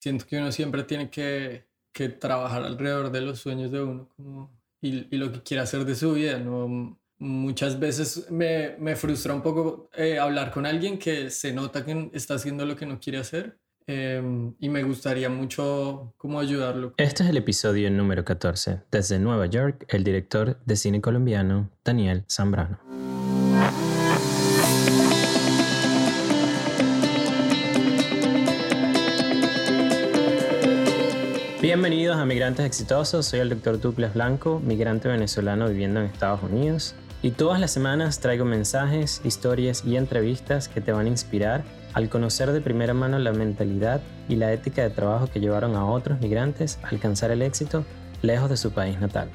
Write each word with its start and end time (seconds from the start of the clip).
siento 0.00 0.26
que 0.26 0.38
uno 0.38 0.50
siempre 0.50 0.82
tiene 0.82 1.10
que, 1.10 1.66
que 1.92 2.08
trabajar 2.08 2.64
alrededor 2.64 3.12
de 3.12 3.20
los 3.20 3.38
sueños 3.38 3.70
de 3.70 3.82
uno 3.82 4.50
y, 4.80 5.14
y, 5.14 5.18
lo 5.18 5.30
que 5.30 5.42
quiere 5.42 5.62
hacer 5.62 5.84
de 5.84 5.94
su 5.94 6.14
vida. 6.14 6.38
¿no? 6.38 6.98
Muchas 7.18 7.78
veces 7.78 8.30
me, 8.30 8.76
me 8.78 8.96
frustra 8.96 9.34
un 9.34 9.42
poco 9.42 9.90
eh, 9.94 10.18
hablar 10.18 10.50
con 10.50 10.66
alguien 10.66 10.98
que 10.98 11.30
se 11.30 11.52
nota 11.52 11.84
que 11.84 12.10
está 12.14 12.34
haciendo 12.34 12.64
lo 12.64 12.76
que 12.76 12.86
no 12.86 12.98
quiere 12.98 13.18
hacer. 13.18 13.58
Eh, 13.86 14.52
y 14.60 14.68
me 14.68 14.82
gustaría 14.84 15.28
mucho 15.28 16.14
cómo 16.16 16.38
ayudarlo. 16.38 16.94
Este 16.96 17.24
es 17.24 17.28
el 17.28 17.36
episodio 17.36 17.90
número 17.90 18.24
14. 18.24 18.82
Desde 18.90 19.18
Nueva 19.18 19.46
York, 19.46 19.84
el 19.88 20.04
director 20.04 20.60
de 20.64 20.76
cine 20.76 21.00
colombiano, 21.00 21.70
Daniel 21.84 22.24
Zambrano. 22.30 22.89
Bienvenidos 31.60 32.16
a 32.16 32.24
Migrantes 32.24 32.64
Exitosos, 32.64 33.26
soy 33.26 33.40
el 33.40 33.50
doctor 33.50 33.78
Douglas 33.78 34.14
Blanco, 34.14 34.62
migrante 34.64 35.08
venezolano 35.08 35.68
viviendo 35.68 36.00
en 36.00 36.06
Estados 36.06 36.42
Unidos. 36.42 36.94
Y 37.20 37.32
todas 37.32 37.60
las 37.60 37.70
semanas 37.70 38.18
traigo 38.18 38.46
mensajes, 38.46 39.20
historias 39.24 39.84
y 39.84 39.96
entrevistas 39.96 40.68
que 40.68 40.80
te 40.80 40.92
van 40.92 41.04
a 41.04 41.10
inspirar 41.10 41.62
al 41.92 42.08
conocer 42.08 42.50
de 42.52 42.62
primera 42.62 42.94
mano 42.94 43.18
la 43.18 43.32
mentalidad 43.32 44.00
y 44.26 44.36
la 44.36 44.54
ética 44.54 44.80
de 44.82 44.88
trabajo 44.88 45.26
que 45.26 45.38
llevaron 45.38 45.76
a 45.76 45.84
otros 45.84 46.18
migrantes 46.22 46.78
a 46.82 46.88
alcanzar 46.88 47.30
el 47.30 47.42
éxito 47.42 47.84
lejos 48.22 48.48
de 48.48 48.56
su 48.56 48.70
país 48.70 48.98
natal. 48.98 49.28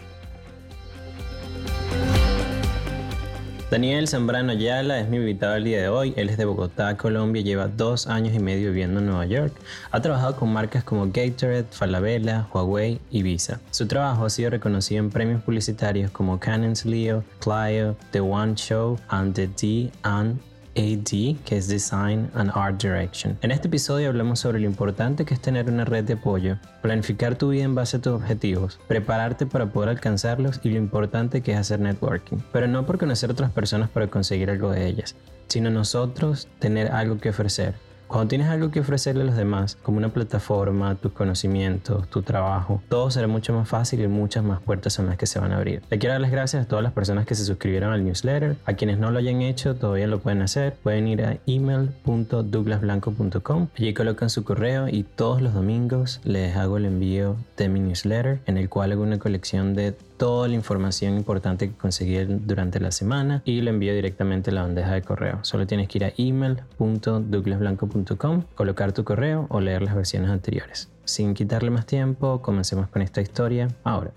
Daniel 3.75 4.07
Zambrano 4.07 4.53
Ayala 4.53 5.01
es 5.01 5.09
mi 5.09 5.17
invitado 5.17 5.55
el 5.55 5.65
día 5.65 5.81
de 5.81 5.89
hoy. 5.89 6.13
Él 6.15 6.29
es 6.29 6.37
de 6.37 6.45
Bogotá, 6.45 6.95
Colombia, 6.95 7.41
lleva 7.41 7.67
dos 7.67 8.07
años 8.07 8.33
y 8.33 8.39
medio 8.39 8.69
viviendo 8.69 9.01
en 9.01 9.07
Nueva 9.07 9.25
York. 9.25 9.53
Ha 9.91 9.99
trabajado 9.99 10.37
con 10.37 10.53
marcas 10.53 10.85
como 10.85 11.11
Gatorade, 11.11 11.65
Falabella, 11.69 12.47
Huawei 12.53 13.01
y 13.11 13.21
Visa. 13.21 13.59
Su 13.71 13.85
trabajo 13.85 14.23
ha 14.23 14.29
sido 14.29 14.49
reconocido 14.49 15.03
en 15.03 15.09
premios 15.09 15.43
publicitarios 15.43 16.09
como 16.09 16.39
Canon's 16.39 16.85
Leo, 16.85 17.25
Clio, 17.41 17.97
The 18.11 18.21
One 18.21 18.55
Show 18.55 18.97
and 19.09 19.35
The 19.35 19.47
D 19.47 19.91
and 20.03 20.39
AD, 20.75 21.37
que 21.45 21.57
es 21.57 21.67
Design 21.67 22.29
and 22.33 22.51
Art 22.53 22.81
Direction. 22.81 23.37
En 23.41 23.51
este 23.51 23.67
episodio 23.67 24.09
hablamos 24.09 24.39
sobre 24.39 24.59
lo 24.59 24.65
importante 24.65 25.25
que 25.25 25.33
es 25.33 25.41
tener 25.41 25.69
una 25.69 25.85
red 25.85 26.03
de 26.03 26.13
apoyo, 26.13 26.57
planificar 26.81 27.37
tu 27.37 27.49
vida 27.49 27.63
en 27.63 27.75
base 27.75 27.97
a 27.97 28.01
tus 28.01 28.13
objetivos, 28.13 28.79
prepararte 28.87 29.45
para 29.45 29.67
poder 29.67 29.89
alcanzarlos 29.89 30.59
y 30.63 30.69
lo 30.69 30.77
importante 30.77 31.41
que 31.41 31.53
es 31.53 31.57
hacer 31.57 31.79
networking. 31.79 32.37
Pero 32.51 32.67
no 32.67 32.85
por 32.85 32.97
conocer 32.97 33.31
otras 33.31 33.51
personas 33.51 33.89
para 33.89 34.07
conseguir 34.07 34.49
algo 34.49 34.71
de 34.71 34.87
ellas, 34.87 35.15
sino 35.47 35.69
nosotros 35.69 36.47
tener 36.59 36.91
algo 36.91 37.19
que 37.19 37.29
ofrecer 37.29 37.75
cuando 38.07 38.29
tienes 38.29 38.47
algo 38.47 38.71
que 38.71 38.79
ofrecerle 38.79 39.23
a 39.23 39.25
los 39.25 39.35
demás, 39.35 39.77
como 39.81 39.97
una 39.97 40.07
plataforma, 40.09 40.95
tus 40.95 41.11
conocimientos, 41.11 42.07
tu 42.09 42.21
trabajo, 42.21 42.81
todo 42.89 43.09
será 43.11 43.27
mucho 43.27 43.53
más 43.53 43.67
fácil 43.67 44.01
y 44.01 44.07
muchas 44.07 44.43
más 44.43 44.61
puertas 44.61 44.93
son 44.93 45.07
las 45.07 45.17
que 45.17 45.25
se 45.25 45.39
van 45.39 45.51
a 45.51 45.57
abrir. 45.57 45.81
Le 45.89 45.99
quiero 45.99 46.13
dar 46.13 46.21
las 46.21 46.31
gracias 46.31 46.65
a 46.65 46.67
todas 46.67 46.83
las 46.83 46.93
personas 46.93 47.25
que 47.25 47.35
se 47.35 47.43
suscribieron 47.45 47.91
al 47.93 48.05
newsletter. 48.05 48.55
A 48.65 48.73
quienes 48.73 48.99
no 48.99 49.11
lo 49.11 49.19
hayan 49.19 49.41
hecho, 49.41 49.75
todavía 49.75 50.07
lo 50.07 50.19
pueden 50.19 50.41
hacer. 50.41 50.75
Pueden 50.83 51.07
ir 51.07 51.23
a 51.23 51.37
email.douglasblanco.com. 51.45 53.67
Allí 53.77 53.93
colocan 53.93 54.29
su 54.29 54.43
correo 54.43 54.87
y 54.87 55.03
todos 55.03 55.41
los 55.41 55.53
domingos 55.53 56.19
les 56.23 56.55
hago 56.55 56.77
el 56.77 56.85
envío 56.85 57.35
de 57.57 57.69
mi 57.69 57.79
newsletter, 57.79 58.39
en 58.45 58.57
el 58.57 58.69
cual 58.69 58.91
hago 58.91 59.03
una 59.03 59.19
colección 59.19 59.73
de 59.73 59.95
toda 60.17 60.47
la 60.47 60.55
información 60.55 61.15
importante 61.15 61.69
que 61.69 61.75
conseguí 61.75 62.17
durante 62.25 62.79
la 62.79 62.89
semana 62.91 63.43
y 63.45 63.61
lo 63.61 63.69
envío 63.69 63.93
directamente 63.93 64.49
a 64.51 64.53
la 64.53 64.61
bandeja 64.63 64.93
de 64.93 65.01
correo. 65.01 65.39
Solo 65.43 65.67
tienes 65.67 65.87
que 65.87 65.99
ir 65.99 66.05
a 66.05 66.13
email.douglasblanco.com, 66.17 68.43
colocar 68.55 68.91
tu 68.93 69.03
correo 69.03 69.47
o 69.49 69.59
leer 69.59 69.81
las 69.81 69.95
versiones 69.95 70.29
anteriores. 70.29 70.91
Sin 71.03 71.33
quitarle 71.33 71.71
más 71.71 71.85
tiempo, 71.85 72.41
comencemos 72.41 72.87
con 72.89 73.01
esta 73.01 73.21
historia 73.21 73.67
ahora. 73.83 74.11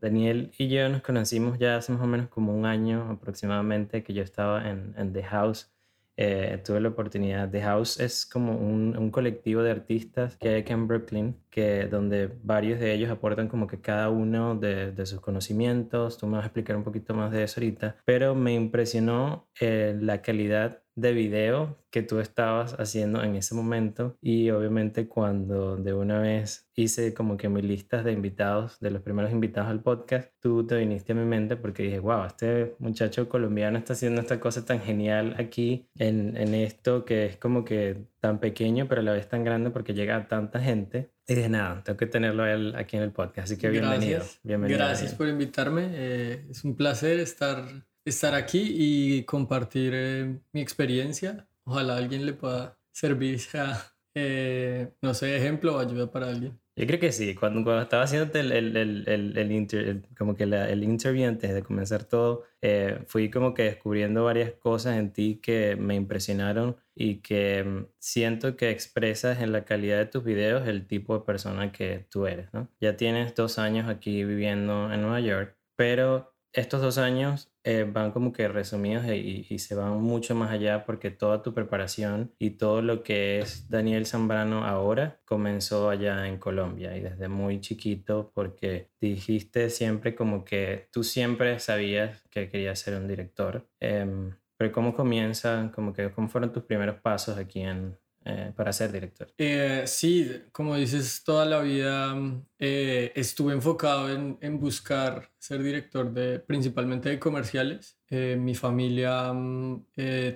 Daniel 0.00 0.52
y 0.58 0.68
yo 0.68 0.88
nos 0.88 1.02
conocimos 1.02 1.58
ya 1.58 1.76
hace 1.76 1.92
más 1.92 2.00
o 2.02 2.06
menos 2.06 2.28
como 2.28 2.56
un 2.56 2.66
año 2.66 3.08
aproximadamente 3.10 4.02
que 4.02 4.12
yo 4.12 4.22
estaba 4.22 4.68
en, 4.68 4.94
en 4.96 5.12
The 5.12 5.22
House 5.24 5.70
eh, 6.16 6.60
tuve 6.64 6.80
la 6.80 6.88
oportunidad. 6.88 7.50
The 7.50 7.62
House 7.62 8.00
es 8.00 8.24
como 8.26 8.56
un, 8.56 9.10
colectivo 9.10 9.62
de 9.62 9.70
artistas 9.70 10.36
que 10.36 10.48
hay 10.48 10.64
en 10.66 10.88
Brooklyn, 10.88 11.36
que, 11.50 11.86
donde 11.86 12.30
varios 12.42 12.80
de 12.80 12.92
ellos 12.92 13.10
aportan 13.10 13.48
como 13.48 13.66
que 13.66 13.80
cada 13.80 14.10
uno 14.10 14.54
de, 14.54 14.92
de 14.92 15.06
sus 15.06 15.20
conocimientos. 15.20 16.18
Tú 16.18 16.26
me 16.26 16.36
vas 16.36 16.44
a 16.44 16.46
explicar 16.46 16.76
un 16.76 16.84
poquito 16.84 17.14
más 17.14 17.32
de 17.32 17.42
eso 17.42 17.60
ahorita. 17.60 17.96
Pero 18.04 18.34
me 18.34 18.54
impresionó 18.54 19.48
eh, 19.60 19.96
la 20.00 20.22
calidad 20.22 20.82
de 20.96 21.12
video 21.12 21.76
que 21.90 22.02
tú 22.02 22.20
estabas 22.20 22.74
haciendo 22.78 23.22
en 23.22 23.36
ese 23.36 23.54
momento 23.54 24.16
y 24.22 24.50
obviamente 24.50 25.08
cuando 25.08 25.76
de 25.76 25.92
una 25.92 26.18
vez 26.18 26.68
hice 26.74 27.12
como 27.12 27.36
que 27.36 27.50
mi 27.50 27.60
listas 27.60 28.02
de 28.04 28.12
invitados, 28.12 28.80
de 28.80 28.90
los 28.90 29.02
primeros 29.02 29.30
invitados 29.30 29.70
al 29.70 29.82
podcast, 29.82 30.32
tú 30.40 30.66
te 30.66 30.76
viniste 30.76 31.12
a 31.12 31.14
mi 31.14 31.26
mente 31.26 31.56
porque 31.56 31.84
dije, 31.84 31.98
wow, 31.98 32.24
este 32.24 32.76
muchacho 32.78 33.28
colombiano 33.28 33.78
está 33.78 33.92
haciendo 33.92 34.22
esta 34.22 34.40
cosa 34.40 34.64
tan 34.64 34.80
genial 34.80 35.36
aquí 35.38 35.86
en, 35.96 36.36
en 36.36 36.54
esto 36.54 37.04
que 37.04 37.26
es 37.26 37.36
como 37.36 37.64
que 37.64 38.06
tan 38.20 38.40
pequeño 38.40 38.88
pero 38.88 39.02
a 39.02 39.04
la 39.04 39.12
vez 39.12 39.28
tan 39.28 39.44
grande 39.44 39.70
porque 39.70 39.92
llega 39.92 40.16
a 40.16 40.28
tanta 40.28 40.60
gente. 40.60 41.10
Y 41.28 41.34
dije, 41.34 41.48
nada, 41.48 41.82
tengo 41.84 41.98
que 41.98 42.06
tenerlo 42.06 42.46
él 42.46 42.74
aquí 42.74 42.96
en 42.96 43.02
el 43.02 43.12
podcast, 43.12 43.50
así 43.50 43.58
que 43.58 43.68
bienvenido. 43.68 44.18
Gracias, 44.18 44.40
bienvenido 44.42 44.78
Gracias 44.78 45.14
por 45.14 45.28
invitarme, 45.28 45.88
eh, 45.92 46.46
es 46.48 46.64
un 46.64 46.74
placer 46.74 47.20
estar 47.20 47.66
estar 48.06 48.34
aquí 48.34 48.74
y 48.78 49.24
compartir 49.24 49.92
eh, 49.94 50.40
mi 50.52 50.60
experiencia. 50.60 51.46
Ojalá 51.64 51.96
alguien 51.96 52.24
le 52.24 52.32
pueda 52.32 52.78
servir 52.92 53.40
sea, 53.40 53.92
eh, 54.14 54.92
no 55.02 55.12
sé, 55.12 55.36
ejemplo 55.36 55.76
o 55.76 55.78
ayuda 55.78 56.10
para 56.10 56.28
alguien. 56.28 56.58
Yo 56.78 56.86
creo 56.86 57.00
que 57.00 57.10
sí. 57.10 57.34
Cuando, 57.34 57.64
cuando 57.64 57.82
estaba 57.82 58.02
haciendo 58.02 58.38
el, 58.38 58.52
el, 58.52 58.76
el, 58.76 59.38
el, 59.38 60.02
como 60.16 60.36
que 60.36 60.44
el 60.44 60.84
interview 60.84 61.26
antes 61.26 61.54
de 61.54 61.62
comenzar 61.62 62.04
todo, 62.04 62.44
eh, 62.60 63.02
fui 63.06 63.30
como 63.30 63.54
que 63.54 63.62
descubriendo 63.62 64.24
varias 64.24 64.52
cosas 64.52 64.98
en 64.98 65.10
ti 65.10 65.40
que 65.42 65.74
me 65.76 65.94
impresionaron 65.94 66.76
y 66.94 67.16
que 67.22 67.64
mm, 67.64 67.86
siento 67.98 68.56
que 68.56 68.70
expresas 68.70 69.40
en 69.40 69.52
la 69.52 69.64
calidad 69.64 69.96
de 69.96 70.06
tus 70.06 70.22
videos 70.22 70.68
el 70.68 70.86
tipo 70.86 71.18
de 71.18 71.24
persona 71.24 71.72
que 71.72 72.06
tú 72.10 72.26
eres, 72.26 72.52
¿no? 72.52 72.68
Ya 72.78 72.96
tienes 72.96 73.34
dos 73.34 73.58
años 73.58 73.88
aquí 73.88 74.22
viviendo 74.24 74.92
en 74.92 75.00
Nueva 75.00 75.20
York, 75.20 75.56
pero 75.76 76.34
estos 76.52 76.82
dos 76.82 76.98
años 76.98 77.50
eh, 77.68 77.82
van 77.82 78.12
como 78.12 78.32
que 78.32 78.46
resumidos 78.46 79.04
e, 79.06 79.16
y, 79.16 79.58
se 79.58 79.74
van 79.74 80.00
mucho 80.00 80.36
más 80.36 80.52
allá 80.52 80.84
porque 80.84 81.10
toda 81.10 81.42
tu 81.42 81.52
preparación 81.52 82.32
y 82.38 82.50
todo 82.50 82.80
lo 82.80 83.02
que 83.02 83.40
es 83.40 83.68
Daniel 83.68 84.06
Zambrano 84.06 84.64
ahora 84.64 85.20
comenzó 85.24 85.90
allá 85.90 86.28
en 86.28 86.38
Colombia 86.38 86.96
y 86.96 87.00
desde 87.00 87.26
muy 87.26 87.60
chiquito 87.60 88.30
porque 88.32 88.90
dijiste 89.00 89.68
siempre 89.70 90.14
como 90.14 90.44
que 90.44 90.86
tú 90.92 91.02
siempre 91.02 91.58
sabías 91.58 92.22
que 92.30 92.48
querías 92.48 92.78
ser 92.78 92.94
un 92.94 93.08
director. 93.08 93.68
Em, 93.80 94.36
pero 94.56 94.70
¿cómo 94.70 94.94
comienza? 94.94 95.72
Como 95.74 95.92
que, 95.92 96.12
¿Cómo 96.12 96.28
fueron 96.28 96.52
tus 96.52 96.62
primeros 96.62 97.00
pasos 97.00 97.36
aquí 97.36 97.62
en, 97.62 97.98
eh, 98.28 98.52
para 98.56 98.72
ser 98.72 98.90
director? 98.90 99.32
Eh, 99.38 99.84
sí, 99.86 100.42
como 100.50 100.74
dices, 100.74 101.22
toda 101.24 101.44
la 101.46 101.60
vida 101.60 102.12
eh, 102.58 103.12
estuve 103.14 103.52
enfocado 103.52 104.10
en, 104.10 104.58
buscar 104.58 105.30
ser 105.38 105.62
director 105.62 106.12
de 106.12 106.40
principalmente 106.40 107.08
de 107.08 107.20
comerciales. 107.20 107.98
mi 108.10 108.56
familia 108.56 109.32
mm, 109.32 109.86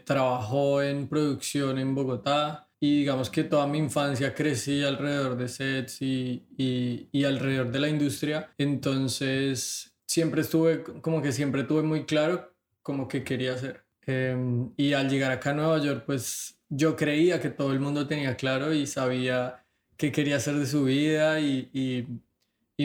trabajó 0.05 0.83
en 0.83 1.09
producción 1.09 1.79
en 1.79 1.95
Bogotá 1.95 2.69
y 2.79 3.01
digamos 3.01 3.29
que 3.29 3.43
toda 3.45 3.67
mi 3.67 3.79
infancia 3.79 4.35
crecí 4.35 4.85
alrededor 4.85 5.37
de 5.37 5.49
sets 5.49 6.01
y, 6.01 6.47
y, 6.57 7.09
y 7.11 7.25
alrededor 7.25 7.73
de 7.73 7.81
la 7.81 7.89
industria. 7.89 8.53
Entonces 8.57 9.97
siempre 10.07 10.43
estuve, 10.43 10.85
como 11.03 11.21
que 11.23 11.33
siempre 11.33 11.65
tuve 11.65 11.83
muy 11.83 12.05
claro 12.05 12.55
como 12.83 13.09
que 13.09 13.25
quería 13.25 13.55
hacer. 13.55 13.85
Em, 14.07 14.73
y 14.77 14.93
al 14.93 15.09
llegar 15.09 15.31
acá 15.31 15.51
a 15.51 15.55
Nueva 15.55 15.79
York, 15.79 16.05
pues 16.07 16.60
yo 16.71 16.97
creía 16.97 17.41
que 17.41 17.51
todo 17.51 17.73
el 17.73 17.81
mundo 17.81 18.07
tenía 18.07 18.37
claro 18.37 18.73
y 18.73 18.87
sabía 18.87 19.67
qué 19.97 20.13
quería 20.13 20.37
hacer 20.37 20.55
de 20.55 20.67
su 20.67 20.85
vida 20.85 21.41
y, 21.41 21.69
y, 21.73 22.07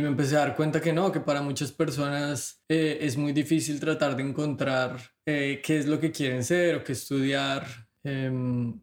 me 0.01 0.09
empecé 0.09 0.35
a 0.35 0.39
dar 0.39 0.57
cuenta 0.57 0.81
que 0.81 0.91
no, 0.91 1.09
que 1.09 1.21
para 1.21 1.41
muchas 1.41 1.71
personas 1.71 2.61
eh, 2.67 2.97
es 2.99 3.15
muy 3.15 3.31
difícil 3.31 3.79
tratar 3.79 4.17
de 4.17 4.23
encontrar 4.23 4.97
eh, 5.25 5.61
qué 5.63 5.77
es 5.77 5.85
lo 5.85 6.01
que 6.01 6.11
quieren 6.11 6.43
ser 6.43 6.75
o 6.75 6.83
qué 6.83 6.91
estudiar. 6.91 7.65
Em, 8.03 8.77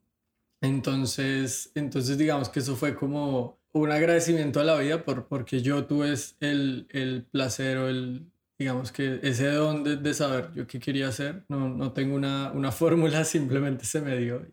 entonces, 0.63 1.71
entonces 1.75 2.17
digamos 2.17 2.49
que 2.49 2.61
eso 2.61 2.77
fue 2.77 2.95
como 2.95 3.61
un 3.73 3.91
agradecimiento 3.91 4.61
a 4.61 4.65
la 4.65 4.79
vida 4.79 5.05
por, 5.05 5.29
porque 5.29 5.61
yo 5.61 5.85
tuve 5.85 6.15
el, 6.41 6.87
el 6.91 7.27
placer 7.31 7.77
o 7.77 7.89
el, 7.89 8.33
digamos 8.59 8.91
que 8.91 9.21
ese 9.23 9.49
don 9.49 9.85
de, 9.85 9.97
de, 9.97 10.15
saber 10.15 10.51
yo 10.55 10.67
qué 10.67 10.79
quería 10.79 11.09
hacer. 11.09 11.45
No, 11.49 11.69
no 11.69 11.93
tengo 11.93 12.15
una, 12.17 12.53
una 12.53 12.73
fórmula, 12.73 13.25
simplemente 13.25 13.85
se 13.85 14.01
me 14.01 14.17
dio. 14.17 14.47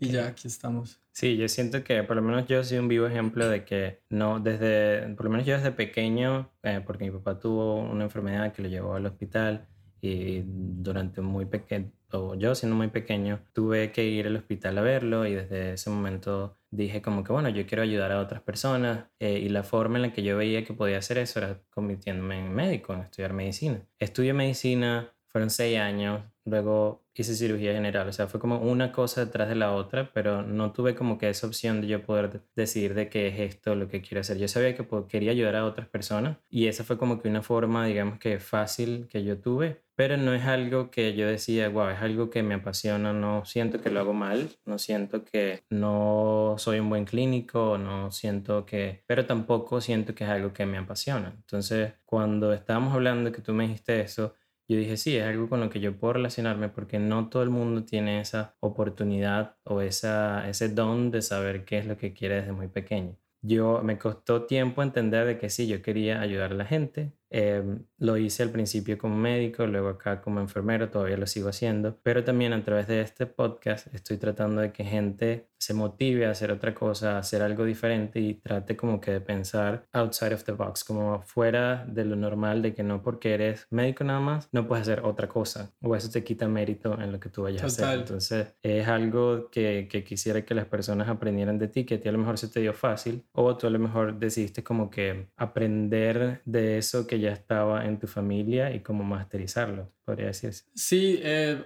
Y 0.00 0.08
ya 0.08 0.28
aquí 0.28 0.48
estamos. 0.48 1.00
Sí, 1.12 1.36
yo 1.36 1.48
siento 1.48 1.84
que 1.84 2.02
por 2.02 2.16
lo 2.16 2.22
menos 2.22 2.46
yo 2.46 2.62
soy 2.64 2.78
un 2.78 2.88
vivo 2.88 3.06
ejemplo 3.06 3.48
de 3.48 3.64
que 3.64 4.00
no, 4.08 4.40
desde, 4.40 5.14
por 5.14 5.26
lo 5.26 5.30
menos 5.30 5.46
yo 5.46 5.56
desde 5.56 5.72
pequeño, 5.72 6.50
eh, 6.62 6.82
porque 6.84 7.04
mi 7.04 7.10
papá 7.10 7.38
tuvo 7.38 7.76
una 7.76 8.04
enfermedad 8.04 8.52
que 8.52 8.62
lo 8.62 8.68
llevó 8.68 8.94
al 8.94 9.06
hospital 9.06 9.66
y 10.00 10.42
durante 10.46 11.20
muy 11.20 11.46
pequeño, 11.46 11.92
o 12.12 12.34
yo 12.34 12.54
siendo 12.54 12.76
muy 12.76 12.88
pequeño, 12.88 13.40
tuve 13.52 13.92
que 13.92 14.04
ir 14.06 14.26
al 14.26 14.36
hospital 14.36 14.78
a 14.78 14.82
verlo 14.82 15.26
y 15.26 15.34
desde 15.34 15.74
ese 15.74 15.90
momento 15.90 16.56
dije 16.70 17.02
como 17.02 17.24
que, 17.24 17.32
bueno, 17.32 17.48
yo 17.48 17.66
quiero 17.66 17.82
ayudar 17.82 18.12
a 18.12 18.20
otras 18.20 18.40
personas 18.40 19.06
eh, 19.18 19.38
y 19.38 19.48
la 19.48 19.62
forma 19.62 19.96
en 19.96 20.02
la 20.02 20.12
que 20.12 20.22
yo 20.22 20.36
veía 20.36 20.64
que 20.64 20.72
podía 20.72 20.98
hacer 20.98 21.18
eso 21.18 21.40
era 21.40 21.60
convirtiéndome 21.70 22.38
en 22.38 22.52
médico, 22.54 22.94
en 22.94 23.00
estudiar 23.00 23.32
medicina. 23.32 23.82
Estudié 23.98 24.32
medicina, 24.32 25.12
fueron 25.32 25.50
seis 25.50 25.78
años, 25.78 26.22
luego 26.44 27.04
hice 27.20 27.34
cirugía 27.34 27.72
general, 27.72 28.08
o 28.08 28.12
sea, 28.12 28.26
fue 28.26 28.40
como 28.40 28.58
una 28.58 28.92
cosa 28.92 29.24
detrás 29.24 29.48
de 29.48 29.54
la 29.54 29.72
otra, 29.72 30.10
pero 30.12 30.42
no 30.42 30.72
tuve 30.72 30.94
como 30.94 31.18
que 31.18 31.28
esa 31.28 31.46
opción 31.46 31.80
de 31.80 31.86
yo 31.86 32.02
poder 32.02 32.42
decidir 32.56 32.94
de 32.94 33.08
qué 33.08 33.28
es 33.28 33.40
esto 33.40 33.74
lo 33.74 33.88
que 33.88 34.00
quiero 34.00 34.20
hacer. 34.20 34.38
Yo 34.38 34.48
sabía 34.48 34.74
que 34.74 34.86
quería 35.08 35.32
ayudar 35.32 35.56
a 35.56 35.66
otras 35.66 35.88
personas 35.88 36.38
y 36.48 36.66
esa 36.66 36.84
fue 36.84 36.98
como 36.98 37.20
que 37.20 37.28
una 37.28 37.42
forma, 37.42 37.86
digamos 37.86 38.18
que 38.18 38.38
fácil 38.38 39.06
que 39.08 39.22
yo 39.22 39.38
tuve, 39.38 39.82
pero 39.96 40.16
no 40.16 40.32
es 40.32 40.44
algo 40.46 40.90
que 40.90 41.14
yo 41.14 41.26
decía, 41.26 41.68
wow, 41.68 41.90
es 41.90 42.00
algo 42.00 42.30
que 42.30 42.42
me 42.42 42.54
apasiona, 42.54 43.12
no 43.12 43.44
siento 43.44 43.82
que 43.82 43.90
lo 43.90 44.00
hago 44.00 44.14
mal, 44.14 44.48
no 44.64 44.78
siento 44.78 45.24
que 45.24 45.62
no 45.68 46.54
soy 46.56 46.80
un 46.80 46.88
buen 46.88 47.04
clínico, 47.04 47.76
no 47.76 48.10
siento 48.10 48.64
que, 48.64 49.02
pero 49.06 49.26
tampoco 49.26 49.80
siento 49.82 50.14
que 50.14 50.24
es 50.24 50.30
algo 50.30 50.54
que 50.54 50.64
me 50.64 50.78
apasiona. 50.78 51.34
Entonces, 51.36 51.92
cuando 52.06 52.54
estábamos 52.54 52.94
hablando 52.94 53.30
que 53.30 53.42
tú 53.42 53.52
me 53.52 53.64
dijiste 53.64 54.00
eso, 54.00 54.34
yo 54.70 54.76
dije, 54.76 54.96
sí, 54.96 55.16
es 55.16 55.24
algo 55.24 55.48
con 55.48 55.58
lo 55.58 55.68
que 55.68 55.80
yo 55.80 55.98
puedo 55.98 56.12
relacionarme 56.12 56.68
porque 56.68 57.00
no 57.00 57.28
todo 57.28 57.42
el 57.42 57.50
mundo 57.50 57.84
tiene 57.84 58.20
esa 58.20 58.56
oportunidad 58.60 59.56
o 59.64 59.80
esa, 59.80 60.48
ese 60.48 60.68
don 60.68 61.10
de 61.10 61.22
saber 61.22 61.64
qué 61.64 61.78
es 61.78 61.86
lo 61.86 61.96
que 61.96 62.12
quiere 62.14 62.36
desde 62.36 62.52
muy 62.52 62.68
pequeño. 62.68 63.16
Yo 63.42 63.82
me 63.82 63.98
costó 63.98 64.46
tiempo 64.46 64.84
entender 64.84 65.26
de 65.26 65.38
que 65.38 65.50
sí, 65.50 65.66
yo 65.66 65.82
quería 65.82 66.20
ayudar 66.20 66.52
a 66.52 66.54
la 66.54 66.66
gente, 66.66 67.12
Em, 67.30 67.84
lo 67.98 68.16
hice 68.16 68.42
al 68.42 68.50
principio 68.50 68.98
como 68.98 69.16
médico, 69.16 69.66
luego 69.66 69.88
acá 69.88 70.20
como 70.20 70.40
enfermero, 70.40 70.90
todavía 70.90 71.16
lo 71.16 71.26
sigo 71.26 71.48
haciendo, 71.48 71.96
pero 72.02 72.24
también 72.24 72.52
a 72.52 72.64
través 72.64 72.88
de 72.88 73.00
este 73.02 73.26
podcast 73.26 73.92
estoy 73.94 74.16
tratando 74.16 74.60
de 74.60 74.72
que 74.72 74.84
gente 74.84 75.46
se 75.58 75.74
motive 75.74 76.26
a 76.26 76.30
hacer 76.30 76.50
otra 76.50 76.74
cosa, 76.74 77.16
a 77.16 77.18
hacer 77.18 77.42
algo 77.42 77.64
diferente 77.64 78.18
y 78.18 78.34
trate 78.34 78.76
como 78.76 79.00
que 79.00 79.12
de 79.12 79.20
pensar 79.20 79.84
outside 79.92 80.34
of 80.34 80.44
the 80.44 80.52
box, 80.52 80.82
como 80.82 81.22
fuera 81.22 81.84
de 81.86 82.04
lo 82.04 82.16
normal, 82.16 82.62
de 82.62 82.74
que 82.74 82.82
no 82.82 83.02
porque 83.02 83.34
eres 83.34 83.66
médico 83.70 84.02
nada 84.02 84.20
más, 84.20 84.48
no 84.52 84.66
puedes 84.66 84.88
hacer 84.88 85.04
otra 85.04 85.28
cosa 85.28 85.70
o 85.82 85.94
eso 85.94 86.10
te 86.10 86.24
quita 86.24 86.48
mérito 86.48 86.98
en 87.00 87.12
lo 87.12 87.20
que 87.20 87.28
tú 87.28 87.42
vayas 87.42 87.62
a 87.62 87.66
hacer. 87.66 87.98
Entonces 88.00 88.54
es 88.62 88.88
algo 88.88 89.50
que, 89.50 89.86
que 89.90 90.02
quisiera 90.02 90.44
que 90.44 90.54
las 90.54 90.66
personas 90.66 91.08
aprendieran 91.08 91.58
de 91.58 91.68
ti, 91.68 91.84
que 91.84 91.96
a 91.96 92.00
ti 92.00 92.08
a 92.08 92.12
lo 92.12 92.18
mejor 92.18 92.38
se 92.38 92.48
te 92.48 92.60
dio 92.60 92.72
fácil 92.72 93.24
o 93.32 93.56
tú 93.56 93.66
a 93.66 93.70
lo 93.70 93.78
mejor 93.78 94.18
decidiste 94.18 94.64
como 94.64 94.90
que 94.90 95.28
aprender 95.36 96.40
de 96.46 96.78
eso 96.78 97.06
que 97.06 97.19
ya 97.20 97.32
estaba 97.32 97.86
en 97.86 97.98
tu 97.98 98.06
familia 98.06 98.74
y 98.74 98.80
cómo 98.80 99.04
masterizarlo, 99.04 99.92
podría 100.04 100.26
decirse. 100.26 100.64
Sí, 100.74 101.20
eh, 101.22 101.62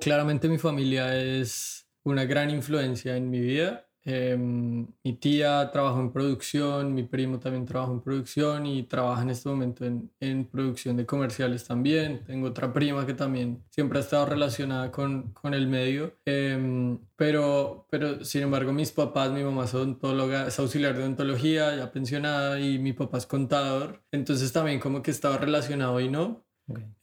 claramente 0.00 0.48
mi 0.48 0.58
familia 0.58 1.16
es 1.16 1.88
una 2.02 2.24
gran 2.24 2.50
influencia 2.50 3.16
en 3.16 3.30
mi 3.30 3.40
vida. 3.40 3.83
Em, 4.06 4.86
mi 5.02 5.12
tía 5.14 5.70
trabajó 5.72 6.00
en 6.00 6.12
producción, 6.12 6.92
mi 6.92 7.04
primo 7.04 7.38
también 7.38 7.64
trabaja 7.64 7.92
en 7.92 8.02
producción 8.02 8.66
y 8.66 8.82
trabaja 8.82 9.22
en 9.22 9.30
este 9.30 9.48
momento 9.48 9.86
en, 9.86 10.10
en, 10.20 10.44
producción 10.44 10.96
de 10.98 11.06
comerciales 11.06 11.64
también. 11.64 12.22
Tengo 12.24 12.48
otra 12.48 12.72
prima 12.72 13.06
que 13.06 13.14
también 13.14 13.64
siempre 13.70 13.98
ha 13.98 14.02
estado 14.02 14.26
relacionada 14.26 14.90
con, 14.90 15.32
con 15.32 15.54
el 15.54 15.66
medio. 15.68 16.18
Em, 16.26 16.98
pero, 17.16 17.86
pero 17.90 18.24
sin 18.24 18.42
embargo 18.42 18.72
mis 18.72 18.92
papás, 18.92 19.30
mi 19.32 19.42
mamá 19.42 19.64
es 19.64 19.74
odontóloga, 19.74 20.48
es 20.48 20.58
auxiliar 20.58 20.94
de 20.94 21.02
odontología, 21.02 21.74
ya 21.74 21.90
pensionada, 21.90 22.60
y 22.60 22.78
mi 22.78 22.92
papá 22.92 23.18
es 23.18 23.26
contador. 23.26 24.02
Entonces 24.12 24.52
también 24.52 24.80
como 24.80 25.02
que 25.02 25.10
estaba 25.10 25.38
relacionado 25.38 25.98
y 26.00 26.10
no. 26.10 26.44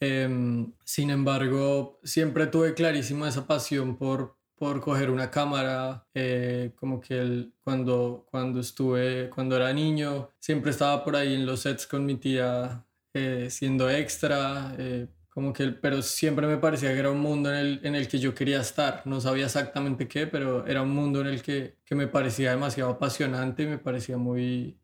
Em, 0.00 0.72
sin 0.84 1.10
embargo, 1.10 2.00
siempre 2.02 2.46
tuve 2.46 2.74
clarísimo 2.74 3.26
esa 3.26 3.46
pasión 3.46 3.96
por, 3.96 4.36
por 4.62 4.80
coger 4.80 5.10
una 5.10 5.28
cámara, 5.28 6.06
eh, 6.14 6.70
como 6.76 7.00
que 7.00 7.18
el, 7.18 7.52
cuando, 7.64 8.24
cuando 8.30 8.60
estuve, 8.60 9.28
cuando 9.28 9.56
era 9.56 9.72
niño, 9.72 10.30
siempre 10.38 10.70
estaba 10.70 11.02
por 11.02 11.16
ahí 11.16 11.34
en 11.34 11.44
los 11.44 11.62
sets 11.62 11.84
con 11.84 12.06
mi 12.06 12.14
tía 12.14 12.86
eh, 13.12 13.48
siendo 13.50 13.90
extra, 13.90 14.72
eh, 14.78 15.08
como 15.28 15.52
que, 15.52 15.66
pero 15.72 16.00
siempre 16.00 16.46
me 16.46 16.58
parecía 16.58 16.92
que 16.92 17.00
era 17.00 17.10
un 17.10 17.18
mundo 17.18 17.50
en 17.52 17.56
el, 17.56 17.80
en 17.82 17.96
el 17.96 18.06
que 18.06 18.20
yo 18.20 18.36
quería 18.36 18.60
estar, 18.60 19.02
no 19.04 19.20
sabía 19.20 19.46
exactamente 19.46 20.06
qué, 20.06 20.28
pero 20.28 20.64
era 20.64 20.82
un 20.82 20.90
mundo 20.90 21.22
en 21.22 21.26
el 21.26 21.42
que, 21.42 21.78
que 21.84 21.96
me 21.96 22.06
parecía 22.06 22.50
demasiado 22.52 22.90
apasionante 22.92 23.64
y 23.64 23.66
me 23.66 23.78
parecía 23.78 24.16
muy, 24.16 24.78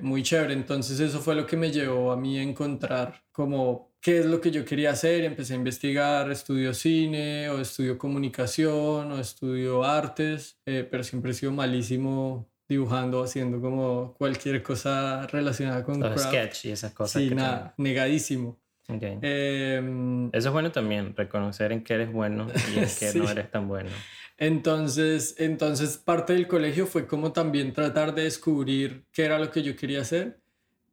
muy 0.00 0.22
chévere, 0.22 0.54
entonces 0.54 1.00
eso 1.00 1.20
fue 1.20 1.34
lo 1.34 1.44
que 1.44 1.58
me 1.58 1.70
llevó 1.70 2.12
a 2.12 2.16
mí 2.16 2.38
a 2.38 2.42
encontrar 2.42 3.24
como 3.30 3.87
qué 4.00 4.20
es 4.20 4.26
lo 4.26 4.40
que 4.40 4.50
yo 4.50 4.64
quería 4.64 4.90
hacer, 4.90 5.24
empecé 5.24 5.54
a 5.54 5.56
investigar, 5.56 6.30
estudio 6.30 6.72
cine 6.74 7.48
o 7.50 7.60
estudio 7.60 7.98
comunicación 7.98 9.12
o 9.12 9.18
estudio 9.18 9.84
artes, 9.84 10.58
eh, 10.66 10.86
pero 10.88 11.02
siempre 11.02 11.32
he 11.32 11.34
sido 11.34 11.52
malísimo 11.52 12.48
dibujando, 12.68 13.22
haciendo 13.22 13.60
como 13.60 14.14
cualquier 14.18 14.62
cosa 14.62 15.26
relacionada 15.26 15.82
con 15.82 16.00
craft. 16.00 16.18
sketch 16.18 16.64
y 16.66 16.70
esas 16.72 16.92
cosas. 16.92 17.22
Sí, 17.22 17.34
nada, 17.34 17.74
negadísimo. 17.78 18.58
Em, 18.90 20.28
Eso 20.32 20.48
es 20.48 20.52
bueno 20.52 20.72
también, 20.72 21.14
reconocer 21.14 21.72
en 21.72 21.84
qué 21.84 21.94
eres 21.94 22.12
bueno 22.12 22.46
y 22.74 22.78
en 22.78 22.88
qué 22.98 23.12
no 23.14 23.28
eres 23.28 23.50
tan 23.50 23.68
bueno. 23.68 23.90
Entonces, 24.38 25.34
entonces, 25.38 25.98
parte 25.98 26.32
del 26.32 26.46
colegio 26.46 26.86
fue 26.86 27.06
como 27.06 27.32
también 27.32 27.72
tratar 27.72 28.14
de 28.14 28.22
descubrir 28.22 29.04
qué 29.12 29.24
era 29.24 29.38
lo 29.38 29.50
que 29.50 29.62
yo 29.62 29.76
quería 29.76 30.02
hacer 30.02 30.40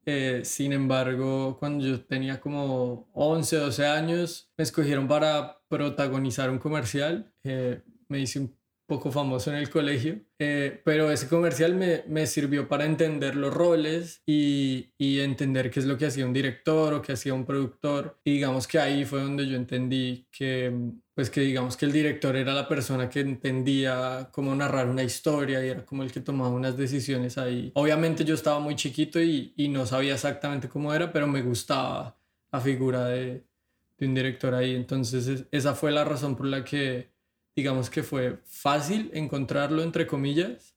eh, 0.06 0.42
sin 0.46 0.74
embargo, 0.74 1.57
cuando 1.57 1.86
yo 1.86 2.06
tenía 2.06 2.40
como 2.40 3.10
11, 3.13 3.57
12 3.57 3.86
años, 3.88 4.52
me 4.57 4.63
escogieron 4.63 5.07
para 5.07 5.60
protagonizar 5.68 6.50
un 6.50 6.60
comercial. 6.60 7.34
Eh, 7.44 7.81
me 8.07 8.19
hice 8.19 8.40
un 8.40 8.55
poco 8.87 9.11
famoso 9.11 9.49
en 9.51 9.57
el 9.57 9.69
colegio, 9.69 10.19
eh, 10.37 10.81
pero 10.83 11.11
ese 11.11 11.27
comercial 11.27 11.75
me, 11.75 12.03
me, 12.07 12.27
sirvió 12.27 12.67
para 12.67 12.85
entender 12.85 13.35
los 13.35 13.53
roles 13.53 14.21
y, 14.25 14.93
y, 14.97 15.19
entender 15.21 15.71
qué 15.71 15.79
es 15.79 15.85
lo 15.85 15.97
que 15.97 16.05
hacía 16.05 16.25
un 16.25 16.33
director 16.33 16.93
o 16.93 17.01
qué 17.01 17.13
hacía 17.13 17.33
un 17.33 17.45
productor. 17.45 18.19
Y 18.23 18.33
digamos 18.33 18.67
que 18.67 18.79
ahí 18.79 19.05
fue 19.05 19.21
donde 19.21 19.47
yo 19.47 19.55
entendí 19.55 20.27
que, 20.31 20.71
pues 21.15 21.29
que 21.29 21.41
digamos 21.41 21.77
que 21.77 21.85
el 21.85 21.91
director 21.91 22.35
era 22.35 22.53
la 22.53 22.67
persona 22.67 23.09
que 23.09 23.21
entendía 23.21 24.29
cómo 24.31 24.55
narrar 24.55 24.87
una 24.87 25.03
historia 25.03 25.65
y 25.65 25.69
era 25.69 25.85
como 25.85 26.03
el 26.03 26.11
que 26.11 26.19
tomaba 26.19 26.49
unas 26.49 26.77
decisiones 26.77 27.37
ahí. 27.37 27.71
Obviamente 27.75 28.23
yo 28.23 28.35
estaba 28.35 28.59
muy 28.59 28.75
chiquito 28.75 29.19
y, 29.21 29.53
y 29.55 29.67
no 29.69 29.85
sabía 29.85 30.13
exactamente 30.13 30.69
cómo 30.69 30.93
era, 30.93 31.11
pero 31.11 31.25
me 31.27 31.41
gustaba 31.41 32.19
la 32.51 32.61
figura 32.61 33.05
de, 33.05 33.45
de 33.97 34.07
un 34.07 34.13
director 34.13 34.53
ahí. 34.53 34.75
Entonces 34.75 35.45
esa 35.51 35.73
fue 35.73 35.91
la 35.91 36.03
razón 36.03 36.35
por 36.35 36.45
la 36.45 36.63
que 36.63 37.14
digamos 37.56 37.90
que 37.90 38.04
fue 38.04 38.40
fácil 38.46 39.10
encontrarlo, 39.13 39.81
entre 39.84 40.07
comillas, 40.07 40.75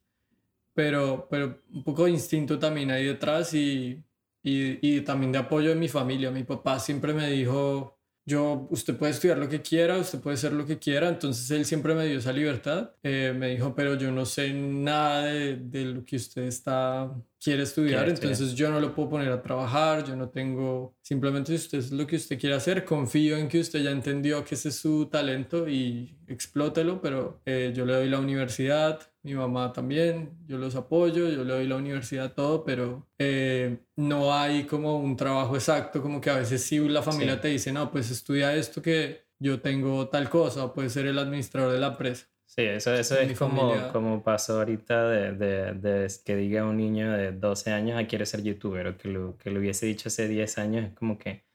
pero, 0.74 1.26
pero 1.30 1.62
un 1.72 1.84
poco 1.84 2.04
de 2.04 2.12
instinto 2.12 2.58
también 2.58 2.90
ahí 2.90 3.04
detrás 3.04 3.52
y, 3.54 4.04
y, 4.42 4.96
y 4.96 5.00
también 5.02 5.32
de 5.32 5.38
apoyo 5.38 5.70
de 5.70 5.76
mi 5.76 5.88
familia. 5.88 6.30
Mi 6.30 6.44
papá 6.44 6.78
siempre 6.78 7.12
me 7.14 7.28
dijo, 7.30 7.97
yo, 8.28 8.68
usted 8.70 8.94
puede 8.94 9.12
estudiar 9.12 9.38
lo 9.38 9.48
que 9.48 9.62
quiera, 9.62 9.96
usted 9.96 10.20
puede 10.20 10.36
ser 10.36 10.52
lo 10.52 10.66
que 10.66 10.78
quiera, 10.78 11.08
entonces 11.08 11.50
él 11.50 11.64
siempre 11.64 11.94
me 11.94 12.06
dio 12.06 12.18
esa 12.18 12.32
libertad. 12.32 12.90
Eh, 13.02 13.34
me 13.34 13.48
dijo, 13.48 13.74
pero 13.74 13.94
yo 13.94 14.12
no 14.12 14.26
sé 14.26 14.52
nada 14.52 15.24
de, 15.24 15.56
de, 15.56 15.84
lo 15.86 16.04
que 16.04 16.16
usted 16.16 16.42
está, 16.42 17.10
quiere 17.40 17.62
estudiar, 17.62 18.06
entonces 18.06 18.54
yo 18.54 18.70
no 18.70 18.80
lo 18.80 18.94
puedo 18.94 19.08
poner 19.08 19.32
a 19.32 19.40
trabajar, 19.40 20.04
yo 20.04 20.14
no 20.14 20.28
tengo, 20.28 20.94
simplemente 21.00 21.56
si 21.56 21.64
usted 21.64 21.78
es 21.78 21.90
lo 21.90 22.06
que 22.06 22.16
usted 22.16 22.38
quiere 22.38 22.54
hacer, 22.54 22.84
confío 22.84 23.38
en 23.38 23.48
que 23.48 23.60
usted 23.60 23.82
ya 23.82 23.92
entendió 23.92 24.44
que 24.44 24.56
ese 24.56 24.68
es 24.68 24.76
su 24.76 25.06
talento 25.06 25.66
y 25.66 26.18
explótelo, 26.26 27.00
pero 27.00 27.40
eh, 27.46 27.72
yo 27.74 27.86
le 27.86 27.94
doy 27.94 28.08
la 28.10 28.18
universidad, 28.18 29.00
mi 29.28 29.34
mamá 29.34 29.72
también, 29.72 30.30
yo 30.46 30.58
los 30.58 30.74
apoyo, 30.74 31.28
yo 31.28 31.44
le 31.44 31.54
doy 31.54 31.66
la 31.66 31.76
universidad, 31.76 32.34
todo, 32.34 32.64
pero 32.64 33.06
eh, 33.18 33.78
no 33.96 34.34
hay 34.34 34.64
como 34.64 34.98
un 34.98 35.16
trabajo 35.16 35.54
exacto, 35.54 36.02
como 36.02 36.20
que 36.20 36.30
a 36.30 36.36
veces 36.36 36.62
sí 36.62 36.78
la 36.88 37.02
familia 37.02 37.40
te 37.40 37.48
dice, 37.48 37.72
no, 37.72 37.90
pues 37.90 38.10
estudia 38.10 38.54
esto 38.54 38.82
que 38.82 39.26
yo 39.38 39.60
tengo 39.60 40.08
tal 40.08 40.28
cosa, 40.28 40.64
o 40.64 40.72
puede 40.72 40.90
ser 40.90 41.06
el 41.06 41.18
administrador 41.18 41.72
de 41.72 41.80
la 41.80 41.88
empresa. 41.88 42.26
Sí, 42.46 42.62
eso, 42.62 42.94
eso 42.94 43.18
es 43.18 43.38
como, 43.38 43.74
como 43.92 44.22
pasó 44.22 44.58
ahorita 44.58 45.08
de, 45.08 45.32
de, 45.32 45.72
de, 45.74 46.12
que 46.24 46.34
diga 46.34 46.64
un 46.64 46.78
niño 46.78 47.12
de 47.12 47.32
12 47.32 47.70
años, 47.70 48.00
ah, 48.00 48.06
quiere 48.06 48.26
ser 48.26 48.42
youtuber, 48.42 48.86
o 48.86 48.96
que 48.96 49.08
lo, 49.08 49.36
que 49.36 49.50
lo 49.50 49.60
hubiese 49.60 49.86
dicho 49.86 50.08
hace 50.08 50.26
10 50.26 50.58
años, 50.58 50.86
es 50.86 50.94
como 50.94 51.18
que 51.18 51.47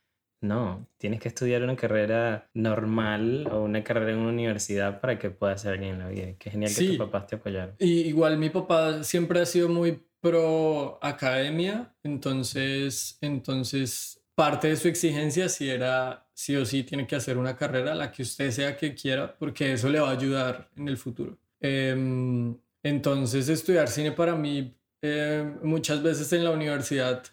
no, 0.44 0.88
tienes 0.98 1.20
que 1.20 1.30
estudiar 1.30 1.64
una 1.64 1.76
carrera 1.76 2.50
normal 2.54 3.48
o 3.52 3.64
una 3.64 3.84
carrera 3.84 4.12
en 4.12 4.20
una 4.20 4.30
universidad 4.30 5.00
para 5.00 5.18
que 5.18 5.30
puedas 5.30 5.62
ser 5.62 5.74
alguien 5.74 5.94
en 5.94 6.00
la 6.00 6.10
vida. 6.10 6.34
Qué 6.38 6.52
genial 6.52 6.72
que 6.76 6.86
tus 6.86 6.98
papás 6.98 7.28
te 7.28 7.38
apoyaron. 7.38 7.76
Y 7.80 8.02
igual 8.02 8.38
mi 8.38 8.50
papá 8.50 9.04
siempre 9.04 9.40
ha 9.40 9.46
sido 9.46 9.70
muy 9.70 10.04
pro 10.20 11.00
academia, 11.02 11.94
entonces, 12.04 13.18
entonces 13.22 14.22
parte 14.36 14.70
de 14.70 14.76
su 14.76 14.88
exigencia 14.88 15.50
sí 15.50 15.70
era, 15.70 16.28
sí 16.34 16.56
o 16.56 16.66
sí, 16.66 16.84
tiene 16.84 17.08
que 17.08 17.16
hacer 17.16 17.38
una 17.38 17.56
carrera, 17.56 17.96
la 17.96 18.12
que 18.12 18.24
usted 18.24 18.52
sea 18.52 18.78
que 18.78 18.96
quiera, 18.96 19.36
porque 19.38 19.74
eso 19.74 19.90
le 19.90 20.00
va 20.00 20.10
a 20.10 20.14
ayudar 20.14 20.70
en 20.76 20.88
el 20.88 20.98
futuro. 20.98 21.38
Em, 21.60 22.58
entonces, 22.84 23.50
estudiar 23.50 23.88
cine 23.88 24.12
para 24.12 24.36
mí, 24.36 24.76
em, 25.02 25.58
muchas 25.64 26.02
veces 26.02 26.32
en 26.34 26.44
la 26.44 26.52
universidad 26.52 27.24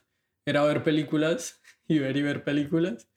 era 0.44 0.64
ver 0.64 0.82
películas 0.82 1.59
y 1.90 1.99
ver 1.99 2.16
y 2.16 2.23
ver 2.23 2.44
películas. 2.44 3.09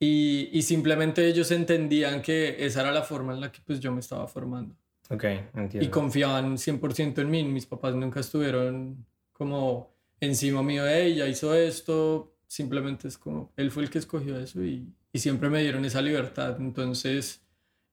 Y, 0.00 0.50
y, 0.52 0.62
simplemente 0.62 1.26
ellos 1.26 1.50
entendían 1.52 2.20
que 2.20 2.56
esa 2.66 2.82
era 2.82 2.92
la 2.92 3.02
forma 3.02 3.32
en 3.32 3.40
la 3.40 3.50
que 3.50 3.60
pues 3.64 3.80
yo 3.80 3.92
me 3.92 4.00
estaba 4.00 4.26
formando. 4.26 4.74
Ok, 5.08 5.24
entiendo. 5.54 5.82
Y 5.82 5.88
confiaban 5.88 6.58
100% 6.58 7.18
en 7.18 7.30
mí. 7.30 7.44
Mis 7.44 7.64
papás 7.64 7.94
nunca 7.94 8.20
estuvieron 8.20 9.06
como 9.32 9.94
encima 10.20 10.62
mío 10.62 10.84
de 10.84 11.06
ella, 11.06 11.26
hizo 11.28 11.54
esto. 11.54 12.34
Simplemente 12.46 13.08
es 13.08 13.16
como, 13.16 13.52
él 13.56 13.70
fue 13.70 13.84
el 13.84 13.90
que 13.90 13.98
escogió 13.98 14.38
eso 14.38 14.62
y, 14.62 14.92
y 15.12 15.18
siempre 15.18 15.48
me 15.48 15.62
dieron 15.62 15.84
esa 15.84 16.02
libertad. 16.02 16.56
Entonces, 16.58 17.46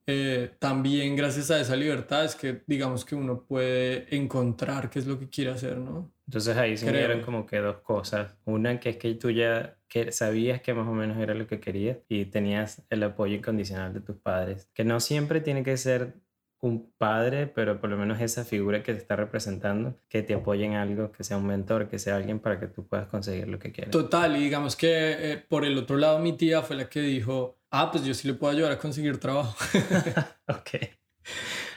eh, 0.06 0.52
también 0.60 1.16
gracias 1.16 1.50
a 1.52 1.62
esa 1.62 1.76
libertad 1.76 2.26
es 2.26 2.36
que 2.36 2.64
digamos 2.68 3.06
que 3.06 3.16
uno 3.16 3.46
puede 3.46 4.14
encontrar 4.14 4.90
qué 4.90 5.00
es 5.00 5.06
lo 5.06 5.18
que 5.18 5.30
quiere 5.30 5.52
hacer, 5.52 5.78
¿no? 5.78 6.12
Entonces 6.28 6.58
ahí 6.58 6.76
se 6.76 6.92
dieron 6.92 7.22
como 7.22 7.46
que 7.46 7.60
dos 7.60 7.78
cosas. 7.78 8.36
Una 8.46 8.80
que 8.80 8.92
es 8.92 8.98
que 8.98 9.14
tú 9.16 9.30
ya 9.30 9.78
que 9.94 10.12
sabías 10.12 10.60
que 10.60 10.74
más 10.74 10.88
o 10.88 10.92
menos 10.94 11.20
era 11.20 11.36
lo 11.36 11.46
que 11.46 11.60
querías 11.60 12.00
y 12.10 12.26
tenías 12.26 12.82
el 12.90 13.04
apoyo 13.04 13.36
incondicional 13.36 13.94
de 13.94 14.02
tus 14.02 14.16
padres, 14.16 14.68
que 14.74 14.84
no 14.84 15.00
siempre 15.00 15.40
tiene 15.40 15.62
que 15.62 15.78
ser 15.78 16.16
un 16.62 16.92
padre, 16.98 17.46
pero 17.46 17.80
por 17.80 17.92
lo 17.92 17.98
menos 17.98 18.20
esa 18.20 18.44
figura 18.44 18.82
que 18.82 18.94
te 18.94 18.98
está 18.98 19.16
representando, 19.16 19.96
que 20.10 20.24
te 20.24 20.34
apoye 20.34 20.66
en 20.66 20.74
algo, 20.74 21.12
que 21.12 21.24
sea 21.24 21.38
un 21.38 21.46
mentor, 21.46 21.90
que 21.90 22.00
sea 22.00 22.16
alguien 22.16 22.40
para 22.40 22.60
que 22.60 22.66
tú 22.66 22.88
puedas 22.88 23.08
conseguir 23.08 23.48
lo 23.48 23.60
que 23.60 23.72
quieres. 23.72 23.92
Total, 23.92 24.36
y 24.36 24.46
digamos 24.46 24.76
que 24.76 24.88
eh, 24.90 25.38
por 25.38 25.64
el 25.64 25.78
otro 25.78 25.98
lado 25.98 26.18
mi 26.18 26.36
tía 26.36 26.64
fue 26.64 26.76
la 26.76 26.90
que 26.90 27.02
dijo, 27.02 27.60
ah, 27.70 27.92
pues 27.92 28.04
yo 28.04 28.16
sí 28.16 28.28
le 28.28 28.34
puedo 28.34 28.52
ayudar 28.52 28.72
a 28.72 28.80
conseguir 28.80 29.20
trabajo. 29.20 29.56
ok. 30.48 30.90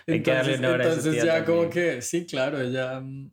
entonces, 0.07 0.59
entonces 0.59 1.23
ya 1.23 1.45
como 1.45 1.69
que, 1.69 2.01
sí, 2.01 2.25
claro, 2.25 2.63
ella, 2.63 2.99
mm, 2.99 3.31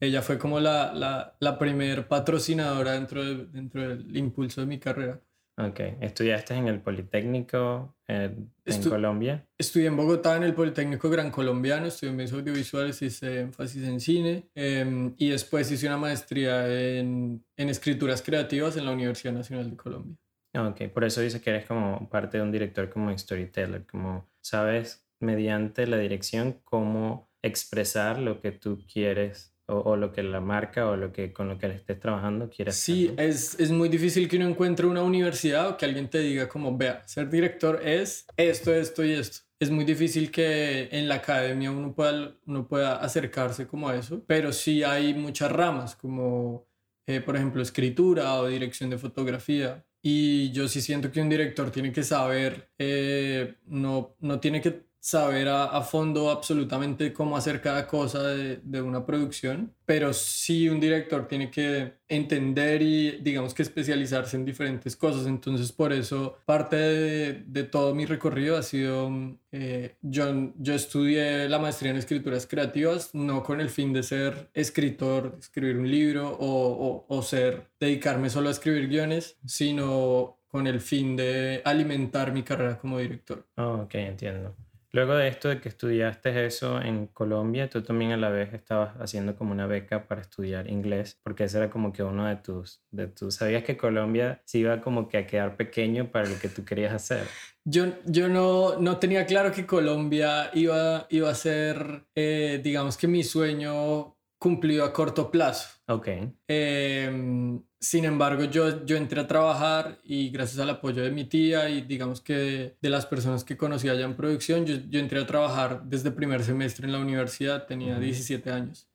ella 0.00 0.22
fue 0.22 0.38
como 0.38 0.58
la, 0.58 0.92
la, 0.94 1.36
la 1.38 1.58
primer 1.58 2.08
patrocinadora 2.08 2.92
dentro, 2.92 3.22
dentro 3.22 3.88
del 3.88 4.16
impulso 4.16 4.62
de 4.62 4.66
mi 4.66 4.78
carrera. 4.78 5.20
Ok, 5.58 5.80
¿estudiaste 6.00 6.54
en 6.54 6.68
el 6.68 6.80
Politécnico 6.80 7.94
en, 8.06 8.50
Colombia? 8.88 9.46
Estudié 9.58 9.88
en 9.88 9.96
Bogotá 9.96 10.36
en 10.36 10.44
el 10.44 10.54
Politécnico 10.54 11.10
Gran 11.10 11.30
Colombiano, 11.30 11.86
estudié 11.86 12.10
en 12.10 12.16
medios 12.16 12.32
audiovisuales, 12.32 13.02
hice 13.02 13.40
énfasis 13.40 13.82
en 13.84 14.00
cine 14.00 14.48
em, 14.54 15.14
y 15.18 15.28
después 15.28 15.70
hice 15.70 15.86
una 15.86 15.98
maestría 15.98 16.66
en, 16.66 17.44
en, 17.56 17.68
escrituras 17.68 18.22
creativas 18.22 18.76
en 18.78 18.86
la 18.86 18.92
Universidad 18.92 19.34
Nacional 19.34 19.70
de 19.70 19.76
Colombia. 19.76 20.16
Ok, 20.56 20.88
por 20.94 21.04
eso 21.04 21.20
dices 21.20 21.42
que 21.42 21.50
eres 21.50 21.66
como 21.66 22.08
parte 22.08 22.38
de 22.38 22.42
un 22.42 22.52
director 22.52 22.88
como 22.88 23.16
storyteller, 23.16 23.86
como 23.86 24.30
sabes 24.40 25.06
mediante 25.20 25.86
la 25.86 25.98
dirección 25.98 26.60
cómo 26.64 27.30
expresar 27.42 28.18
lo 28.18 28.40
que 28.40 28.52
tú 28.52 28.82
quieres 28.90 29.54
o, 29.70 29.96
lo 29.96 30.12
que 30.12 30.22
la 30.22 30.40
marca 30.40 30.88
o 30.88 30.96
lo 30.96 31.12
que 31.12 31.32
con 31.32 31.48
lo 31.48 31.58
que 31.58 31.68
le 31.68 31.74
estés 31.74 31.98
trabajando 32.00 32.50
quieras. 32.50 32.76
Sí, 32.76 33.12
es, 33.16 33.58
es, 33.58 33.70
muy 33.70 33.88
difícil 33.88 34.28
que 34.28 34.36
uno 34.36 34.48
encuentre 34.48 34.86
una 34.86 35.02
universidad 35.02 35.68
o 35.68 35.76
que 35.76 35.84
alguien 35.84 36.08
te 36.08 36.18
diga 36.18 36.48
como, 36.48 36.76
vea, 36.76 37.06
ser 37.06 37.30
director 37.30 37.80
es 37.84 38.26
esto, 38.36 38.74
esto 38.74 39.04
y 39.04 39.12
esto. 39.12 39.40
Es 39.58 39.70
muy 39.70 39.84
difícil 39.84 40.30
que 40.30 40.88
en 40.90 41.08
la 41.08 41.16
academia 41.16 41.70
uno 41.70 41.94
pueda, 41.94 42.34
uno 42.46 42.66
pueda 42.66 42.96
acercarse 42.96 43.66
como 43.66 43.88
a 43.88 43.96
eso, 43.96 44.24
pero 44.26 44.52
sí 44.52 44.82
hay 44.82 45.14
muchas 45.14 45.52
ramas 45.52 45.94
como, 45.94 46.66
eh, 47.06 47.20
por 47.20 47.36
ejemplo, 47.36 47.60
escritura 47.62 48.34
o 48.36 48.46
dirección 48.46 48.90
de 48.90 48.98
fotografía. 48.98 49.84
Y 50.02 50.50
yo 50.52 50.66
sí 50.66 50.80
siento 50.80 51.12
que 51.12 51.20
un 51.20 51.28
director 51.28 51.70
tiene 51.70 51.92
que 51.92 52.02
saber, 52.02 52.70
eh, 52.78 53.56
no, 53.66 54.16
no 54.20 54.40
tiene 54.40 54.62
que 54.62 54.89
saber 55.00 55.48
a, 55.48 55.80
fondo 55.80 56.30
absolutamente 56.30 57.12
cómo 57.14 57.36
hacer 57.36 57.62
cada 57.62 57.86
cosa 57.86 58.22
de, 58.22 58.82
una 58.82 59.04
producción, 59.06 59.74
pero 59.86 60.12
sí 60.12 60.68
un 60.68 60.78
director 60.78 61.26
tiene 61.26 61.50
que 61.50 61.94
entender 62.06 62.82
y 62.82 63.12
digamos 63.22 63.54
que 63.54 63.62
especializarse 63.62 64.36
en 64.36 64.44
diferentes 64.44 64.94
cosas. 64.96 65.26
Entonces 65.26 65.72
por 65.72 65.92
eso 65.92 66.38
parte 66.44 66.76
de, 66.76 67.64
todo 67.64 67.94
mi 67.94 68.04
recorrido 68.04 68.58
ha 68.58 68.62
sido, 68.62 69.10
eh, 69.52 69.96
yo, 70.02 70.52
yo 70.56 70.74
estudié 70.74 71.48
la 71.48 71.58
maestría 71.58 71.92
en 71.92 71.96
escrituras 71.96 72.46
creativas, 72.46 73.14
no 73.14 73.42
con 73.42 73.60
el 73.60 73.70
fin 73.70 73.92
de 73.92 74.02
ser 74.02 74.50
escritor, 74.52 75.36
escribir 75.38 75.78
un 75.78 75.90
libro 75.90 76.36
o, 76.38 77.06
o, 77.08 77.22
ser, 77.22 77.68
dedicarme 77.80 78.28
solo 78.28 78.48
a 78.48 78.52
escribir 78.52 78.88
guiones, 78.88 79.38
sino 79.46 80.36
con 80.48 80.66
el 80.66 80.80
fin 80.80 81.16
de 81.16 81.62
alimentar 81.64 82.32
mi 82.32 82.42
carrera 82.42 82.78
como 82.78 82.98
director. 82.98 83.46
Oh, 83.56 83.82
ok, 83.84 83.94
entiendo. 83.94 84.56
Luego 84.92 85.14
de 85.14 85.28
esto 85.28 85.48
de 85.48 85.60
que 85.60 85.68
estudiaste 85.68 86.46
eso 86.46 86.80
en 86.80 87.06
Colombia, 87.06 87.70
tú 87.70 87.82
también 87.82 88.10
a 88.10 88.16
la 88.16 88.28
vez 88.28 88.52
estabas 88.52 88.96
haciendo 89.00 89.36
como 89.36 89.52
una 89.52 89.66
beca 89.66 90.08
para 90.08 90.20
estudiar 90.20 90.68
inglés, 90.68 91.20
porque 91.22 91.44
ese 91.44 91.58
era 91.58 91.70
como 91.70 91.92
que 91.92 92.02
uno 92.02 92.26
de 92.26 92.36
tus, 92.36 92.82
de 92.90 93.06
tus, 93.06 93.36
sabías 93.36 93.62
que 93.62 93.76
Colombia 93.76 94.42
se 94.44 94.58
iba 94.58 94.80
como 94.80 95.08
que 95.08 95.18
a 95.18 95.26
quedar 95.26 95.56
pequeño 95.56 96.10
para 96.10 96.28
lo 96.28 96.38
que 96.40 96.48
tú 96.48 96.64
querías 96.64 96.92
hacer. 96.92 97.26
Yo, 97.64 97.86
yo 98.04 98.28
no, 98.28 98.80
no 98.80 98.98
tenía 98.98 99.26
claro 99.26 99.52
que 99.52 99.64
Colombia 99.64 100.50
iba, 100.54 101.06
iba 101.08 101.30
a 101.30 101.34
ser, 101.34 102.06
eh, 102.16 102.60
digamos 102.62 102.96
que 102.96 103.06
mi 103.06 103.22
sueño 103.22 104.16
cumplido 104.40 104.84
a 104.86 104.92
corto 104.92 105.30
plazo. 105.30 105.68
Ok. 105.86 106.08
Em, 106.48 107.62
sin 107.78 108.04
embargo, 108.06 108.44
yo, 108.44 108.86
yo 108.86 108.96
entré 108.96 109.20
a 109.20 109.26
trabajar 109.26 109.98
y 110.02 110.30
gracias 110.30 110.58
al 110.60 110.70
apoyo 110.70 111.02
de 111.02 111.10
mi 111.10 111.24
tía 111.24 111.68
y 111.68 111.82
digamos 111.82 112.22
que 112.22 112.74
de, 112.80 112.90
las 112.90 113.04
personas 113.04 113.44
que 113.44 113.58
conocí 113.58 113.90
allá 113.90 114.06
en 114.06 114.16
producción, 114.16 114.64
yo, 114.64 114.76
yo, 114.88 114.98
entré 114.98 115.20
a 115.20 115.26
trabajar 115.26 115.82
desde 115.84 116.10
primer 116.10 116.42
semestre 116.42 116.86
en 116.86 116.92
la 116.92 117.00
universidad, 117.00 117.66
tenía 117.66 117.98
17 117.98 118.50
años. 118.50 118.88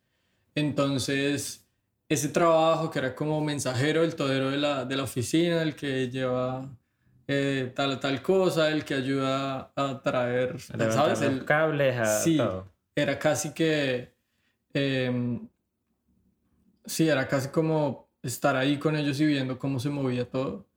Entonces, 0.55 1.63
ese 2.09 2.29
trabajo 2.29 2.89
que 2.89 2.97
era 2.97 3.13
como 3.13 3.39
mensajero, 3.39 4.03
el 4.03 4.15
todero 4.15 4.49
de 4.49 4.57
la, 4.57 4.83
de 4.83 4.97
la 4.97 5.03
oficina, 5.03 5.61
el 5.61 5.75
que 5.75 6.09
lleva 6.09 6.67
eh, 7.27 7.71
tal 7.75 7.99
tal 7.99 8.19
cosa, 8.23 8.71
el 8.71 8.83
que 8.83 8.95
ayuda 8.95 9.71
a 9.75 10.01
traer, 10.01 10.59
¿sabes? 10.59 11.21
El, 11.21 11.45
cables, 11.45 11.97
a 11.97 12.19
sí, 12.19 12.41
Era 12.95 13.19
casi 13.19 13.53
que 13.53 14.14
Em, 14.75 15.47
sí, 16.85 17.07
era 17.07 17.27
casi 17.27 17.47
como 17.49 18.09
estar 18.21 18.57
ahí 18.57 18.77
con 18.77 18.95
ellos 18.97 19.19
y 19.21 19.25
viendo 19.25 19.57
cómo 19.57 19.79
se 19.79 19.89
movía 19.89 20.29
todo. 20.29 20.67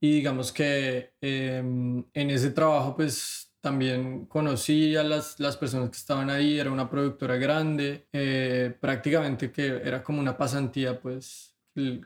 Y 0.00 0.12
digamos 0.14 0.52
que 0.52 1.14
em, 1.20 2.04
en 2.14 2.30
ese 2.30 2.50
trabajo 2.52 2.96
pues 2.96 3.52
también 3.60 4.26
conocí 4.26 4.96
a 4.96 5.02
las, 5.02 5.40
las 5.40 5.56
personas 5.56 5.90
que 5.90 5.96
estaban 5.96 6.30
ahí, 6.30 6.58
era 6.60 6.70
una 6.70 6.88
productora 6.88 7.36
grande, 7.36 8.08
eh, 8.12 8.74
prácticamente 8.80 9.52
que 9.52 9.66
era 9.84 10.02
como 10.02 10.20
una 10.20 10.36
pasantía 10.36 11.00
pues 11.00 11.56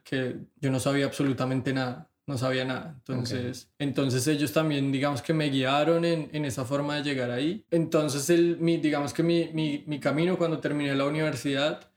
que 0.04 0.36
yo 0.56 0.70
no 0.70 0.80
sabía 0.80 1.06
absolutamente 1.06 1.72
nada 1.72 2.10
no 2.26 2.38
sabía 2.38 2.64
nada. 2.64 2.94
Entonces, 2.98 3.70
entonces 3.78 4.26
ellos 4.26 4.52
también, 4.52 4.90
digamos 4.90 5.22
que 5.22 5.34
me 5.34 5.50
guiaron 5.50 6.04
en, 6.04 6.30
en 6.32 6.44
esa 6.44 6.64
forma 6.64 6.96
de 6.96 7.02
llegar 7.02 7.30
ahí. 7.30 7.64
Entonces, 7.70 8.30
el, 8.30 8.58
mi, 8.58 8.78
digamos 8.78 9.12
que 9.12 9.22
mi, 9.22 9.50
mi, 9.52 9.84
mi, 9.86 10.00
camino 10.00 10.38
cuando 10.38 10.58
terminé 10.58 10.94
la 10.94 11.04
universidad, 11.04 11.90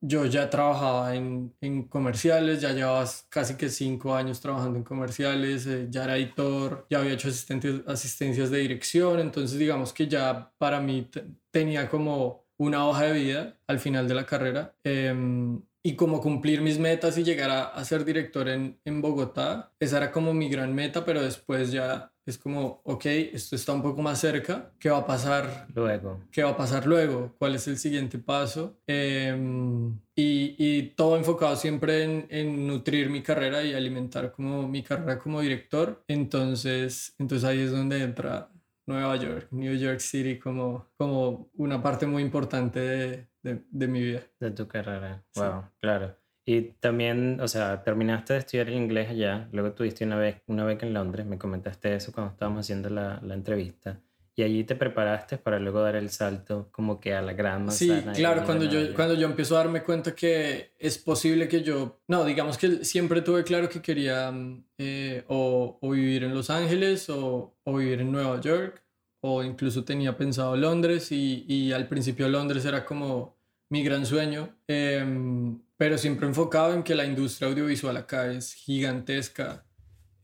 yo 0.00 0.26
ya 0.26 0.50
trabajaba 0.50 1.14
en, 1.14 1.54
en 1.60 1.84
comerciales, 1.84 2.60
ya 2.60 2.72
llevaba 2.72 3.04
casi 3.28 3.56
que 3.56 3.68
cinco 3.68 4.14
años 4.14 4.40
trabajando 4.40 4.78
en 4.78 4.84
comerciales, 4.84 5.66
eh, 5.66 5.86
ya 5.90 6.04
era 6.04 6.16
editor, 6.16 6.86
ya 6.90 6.98
había 6.98 7.12
hecho 7.12 7.28
asistencias 7.28 8.50
de 8.50 8.58
dirección, 8.58 9.20
entonces 9.20 9.58
digamos 9.58 9.92
que 9.92 10.06
ya 10.08 10.52
para 10.58 10.80
mí 10.80 11.08
tenía 11.50 11.88
como 11.88 12.46
una 12.58 12.86
hoja 12.86 13.04
de 13.04 13.12
vida 13.12 13.58
al 13.66 13.78
final 13.78 14.08
de 14.08 14.14
la 14.14 14.26
carrera. 14.26 14.74
Eh, 14.84 15.14
y 15.82 15.94
como 15.94 16.20
cumplir 16.20 16.60
mis 16.60 16.78
metas 16.78 17.16
y 17.18 17.24
llegar 17.24 17.50
a, 17.50 17.84
ser 17.84 18.04
director 18.04 18.48
en, 18.48 18.78
en, 18.84 19.00
Bogotá. 19.00 19.72
Esa 19.78 19.98
era 19.98 20.12
como 20.12 20.34
mi 20.34 20.48
gran 20.48 20.74
meta, 20.74 21.04
pero 21.04 21.22
después 21.22 21.70
ya 21.70 22.12
es 22.26 22.36
como, 22.36 22.82
ok, 22.84 23.06
esto 23.06 23.56
está 23.56 23.72
un 23.72 23.80
poco 23.80 24.02
más 24.02 24.20
cerca, 24.20 24.70
¿qué 24.78 24.90
va 24.90 24.98
a 24.98 25.06
pasar 25.06 25.66
luego? 25.74 26.20
¿Qué 26.30 26.42
va 26.42 26.50
a 26.50 26.56
pasar 26.56 26.86
luego? 26.86 27.34
¿Cuál 27.38 27.54
es 27.54 27.66
el 27.68 27.78
siguiente 27.78 28.18
paso? 28.18 28.78
Em, 28.86 29.98
y, 30.14 30.54
y, 30.58 30.82
todo 30.94 31.16
enfocado 31.16 31.56
siempre 31.56 32.04
en, 32.04 32.26
en, 32.28 32.66
nutrir 32.66 33.08
mi 33.08 33.22
carrera 33.22 33.62
y 33.62 33.72
alimentar 33.72 34.32
como 34.32 34.68
mi 34.68 34.82
carrera 34.82 35.18
como 35.18 35.40
director. 35.40 36.04
Entonces, 36.06 37.14
entonces 37.18 37.48
ahí 37.48 37.60
es 37.60 37.70
donde 37.70 38.02
entra 38.02 38.50
Nueva 38.88 39.16
York, 39.16 39.48
New 39.50 39.74
York 39.74 40.00
City 40.00 40.38
como, 40.38 40.86
como 40.96 41.50
una 41.56 41.82
parte 41.82 42.06
muy 42.06 42.22
importante 42.22 42.80
de, 42.80 43.28
de, 43.70 43.88
mi 43.88 44.00
vida. 44.00 44.22
De 44.40 44.50
tu 44.50 44.66
carrera, 44.68 45.24
wow, 45.34 45.64
claro. 45.80 46.16
Y 46.44 46.62
también, 46.80 47.40
o 47.40 47.48
sea, 47.48 47.82
terminaste 47.82 48.32
de 48.32 48.38
estudiar 48.38 48.70
inglés 48.70 49.10
allá, 49.10 49.48
luego 49.52 49.72
tuviste 49.72 50.04
una, 50.04 50.16
vez, 50.16 50.42
una 50.46 50.64
beca 50.64 50.86
en 50.86 50.94
Londres, 50.94 51.26
me 51.26 51.38
comentaste 51.38 51.94
eso 51.94 52.10
cuando 52.10 52.32
estábamos 52.32 52.60
haciendo 52.60 52.88
la, 52.88 53.20
la 53.22 53.34
entrevista. 53.34 54.00
Y 54.38 54.44
allí 54.44 54.62
te 54.62 54.76
preparaste 54.76 55.36
para 55.36 55.58
luego 55.58 55.82
dar 55.82 55.96
el 55.96 56.10
salto 56.10 56.68
como 56.70 57.00
que 57.00 57.12
a 57.12 57.20
la 57.20 57.32
gran 57.32 57.64
manzana. 57.64 58.14
Sí, 58.14 58.20
claro, 58.20 58.44
cuando 58.44 58.66
yo, 58.66 58.94
cuando 58.94 59.14
yo 59.14 59.26
empiezo 59.26 59.56
a 59.56 59.58
darme 59.58 59.82
cuenta 59.82 60.14
que 60.14 60.74
es 60.78 60.96
posible 60.96 61.48
que 61.48 61.62
yo, 61.62 62.00
no, 62.06 62.24
digamos 62.24 62.56
que 62.56 62.84
siempre 62.84 63.20
tuve 63.20 63.42
claro 63.42 63.68
que 63.68 63.82
quería 63.82 64.30
mm, 64.30 64.64
eh, 64.78 65.24
o, 65.26 65.78
o, 65.82 65.90
vivir 65.90 66.22
en 66.22 66.36
Los 66.36 66.50
Ángeles 66.50 67.10
o, 67.10 67.56
o, 67.64 67.76
vivir 67.76 68.00
en 68.00 68.12
Nueva 68.12 68.40
York 68.40 68.80
o 69.20 69.42
incluso 69.42 69.84
tenía 69.84 70.16
pensado 70.16 70.56
Londres 70.56 71.10
y, 71.10 71.44
y 71.48 71.72
al 71.72 71.88
principio 71.88 72.28
Londres 72.28 72.64
era 72.64 72.84
como 72.84 73.37
mi 73.70 73.82
gran 73.82 74.06
sueño, 74.06 74.56
em, 74.66 75.60
pero 75.76 75.98
siempre 75.98 76.26
enfocado 76.26 76.74
en 76.74 76.82
que 76.82 76.94
la 76.94 77.04
industria 77.04 77.48
audiovisual 77.48 77.96
acá 77.96 78.32
es 78.32 78.54
gigantesca 78.54 79.64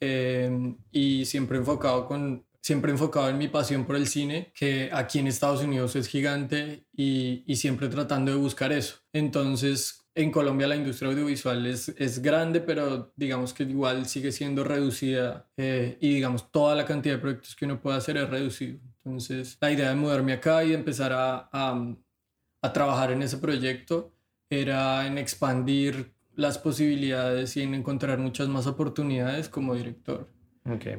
em, 0.00 0.76
y 0.90 1.24
siempre 1.26 1.58
enfocado 1.58 2.06
con 2.06 2.44
siempre 2.60 2.92
enfocado 2.92 3.28
en 3.28 3.36
mi 3.36 3.48
pasión 3.48 3.84
por 3.84 3.94
el 3.94 4.06
cine, 4.06 4.50
que 4.54 4.88
aquí 4.90 5.18
en 5.18 5.26
Estados 5.26 5.62
Unidos 5.62 5.96
es 5.96 6.08
gigante 6.08 6.86
y, 6.96 7.44
y 7.46 7.56
siempre 7.56 7.88
tratando 7.88 8.32
de 8.32 8.38
buscar 8.38 8.72
eso. 8.72 9.00
Entonces, 9.12 10.04
en 10.14 10.30
Colombia 10.30 10.68
la 10.68 10.76
industria 10.76 11.10
audiovisual 11.10 11.66
es, 11.66 11.88
es 11.90 12.22
grande, 12.22 12.60
pero 12.60 13.12
digamos 13.16 13.52
que 13.52 13.64
igual 13.64 14.06
sigue 14.06 14.30
siendo 14.32 14.62
reducida 14.62 15.48
eh, 15.56 15.98
y 16.00 16.14
digamos 16.14 16.50
toda 16.50 16.74
la 16.74 16.84
cantidad 16.84 17.16
de 17.16 17.20
proyectos 17.20 17.56
que 17.56 17.64
uno 17.64 17.80
puede 17.80 17.98
hacer 17.98 18.16
es 18.16 18.30
reducido. 18.30 18.78
Entonces, 19.04 19.58
la 19.60 19.72
idea 19.72 19.90
de 19.90 19.96
mudarme 19.96 20.32
acá 20.32 20.64
y 20.64 20.72
empezar 20.72 21.12
a, 21.12 21.48
a, 21.52 21.94
a 22.64 22.72
trabajar 22.72 23.10
en 23.10 23.20
ese 23.20 23.36
proyecto 23.36 24.14
era 24.48 25.06
en 25.06 25.18
expandir 25.18 26.14
las 26.34 26.56
posibilidades 26.56 27.58
y 27.58 27.62
en 27.62 27.74
encontrar 27.74 28.18
muchas 28.18 28.48
más 28.48 28.66
oportunidades 28.66 29.50
como 29.50 29.74
director. 29.74 30.30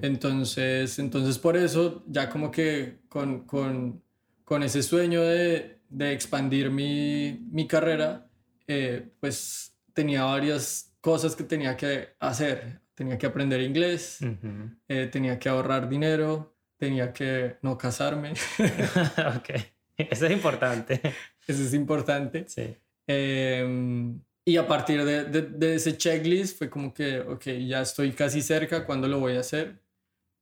Entonces, 0.04 1.00
entonces 1.00 1.40
por 1.40 1.58
eso 1.58 2.04
ya 2.06 2.30
como 2.30 2.52
que 2.52 3.00
con, 3.10 3.48
con, 3.48 4.04
con 4.44 4.62
ese 4.62 4.84
sueño 4.84 5.24
de, 5.24 5.80
de 5.90 6.14
expandir 6.14 6.70
mi, 6.70 7.40
mi 7.52 7.68
carrera, 7.68 8.30
eh, 8.68 9.10
pues 9.20 9.76
tenía 9.94 10.24
varias 10.24 10.96
cosas 11.02 11.36
que 11.36 11.46
tenía 11.46 11.76
que 11.76 12.10
hacer. 12.20 12.80
Tenía 12.94 13.18
que 13.18 13.26
aprender 13.26 13.60
inglés, 13.62 14.20
eh, 14.88 15.10
tenía 15.12 15.38
que 15.40 15.50
ahorrar 15.50 15.90
dinero, 15.90 16.56
tenía 16.78 17.12
que 17.12 17.58
no 17.64 17.78
casarme. 17.78 18.34
ok, 19.38 19.50
eso 19.98 20.26
es 20.28 20.32
importante. 20.32 21.02
Eso 21.48 21.64
es 21.64 21.74
importante. 21.74 22.46
Sí. 22.48 22.76
Em, 23.08 24.20
y 24.48 24.58
a 24.58 24.68
partir 24.68 25.04
de, 25.04 25.24
de, 25.26 25.76
ese 25.76 25.98
checklist 25.98 26.58
fue 26.58 26.70
como 26.70 26.94
que, 26.94 27.20
ok, 27.20 27.46
ya 27.68 27.82
estoy 27.82 28.12
casi 28.12 28.42
cerca, 28.42 28.86
¿cuándo 28.86 29.08
lo 29.08 29.20
voy 29.20 29.36
a 29.38 29.40
hacer? 29.40 29.80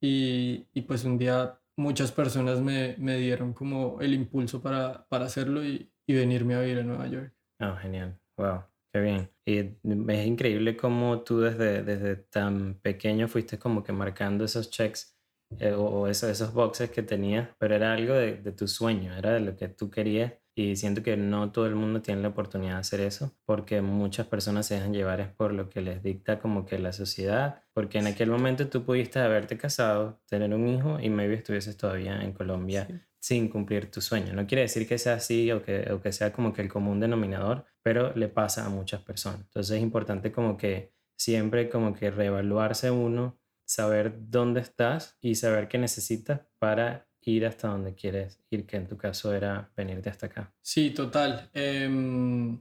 Y, 0.02 0.68
y 0.74 0.82
pues 0.82 1.06
un 1.06 1.18
día 1.18 1.58
muchas 1.78 2.12
personas 2.12 2.60
me, 2.60 2.96
me, 2.98 3.18
dieron 3.18 3.54
como 3.54 4.02
el 4.02 4.14
impulso 4.14 4.62
para, 4.62 5.08
para 5.08 5.26
hacerlo 5.26 5.64
y, 5.64 5.90
y, 6.06 6.14
venirme 6.14 6.56
a 6.56 6.60
vivir 6.60 6.80
a 6.80 6.84
Nueva 6.84 7.08
York. 7.08 7.34
Oh, 7.62 7.76
genial. 7.78 8.20
Wow, 8.38 8.64
qué 8.92 9.00
bien. 9.00 9.30
Y 9.46 9.58
es 9.60 10.28
increíble 10.28 10.76
cómo 10.76 11.22
tú 11.22 11.40
desde, 11.40 11.84
desde 11.84 12.18
tan 12.18 12.76
pequeño 12.76 13.30
fuiste 13.30 13.58
como 13.58 13.84
que 13.84 13.94
marcando 13.94 14.44
esos 14.44 14.70
checks 14.70 15.18
eh, 15.60 15.72
o, 15.72 16.08
esos, 16.08 16.30
esos 16.30 16.54
boxes 16.54 16.90
que 16.90 17.04
tenías, 17.04 17.50
pero 17.58 17.76
era 17.76 17.94
algo 17.94 18.14
de, 18.14 18.36
de 18.36 18.52
tu 18.52 18.68
sueño, 18.68 19.16
era 19.16 19.32
de 19.32 19.40
lo 19.40 19.56
que 19.56 19.70
tú 19.70 19.90
querías 19.90 20.34
y 20.56 20.76
siento 20.76 21.02
que 21.02 21.18
no 21.18 21.52
todo 21.52 21.66
el 21.66 21.76
mundo 21.76 22.02
tiene 22.02 22.22
la 22.22 22.30
oportunidad 22.30 22.74
de 22.74 22.80
hacer 22.80 23.00
eso, 23.02 23.36
porque 23.46 23.82
muchas 23.82 24.28
personas 24.28 24.68
se 24.68 24.76
dejan 24.76 24.94
llevar 24.94 25.20
es 25.20 25.30
por 25.30 25.54
lo 25.54 25.70
que 25.70 25.82
les 25.82 26.04
dicta 26.04 26.40
como 26.40 26.66
que 26.66 26.78
la 26.78 26.94
sociedad, 26.94 27.64
porque 27.74 27.98
en 28.00 28.08
aquel 28.08 28.30
momento 28.30 28.68
tú 28.68 28.84
pudiste 28.86 29.20
haberte 29.20 29.58
casado, 29.58 30.22
tener 30.28 30.54
un 30.54 30.68
hijo 30.68 31.00
y 31.00 31.10
maybe 31.10 31.36
estuvieses 31.36 31.76
todavía 31.78 32.22
en 32.22 32.34
Colombia 32.34 32.88
sin 33.20 33.48
cumplir 33.48 33.90
tu 33.90 34.02
sueño. 34.02 34.34
No 34.34 34.46
quiere 34.46 34.64
decir 34.64 34.88
que 34.88 34.98
sea 34.98 35.14
así 35.14 35.50
o 35.52 35.64
que, 35.64 35.90
o 35.92 36.02
que 36.02 36.12
sea 36.12 36.34
como 36.34 36.52
que 36.52 36.62
el 36.62 36.68
común 36.68 37.00
denominador, 37.00 37.66
pero 37.82 38.14
le 38.16 38.28
pasa 38.28 38.66
a 38.66 38.70
muchas 38.70 39.02
personas. 39.02 39.42
Entonces 39.42 39.78
es 39.78 39.82
importante 39.82 40.32
como 40.32 40.58
que 40.58 40.94
siempre 41.18 41.70
como 41.70 41.94
que 41.94 42.12
reevaluarse 42.12 42.92
uno, 42.92 43.40
saber 43.66 44.14
dónde 44.30 44.60
estás 44.60 45.18
y 45.22 45.36
saber 45.36 45.70
qué 45.70 45.78
necesitas 45.78 46.42
para 46.60 47.08
ir 47.32 47.46
hasta 47.46 47.68
donde 47.68 47.94
quieres 47.94 48.40
ir, 48.50 48.66
que 48.66 48.78
en 48.78 48.88
tu 48.88 48.98
caso 48.98 49.34
era 49.34 49.72
venirte 49.76 50.10
hasta 50.10 50.28
acá. 50.28 50.54
Sí, 50.62 50.92
total. 50.92 51.50
Em, 51.54 52.60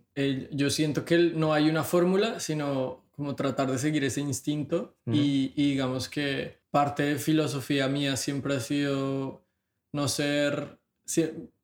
yo 0.50 0.70
siento 0.70 1.04
que 1.04 1.18
no 1.18 1.52
hay 1.52 1.68
una 1.68 1.84
fórmula, 1.84 2.40
sino 2.40 3.04
como 3.12 3.34
tratar 3.34 3.70
de 3.70 3.78
seguir 3.78 4.04
ese 4.04 4.20
instinto 4.20 4.96
y, 5.06 5.48
digamos 5.50 6.08
que 6.08 6.60
parte 6.70 7.02
de 7.04 7.16
filosofía 7.16 7.88
mía 7.88 8.16
siempre 8.16 8.54
ha 8.54 8.60
sido 8.60 9.46
no 9.92 10.08
ser, 10.08 10.80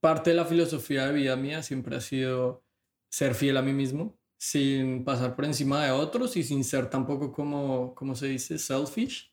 parte 0.00 0.30
de 0.30 0.36
la 0.36 0.44
filosofía 0.44 1.06
de 1.06 1.14
vida 1.14 1.36
mía 1.36 1.62
siempre 1.62 1.96
ha 1.96 2.00
sido 2.00 2.62
ser 3.10 3.34
fiel 3.34 3.56
a 3.56 3.62
mí 3.62 3.72
mismo 3.72 4.18
sin 4.38 5.04
pasar 5.04 5.34
por 5.34 5.46
encima 5.46 5.84
de 5.84 5.90
otros 5.90 6.36
y 6.36 6.44
sin 6.44 6.62
ser 6.62 6.88
tampoco 6.90 7.32
como, 7.32 7.94
como 7.94 8.14
se 8.14 8.28
dice, 8.28 8.58
selfish 8.58 9.32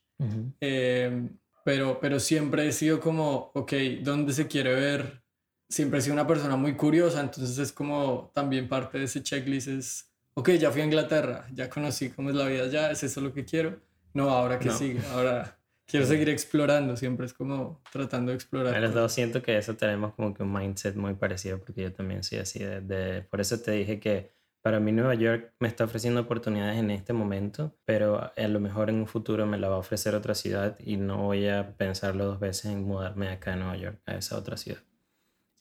pero, 1.66 1.98
pero 1.98 2.20
siempre 2.20 2.68
he 2.68 2.70
sido 2.70 3.00
como, 3.00 3.50
ok, 3.52 3.72
¿dónde 4.00 4.32
se 4.32 4.46
quiere 4.46 4.72
ver? 4.72 5.24
Siempre 5.68 5.98
he 5.98 6.02
sido 6.02 6.14
una 6.14 6.24
persona 6.24 6.54
muy 6.54 6.76
curiosa, 6.76 7.20
entonces 7.20 7.58
es 7.58 7.72
como 7.72 8.30
también 8.32 8.68
parte 8.68 8.98
de 8.98 9.06
ese 9.06 9.20
checklist 9.20 9.66
es, 9.66 10.08
ok, 10.34 10.50
ya 10.50 10.70
fui 10.70 10.82
a 10.82 10.84
Inglaterra, 10.84 11.48
ya 11.52 11.68
conocí 11.68 12.10
cómo 12.10 12.30
es 12.30 12.36
la 12.36 12.46
vida 12.46 12.68
ya 12.68 12.92
es 12.92 13.02
eso 13.02 13.20
lo 13.20 13.32
que 13.32 13.44
quiero. 13.44 13.80
No, 14.14 14.30
ahora 14.30 14.60
que 14.60 14.70
sigue, 14.70 15.00
ahora 15.10 15.58
quiero 15.86 16.06
seguir 16.06 16.28
explorando, 16.28 16.96
siempre 16.96 17.26
es 17.26 17.34
como 17.34 17.82
tratando 17.90 18.30
de 18.30 18.36
explorar. 18.36 18.72
A 18.72 18.78
los 18.78 18.94
dos 18.94 19.10
siento 19.12 19.42
que 19.42 19.58
eso 19.58 19.74
tenemos 19.74 20.14
como 20.14 20.34
que 20.34 20.44
un 20.44 20.52
mindset 20.52 20.94
muy 20.94 21.14
parecido, 21.14 21.58
porque 21.58 21.82
yo 21.82 21.92
también 21.92 22.22
soy 22.22 22.38
así, 22.38 22.60
de, 22.60 23.22
por 23.28 23.40
eso 23.40 23.58
te 23.58 23.72
dije 23.72 23.98
que 23.98 24.35
para 24.66 24.80
mí 24.80 24.90
Nueva 24.90 25.14
York 25.14 25.54
me 25.60 25.68
está 25.68 25.84
ofreciendo 25.84 26.22
oportunidades 26.22 26.76
en 26.80 26.90
este 26.90 27.12
momento, 27.12 27.78
pero 27.84 28.32
a 28.36 28.48
lo 28.48 28.58
mejor 28.58 28.90
en 28.90 28.96
un 28.96 29.06
futuro 29.06 29.46
me 29.46 29.58
la 29.58 29.68
va 29.68 29.76
a 29.76 29.78
ofrecer 29.78 30.16
otra 30.16 30.34
ciudad 30.34 30.76
y 30.80 30.96
no 30.96 31.18
voy 31.18 31.46
a 31.46 31.76
pensarlo 31.76 32.24
dos 32.24 32.40
veces 32.40 32.72
en 32.72 32.82
mudarme 32.82 33.28
acá 33.28 33.52
a 33.52 33.56
Nueva 33.56 33.76
York, 33.76 34.00
a 34.06 34.16
esa 34.16 34.36
otra 34.36 34.56
ciudad. 34.56 34.82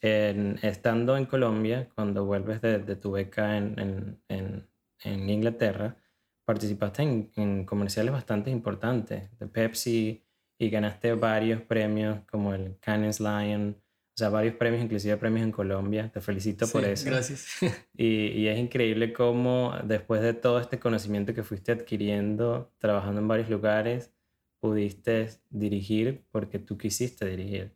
estando 0.01 1.17
en 1.17 1.27
Colombia, 1.27 1.87
cuando 1.93 2.25
vuelves 2.25 2.61
de, 2.61 2.95
tu 2.95 3.11
beca 3.11 3.57
en, 3.57 4.19
en, 4.27 4.67
en, 5.03 5.29
Inglaterra, 5.29 5.97
participaste 6.43 7.29
en, 7.35 7.63
comerciales 7.65 8.11
bastante 8.11 8.49
importantes 8.49 9.29
de 9.37 9.45
Pepsi 9.45 10.25
y 10.57 10.69
ganaste 10.71 11.13
varios 11.13 11.61
premios 11.61 12.21
como 12.25 12.55
el 12.55 12.79
Cannes 12.79 13.19
Lion, 13.19 13.77
o 14.15 14.17
sea, 14.17 14.29
varios 14.29 14.55
premios, 14.55 14.81
inclusive 14.81 15.17
premios 15.17 15.43
en 15.43 15.51
Colombia. 15.51 16.09
Te 16.09 16.21
felicito 16.21 16.65
por 16.69 16.85
eso. 16.85 17.05
Gracias. 17.05 17.47
Y, 17.97 18.27
y, 18.27 18.47
es 18.47 18.57
increíble 18.57 19.11
cómo 19.11 19.73
después 19.83 20.21
de 20.21 20.33
todo 20.33 20.59
este 20.59 20.79
conocimiento 20.79 21.33
que 21.33 21.43
fuiste 21.43 21.73
adquiriendo, 21.73 22.71
trabajando 22.77 23.19
en 23.19 23.27
varios 23.27 23.49
lugares, 23.49 24.13
pudiste 24.61 25.31
dirigir 25.49 26.23
porque 26.31 26.59
tú 26.59 26.77
quisiste 26.77 27.25
dirigir. 27.25 27.75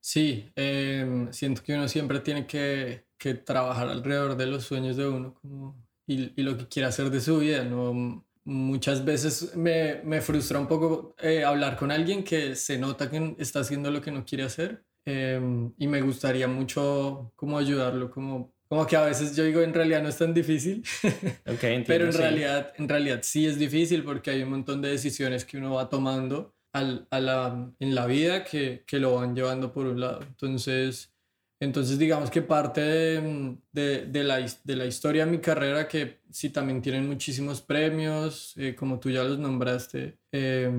Sí, 0.00 0.52
em, 0.54 1.32
siento 1.32 1.62
que 1.62 1.74
uno 1.74 1.88
siempre 1.88 2.20
tiene 2.20 2.46
que, 2.46 3.06
que, 3.18 3.34
trabajar 3.34 3.88
alrededor 3.88 4.36
de 4.36 4.46
los 4.46 4.64
sueños 4.64 4.96
de 4.96 5.08
uno 5.08 5.34
como, 5.34 5.76
y, 6.06 6.32
y, 6.40 6.42
lo 6.44 6.56
que 6.56 6.68
quiere 6.68 6.86
hacer 6.86 7.10
de 7.10 7.20
su 7.20 7.38
vida. 7.38 7.64
¿no? 7.64 8.24
Muchas 8.44 9.04
veces 9.04 9.56
me, 9.56 10.02
me 10.04 10.20
frustra 10.20 10.60
un 10.60 10.68
poco 10.68 11.16
eh, 11.20 11.44
hablar 11.44 11.76
con 11.76 11.90
alguien 11.90 12.22
que 12.22 12.54
se 12.54 12.78
nota 12.78 13.10
que 13.10 13.34
está 13.38 13.60
haciendo 13.60 13.90
lo 13.90 14.00
que 14.00 14.12
no 14.12 14.24
quiere 14.24 14.44
hacer 14.44 14.84
Em, 15.06 15.72
y 15.78 15.88
me 15.88 16.02
gustaría 16.02 16.46
mucho 16.46 17.32
como 17.34 17.58
ayudarlo, 17.58 18.10
como, 18.10 18.52
como 18.68 18.86
que 18.86 18.96
a 18.96 19.04
veces 19.04 19.34
yo 19.34 19.44
digo 19.44 19.62
en 19.62 19.72
realidad 19.72 20.02
no 20.02 20.08
es 20.08 20.18
tan 20.18 20.34
difícil, 20.34 20.84
okay, 21.46 21.82
pero 21.86 22.06
en, 22.06 22.12
realidad, 22.12 22.72
en 22.76 22.88
realidad 22.88 23.20
sí 23.22 23.46
es 23.46 23.58
difícil 23.58 24.04
porque 24.04 24.30
hay 24.30 24.42
un 24.42 24.50
montón 24.50 24.82
de 24.82 24.90
decisiones 24.90 25.44
que 25.44 25.56
uno 25.56 25.74
va 25.74 25.88
tomando 25.88 26.54
al, 26.72 27.08
a 27.10 27.18
la, 27.18 27.72
en 27.78 27.94
la 27.94 28.06
vida 28.06 28.44
que, 28.44 28.84
que, 28.86 28.98
lo 28.98 29.14
van 29.14 29.34
llevando 29.34 29.72
por 29.72 29.86
un 29.86 30.00
lado. 30.00 30.20
Entonces, 30.22 31.12
entonces 31.60 31.98
digamos 31.98 32.30
que 32.30 32.42
parte 32.42 32.80
de, 32.80 33.56
de, 33.72 34.06
de, 34.06 34.24
la, 34.24 34.46
de 34.64 34.76
la 34.76 34.86
historia 34.86 35.24
de 35.24 35.30
mi 35.32 35.38
carrera, 35.38 35.88
que 35.88 36.20
sí 36.30 36.50
también 36.50 36.82
tienen 36.82 37.08
muchísimos 37.08 37.60
premios, 37.60 38.54
eh, 38.56 38.74
como 38.74 39.00
tú 39.00 39.10
ya 39.10 39.24
los 39.24 39.38
nombraste, 39.38 40.18
eh, 40.30 40.70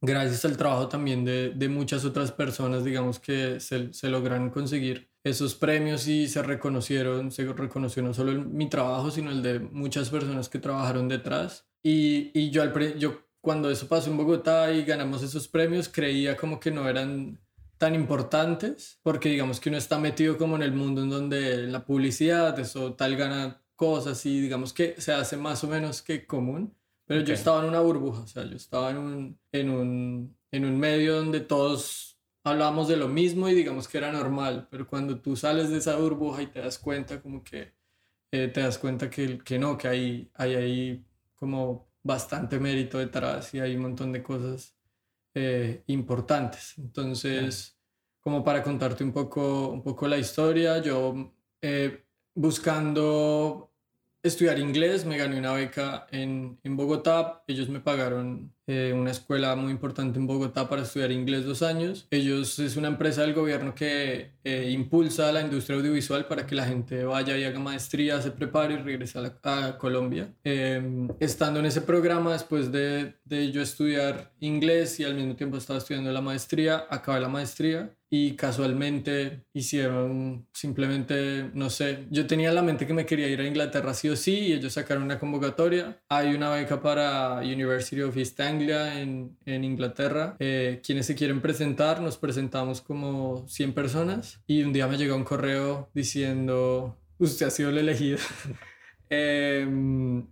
gracias 0.00 0.44
al 0.44 0.56
trabajo 0.56 0.88
también 0.88 1.24
de, 1.24 1.50
de 1.50 1.68
muchas 1.68 2.04
otras 2.04 2.32
personas, 2.32 2.84
digamos 2.84 3.18
que 3.18 3.60
se, 3.60 3.92
se, 3.92 4.08
lograron 4.08 4.50
conseguir 4.50 5.10
esos 5.24 5.54
premios 5.54 6.06
y 6.08 6.28
se 6.28 6.42
reconocieron, 6.42 7.30
se 7.30 7.44
reconoció 7.52 8.02
no 8.02 8.14
solo 8.14 8.32
mi 8.44 8.68
trabajo, 8.68 9.10
sino 9.10 9.30
el 9.30 9.42
de 9.42 9.60
muchas 9.60 10.10
personas 10.10 10.48
que 10.48 10.58
trabajaron 10.58 11.08
detrás. 11.08 11.66
Y, 11.82 12.30
y 12.38 12.50
yo, 12.50 12.62
al, 12.62 12.98
yo 12.98 13.26
cuando 13.40 13.70
eso 13.70 13.88
pasó 13.88 14.10
en 14.10 14.16
Bogotá 14.16 14.72
y 14.72 14.84
ganamos 14.84 15.22
esos 15.22 15.48
premios, 15.48 15.88
creía 15.88 16.36
como 16.36 16.60
que 16.60 16.70
no 16.70 16.88
eran 16.88 17.38
tan 17.78 17.94
importantes, 17.94 18.98
porque 19.02 19.30
digamos 19.30 19.58
que 19.58 19.70
uno 19.70 19.78
está 19.78 19.98
metido 19.98 20.36
como 20.36 20.56
en 20.56 20.62
el 20.62 20.72
mundo 20.72 21.02
en 21.02 21.10
donde 21.10 21.66
la 21.66 21.84
publicidad, 21.84 22.58
eso 22.58 22.94
tal 22.94 23.16
gana 23.16 23.62
cosas 23.74 24.26
y 24.26 24.38
digamos 24.38 24.74
que 24.74 25.00
se 25.00 25.14
hace 25.14 25.38
más 25.38 25.64
o 25.64 25.68
menos 25.68 26.02
que 26.02 26.26
común. 26.26 26.76
Pero 27.10 27.22
yo 27.22 27.34
estaba 27.34 27.62
en 27.62 27.70
una 27.70 27.80
burbuja, 27.80 28.20
o 28.20 28.26
sea, 28.28 28.44
yo 28.44 28.54
estaba 28.54 28.92
en 28.92 28.98
un, 28.98 29.40
en 29.50 29.68
un, 29.68 30.38
en 30.52 30.64
un 30.64 30.78
medio 30.78 31.16
donde 31.16 31.40
todos 31.40 32.16
hablábamos 32.44 32.86
de 32.86 32.96
lo 32.96 33.08
mismo 33.08 33.48
y 33.48 33.54
digamos 33.56 33.88
que 33.88 33.98
era 33.98 34.12
normal, 34.12 34.68
pero 34.70 34.86
cuando 34.86 35.20
tú 35.20 35.34
sales 35.34 35.70
de 35.70 35.78
esa 35.78 35.96
burbuja 35.96 36.42
y 36.42 36.46
te 36.46 36.60
das 36.60 36.78
cuenta 36.78 37.20
como 37.20 37.42
que 37.42 37.74
eh, 38.30 38.46
te 38.46 38.60
das 38.60 38.78
cuenta 38.78 39.10
que, 39.10 39.38
que 39.38 39.58
no, 39.58 39.76
que 39.76 39.88
hay, 39.88 40.30
hay 40.34 40.54
ahí 40.54 41.04
como 41.34 41.88
bastante 42.00 42.60
mérito 42.60 42.98
detrás 42.98 43.54
y 43.54 43.58
hay 43.58 43.74
un 43.74 43.82
montón 43.82 44.12
de 44.12 44.22
cosas 44.22 44.76
eh, 45.34 45.82
importantes. 45.88 46.78
Entonces, 46.78 47.76
como 48.20 48.44
para 48.44 48.62
contarte 48.62 49.02
un 49.02 49.10
poco, 49.10 49.70
un 49.70 49.82
poco 49.82 50.06
la 50.06 50.16
historia, 50.16 50.80
yo 50.80 51.34
eh, 51.60 52.04
buscando 52.36 53.69
estudiar 54.22 54.58
inglés, 54.58 55.04
me 55.04 55.16
gané 55.16 55.38
una 55.38 55.52
beca 55.52 56.06
en, 56.10 56.58
en 56.62 56.76
Bogotá, 56.76 57.42
ellos 57.46 57.68
me 57.68 57.80
pagaron 57.80 58.54
eh, 58.72 58.92
una 58.92 59.10
escuela 59.10 59.56
muy 59.56 59.72
importante 59.72 60.20
en 60.20 60.28
Bogotá 60.28 60.68
para 60.68 60.82
estudiar 60.82 61.10
inglés 61.10 61.44
dos 61.44 61.60
años. 61.60 62.06
Ellos 62.12 62.56
es 62.60 62.76
una 62.76 62.86
empresa 62.86 63.22
del 63.22 63.34
gobierno 63.34 63.74
que 63.74 64.30
eh, 64.44 64.70
impulsa 64.70 65.32
la 65.32 65.40
industria 65.40 65.76
audiovisual 65.76 66.26
para 66.26 66.46
que 66.46 66.54
la 66.54 66.66
gente 66.66 67.02
vaya 67.02 67.36
y 67.36 67.42
haga 67.42 67.58
maestría, 67.58 68.22
se 68.22 68.30
prepare 68.30 68.74
y 68.74 68.76
regrese 68.76 69.18
a, 69.18 69.76
Colombia. 69.76 70.32
Em, 70.44 71.08
estando 71.18 71.58
en 71.58 71.66
ese 71.66 71.80
programa, 71.80 72.32
después 72.32 72.70
de, 72.70 73.14
de 73.24 73.50
yo 73.50 73.60
estudiar 73.60 74.32
inglés 74.38 75.00
y 75.00 75.04
al 75.04 75.16
mismo 75.16 75.34
tiempo 75.34 75.56
estaba 75.56 75.80
estudiando 75.80 76.12
la 76.12 76.20
maestría, 76.20 76.86
acabé 76.90 77.18
la 77.18 77.28
maestría 77.28 77.90
y 78.12 78.34
casualmente 78.34 79.44
hicieron 79.52 80.48
simplemente, 80.52 81.48
no 81.54 81.70
sé, 81.70 82.06
yo 82.10 82.26
tenía 82.26 82.48
en 82.48 82.56
la 82.56 82.62
mente 82.62 82.84
que 82.84 82.92
me 82.92 83.06
quería 83.06 83.28
ir 83.28 83.40
a 83.40 83.46
Inglaterra 83.46 83.94
sí 83.94 84.08
o 84.08 84.16
sí 84.16 84.36
y 84.48 84.52
ellos 84.52 84.72
sacaron 84.72 85.04
una 85.04 85.20
convocatoria. 85.20 86.02
Hay 86.08 86.34
una 86.34 86.50
beca 86.50 86.82
para 86.82 87.36
University 87.36 88.02
of 88.02 88.16
East 88.16 88.40
Anglia 88.40 88.59
en, 88.68 89.36
en 89.46 89.64
Inglaterra. 89.64 90.36
Eh, 90.38 90.80
quienes 90.84 91.06
se 91.06 91.14
quieren 91.14 91.40
presentar, 91.40 92.00
nos 92.00 92.18
presentamos 92.18 92.80
como 92.80 93.46
100 93.48 93.72
personas 93.72 94.40
y 94.46 94.62
un 94.62 94.72
día 94.72 94.86
me 94.86 94.98
llegó 94.98 95.16
un 95.16 95.24
correo 95.24 95.88
diciendo, 95.94 96.96
usted 97.18 97.46
ha 97.46 97.50
sido 97.50 97.70
el 97.70 97.78
elegido. 97.78 98.18
Em, 99.12 100.28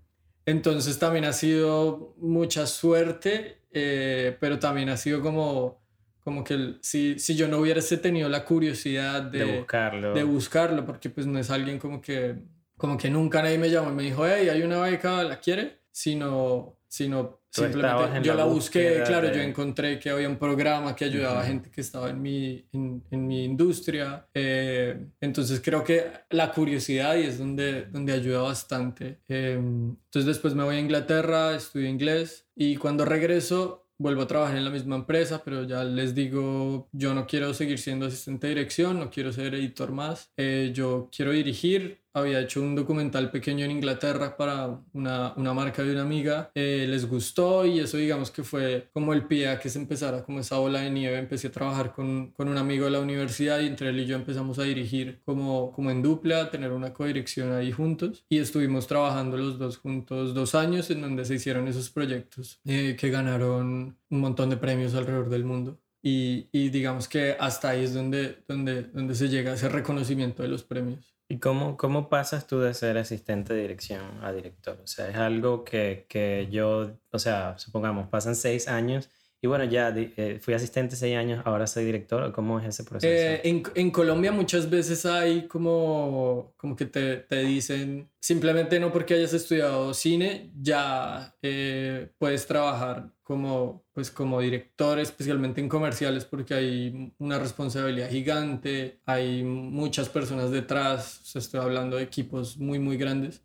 entonces 0.46 1.00
también 1.00 1.24
ha 1.24 1.32
sido 1.32 2.14
mucha 2.16 2.64
suerte, 2.64 3.62
eh, 3.72 4.36
pero 4.38 4.60
también 4.60 4.88
ha 4.88 4.96
sido 4.96 5.20
como 5.20 5.80
como 6.28 6.44
que 6.44 6.74
si, 6.82 7.18
si 7.18 7.36
yo 7.36 7.48
no 7.48 7.56
hubiese 7.56 7.96
tenido 7.96 8.28
la 8.28 8.44
curiosidad 8.44 9.22
de, 9.22 9.60
buscarlo. 9.60 10.12
de 10.12 10.24
buscarlo, 10.24 10.84
porque 10.84 11.08
pues 11.08 11.26
no 11.26 11.38
es 11.38 11.48
alguien 11.50 11.78
como 11.78 12.02
que, 12.02 12.36
como 12.76 12.98
que 12.98 13.08
nunca 13.08 13.42
nadie 13.42 13.56
me 13.56 13.70
llamó 13.70 13.90
y 13.90 13.94
me 13.94 14.02
dijo, 14.02 14.26
hey, 14.26 14.50
hay 14.50 14.60
una 14.60 14.78
beca, 14.82 15.24
¿la 15.24 15.40
quiere? 15.40 15.80
Sino, 15.90 16.76
sino 16.86 17.37
simplemente 17.50 18.22
yo 18.22 18.34
la, 18.34 18.44
busqué, 18.44 19.02
claro, 19.06 19.32
yo 19.32 19.40
encontré 19.40 19.98
que 19.98 20.10
había 20.10 20.28
un 20.28 20.36
programa 20.36 20.94
que 20.94 21.04
ayudaba 21.04 21.40
a 21.40 21.44
gente 21.44 21.70
que 21.70 21.80
estaba 21.80 22.10
en 22.10 22.20
mi, 22.20 22.66
en, 22.72 23.02
en 23.10 23.26
mi 23.26 23.44
industria. 23.44 24.26
Eh, 24.34 25.06
entonces 25.20 25.60
creo 25.64 25.82
que 25.82 26.04
la 26.30 26.52
curiosidad 26.52 27.16
y 27.16 27.24
es 27.24 27.38
donde, 27.38 27.86
donde 27.86 28.12
ayuda 28.12 28.42
bastante. 28.42 29.20
Eh, 29.28 29.54
entonces 29.54 30.26
después 30.26 30.54
me 30.54 30.64
voy 30.64 30.76
a 30.76 30.80
Inglaterra, 30.80 31.54
estudio 31.54 31.88
inglés 31.88 32.48
y 32.54 32.76
cuando 32.76 33.04
regreso 33.04 33.88
vuelvo 33.98 34.22
a 34.22 34.26
trabajar 34.26 34.56
en 34.56 34.64
la 34.64 34.70
misma 34.70 34.96
empresa, 34.96 35.42
pero 35.44 35.64
ya 35.64 35.82
les 35.82 36.14
digo, 36.14 36.88
yo 36.92 37.14
no 37.14 37.26
quiero 37.26 37.52
seguir 37.52 37.78
siendo 37.78 38.06
asistente 38.06 38.46
de 38.46 38.54
dirección, 38.54 38.98
no 38.98 39.10
quiero 39.10 39.32
ser 39.32 39.54
editor 39.54 39.90
más, 39.90 40.32
eh, 40.36 40.70
yo 40.72 41.10
quiero 41.14 41.32
dirigir 41.32 42.00
había 42.14 42.40
hecho 42.40 42.62
un 42.62 42.74
documental 42.74 43.30
pequeño 43.30 43.64
en 43.64 43.70
Inglaterra 43.70 44.36
para 44.36 44.80
una, 44.92 45.34
una 45.36 45.54
marca 45.54 45.82
de 45.82 45.92
una 45.92 46.02
amiga, 46.02 46.50
eh, 46.54 46.86
les 46.88 47.06
gustó 47.08 47.66
y 47.66 47.80
eso 47.80 47.96
digamos 47.96 48.30
que 48.30 48.42
fue 48.42 48.88
como 48.92 49.12
el 49.12 49.26
pie 49.26 49.48
a 49.48 49.58
que 49.58 49.68
se 49.68 49.78
empezara 49.78 50.24
como 50.24 50.40
esa 50.40 50.58
ola 50.58 50.80
de 50.80 50.90
nieve. 50.90 51.18
Empecé 51.18 51.48
a 51.48 51.52
trabajar 51.52 51.92
con, 51.92 52.32
con 52.32 52.48
un 52.48 52.58
amigo 52.58 52.84
de 52.86 52.92
la 52.92 53.00
universidad 53.00 53.60
y 53.60 53.66
entre 53.66 53.90
él 53.90 54.00
y 54.00 54.06
yo 54.06 54.16
empezamos 54.16 54.58
a 54.58 54.64
dirigir 54.64 55.20
como, 55.24 55.72
como 55.72 55.90
en 55.90 56.02
dupla, 56.02 56.50
tener 56.50 56.72
una 56.72 56.92
codirección 56.92 57.52
ahí 57.52 57.72
juntos 57.72 58.24
y 58.28 58.38
estuvimos 58.38 58.86
trabajando 58.86 59.36
los 59.36 59.58
dos 59.58 59.78
juntos 59.78 60.34
dos 60.34 60.54
años 60.54 60.90
en 60.90 61.00
donde 61.00 61.24
se 61.24 61.34
hicieron 61.34 61.68
esos 61.68 61.90
proyectos 61.90 62.60
eh, 62.64 62.96
que 62.98 63.10
ganaron 63.10 63.98
un 64.10 64.20
montón 64.20 64.50
de 64.50 64.56
premios 64.56 64.94
alrededor 64.94 65.28
del 65.28 65.44
mundo. 65.44 65.80
Y, 66.00 66.48
y, 66.52 66.68
digamos 66.70 67.08
que 67.08 67.36
hasta 67.40 67.70
ahí 67.70 67.82
es 67.82 67.92
donde, 67.92 68.44
donde, 68.46 68.84
donde 68.84 69.16
se 69.16 69.28
llega 69.28 69.54
ese 69.54 69.68
reconocimiento 69.68 70.42
de 70.44 70.48
los 70.48 70.62
premios. 70.62 71.17
¿Y 71.30 71.40
cómo, 71.40 71.76
cómo 71.76 72.08
pasas 72.08 72.46
tú 72.46 72.60
de 72.60 72.72
ser 72.72 72.96
asistente 72.96 73.52
de 73.52 73.60
dirección 73.62 74.24
a 74.24 74.32
director? 74.32 74.80
O 74.82 74.86
sea, 74.86 75.08
es 75.10 75.16
algo 75.16 75.62
que, 75.62 76.06
que 76.08 76.48
yo, 76.50 76.98
o 77.10 77.18
sea, 77.18 77.58
supongamos, 77.58 78.08
pasan 78.08 78.34
seis 78.34 78.66
años 78.66 79.10
y 79.40 79.46
bueno, 79.46 79.64
ya 79.64 79.94
eh, 79.96 80.40
fui 80.42 80.54
asistente 80.54 80.96
seis 80.96 81.16
años, 81.16 81.42
ahora 81.44 81.68
soy 81.68 81.84
director. 81.84 82.32
¿Cómo 82.32 82.58
es 82.58 82.66
ese 82.66 82.82
proceso? 82.82 83.06
Eh, 83.06 83.40
en, 83.44 83.62
en, 83.76 83.90
Colombia 83.92 84.32
muchas 84.32 84.68
veces 84.68 85.06
hay 85.06 85.46
como, 85.46 86.54
como 86.56 86.74
que 86.74 86.86
te, 86.86 87.18
te, 87.18 87.44
dicen, 87.44 88.10
simplemente 88.18 88.80
no 88.80 88.92
porque 88.92 89.14
hayas 89.14 89.34
estudiado 89.34 89.94
cine, 89.94 90.50
ya 90.60 91.36
eh, 91.40 92.10
puedes 92.18 92.48
trabajar 92.48 93.12
como, 93.22 93.84
pues, 93.92 94.10
como 94.10 94.40
director, 94.40 94.98
especialmente 94.98 95.60
en 95.60 95.68
comerciales, 95.68 96.24
porque 96.24 96.54
hay 96.54 97.14
una 97.18 97.38
responsabilidad 97.38 98.10
gigante, 98.10 99.00
hay 99.06 99.44
muchas 99.44 100.08
personas 100.08 100.50
detrás, 100.50 101.20
o 101.20 101.24
sea, 101.26 101.38
estoy 101.40 101.60
hablando 101.60 101.96
de 101.96 102.02
equipos 102.02 102.58
muy, 102.58 102.80
muy 102.80 102.96
grandes. 102.96 103.42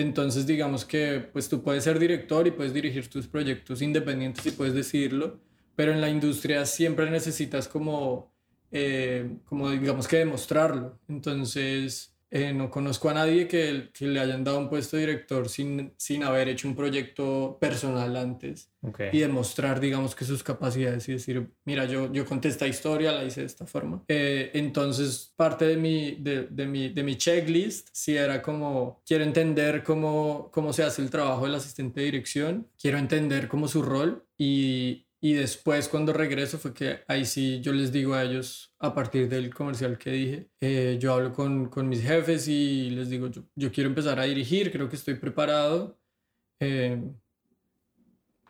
Entonces, 0.00 0.46
digamos 0.46 0.84
que 0.84 1.20
pues 1.32 1.48
tú 1.48 1.62
puedes 1.62 1.84
ser 1.84 1.98
director 1.98 2.46
y 2.46 2.50
puedes 2.50 2.72
dirigir 2.72 3.08
tus 3.08 3.26
proyectos 3.26 3.82
independientes 3.82 4.46
y 4.46 4.50
puedes 4.50 4.74
decidirlo, 4.74 5.40
pero 5.76 5.92
en 5.92 6.00
la 6.00 6.08
industria 6.08 6.64
siempre 6.66 7.10
necesitas 7.10 7.68
como, 7.68 8.32
eh, 8.70 9.36
como 9.44 9.70
digamos 9.70 10.08
que 10.08 10.18
demostrarlo. 10.18 10.98
Entonces, 11.08 12.14
eh, 12.30 12.52
no 12.52 12.70
conozco 12.70 13.10
a 13.10 13.14
nadie 13.14 13.48
que, 13.48 13.90
que, 13.92 14.06
le 14.06 14.20
hayan 14.20 14.44
dado 14.44 14.58
un 14.58 14.68
puesto 14.68 14.96
de 14.96 15.06
director 15.06 15.48
sin, 15.48 15.92
sin 15.96 16.22
haber 16.22 16.48
hecho 16.48 16.68
un 16.68 16.76
proyecto 16.76 17.58
personal 17.60 18.16
antes 18.16 18.70
y 19.12 19.18
demostrar, 19.18 19.80
digamos, 19.80 20.14
que 20.14 20.24
sus 20.24 20.42
capacidades 20.42 21.08
y 21.08 21.12
decir, 21.12 21.50
mira, 21.64 21.84
yo, 21.86 22.10
yo 22.12 22.24
conté 22.24 22.48
esta 22.48 22.66
historia, 22.66 23.12
la 23.12 23.24
hice 23.24 23.40
de 23.40 23.46
esta 23.46 23.66
forma. 23.66 24.04
Eh, 24.08 24.52
entonces, 24.54 25.32
parte 25.36 25.66
de 25.66 25.76
mi, 25.76 26.12
de, 26.12 26.44
de, 26.44 26.66
mi, 26.66 26.88
de 26.88 27.02
mi 27.02 27.16
checklist, 27.16 27.88
si 27.92 28.16
era 28.16 28.40
como, 28.40 29.02
quiero 29.04 29.24
entender 29.24 29.82
cómo, 29.82 30.50
cómo 30.52 30.72
se 30.72 30.84
hace 30.84 31.02
el 31.02 31.10
trabajo 31.10 31.44
del 31.46 31.56
asistente 31.56 32.00
de 32.00 32.06
dirección, 32.06 32.68
quiero 32.80 32.98
entender 32.98 33.48
cómo 33.48 33.66
su 33.66 33.82
rol 33.82 34.24
y, 34.38 35.06
y 35.20 35.34
después 35.34 35.88
cuando 35.88 36.12
regreso 36.12 36.58
fue 36.58 36.72
que 36.72 37.00
ahí 37.06 37.26
sí 37.26 37.60
yo 37.60 37.72
les 37.72 37.92
digo 37.92 38.14
a 38.14 38.24
ellos, 38.24 38.74
a 38.78 38.94
partir 38.94 39.28
del 39.28 39.52
comercial 39.52 39.98
que 39.98 40.10
dije, 40.10 40.50
eh, 40.60 40.98
yo 41.00 41.12
hablo 41.12 41.32
con, 41.32 41.68
con, 41.68 41.88
mis 41.88 42.02
jefes 42.02 42.48
y 42.48 42.90
les 42.90 43.10
digo, 43.10 43.28
yo, 43.28 43.42
yo, 43.54 43.70
quiero 43.70 43.90
empezar 43.90 44.18
a 44.18 44.24
dirigir, 44.24 44.72
creo 44.72 44.88
que 44.88 44.96
estoy 44.96 45.14
preparado. 45.14 45.98
Eh, 46.60 47.02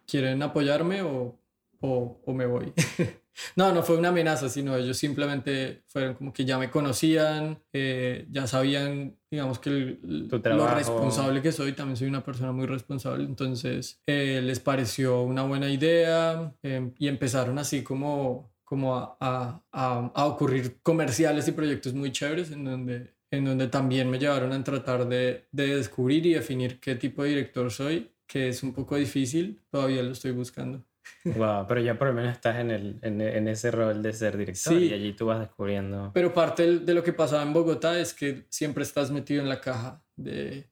¿Quieren 0.06 0.42
apoyarme 0.42 1.02
o, 1.02 1.40
o, 1.80 2.20
o 2.24 2.34
me 2.34 2.46
voy? 2.46 2.72
No, 3.56 3.72
no 3.72 3.82
fue 3.82 3.96
una 3.96 4.08
amenaza, 4.08 4.48
sino 4.48 4.76
ellos 4.76 4.96
simplemente 4.96 5.82
fueron 5.86 6.14
como 6.14 6.32
que 6.32 6.44
ya 6.44 6.58
me 6.58 6.70
conocían, 6.70 7.62
eh, 7.72 8.26
ya 8.30 8.46
sabían, 8.46 9.16
digamos 9.30 9.58
que 9.58 9.98
lo 10.02 10.74
responsable 10.74 11.42
que 11.42 11.52
soy, 11.52 11.72
también 11.72 11.96
soy 11.96 12.08
una 12.08 12.24
persona 12.24 12.52
muy 12.52 12.66
responsable, 12.66 13.24
entonces 13.24 14.00
eh, 14.06 14.40
les 14.42 14.60
pareció 14.60 15.22
una 15.22 15.42
buena 15.42 15.68
idea 15.70 16.54
em, 16.62 16.92
y 16.98 17.08
empezaron 17.08 17.58
así 17.58 17.82
como, 17.82 18.52
como 18.64 18.96
a, 18.96 19.16
a, 19.20 20.10
a, 20.14 20.26
ocurrir 20.26 20.80
comerciales 20.82 21.48
y 21.48 21.52
proyectos 21.52 21.94
muy 21.94 22.12
chéveres 22.12 22.50
en 22.50 22.64
donde, 22.64 23.14
en 23.30 23.44
donde 23.44 23.68
también 23.68 24.10
me 24.10 24.18
llevaron 24.18 24.52
a 24.52 24.64
tratar 24.64 25.08
de, 25.08 25.46
de 25.52 25.76
descubrir 25.76 26.26
y 26.26 26.34
definir 26.34 26.80
qué 26.80 26.94
tipo 26.96 27.22
de 27.22 27.30
director 27.30 27.70
soy, 27.70 28.12
que 28.26 28.48
es 28.48 28.62
un 28.62 28.72
poco 28.72 28.96
difícil, 28.96 29.60
todavía 29.70 30.02
lo 30.02 30.12
estoy 30.12 30.30
buscando. 30.30 30.84
Wow, 31.24 31.66
pero 31.68 31.80
ya 31.80 31.98
por 31.98 32.08
lo 32.08 32.14
menos 32.14 32.32
estás 32.32 32.56
en, 32.56 32.70
el, 32.70 32.98
en, 33.02 33.20
en 33.20 33.48
ese 33.48 33.70
rol 33.70 34.02
de 34.02 34.12
ser 34.12 34.36
director 34.36 34.74
y 34.74 34.92
allí 34.92 35.12
tú 35.12 35.26
vas 35.26 35.40
descubriendo. 35.40 36.10
Pero 36.14 36.32
parte 36.32 36.78
de 36.80 36.94
lo 36.94 37.02
que 37.02 37.12
pasaba 37.12 37.42
en 37.42 37.52
Bogotá 37.52 37.98
es 37.98 38.14
que 38.14 38.46
siempre 38.48 38.82
estás 38.82 39.10
metido 39.10 39.42
en 39.42 39.48
la 39.48 39.60
caja 39.60 40.02
de 40.16 40.70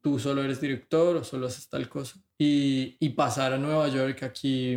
tú 0.00 0.18
solo 0.18 0.42
eres 0.42 0.60
director 0.60 1.16
o 1.16 1.24
solo 1.24 1.46
haces 1.46 1.68
tal 1.68 1.88
cosa. 1.88 2.22
Y, 2.38 2.96
y 3.00 3.10
pasar 3.10 3.52
a 3.52 3.58
Nueva 3.58 3.88
York, 3.88 4.22
aquí 4.22 4.72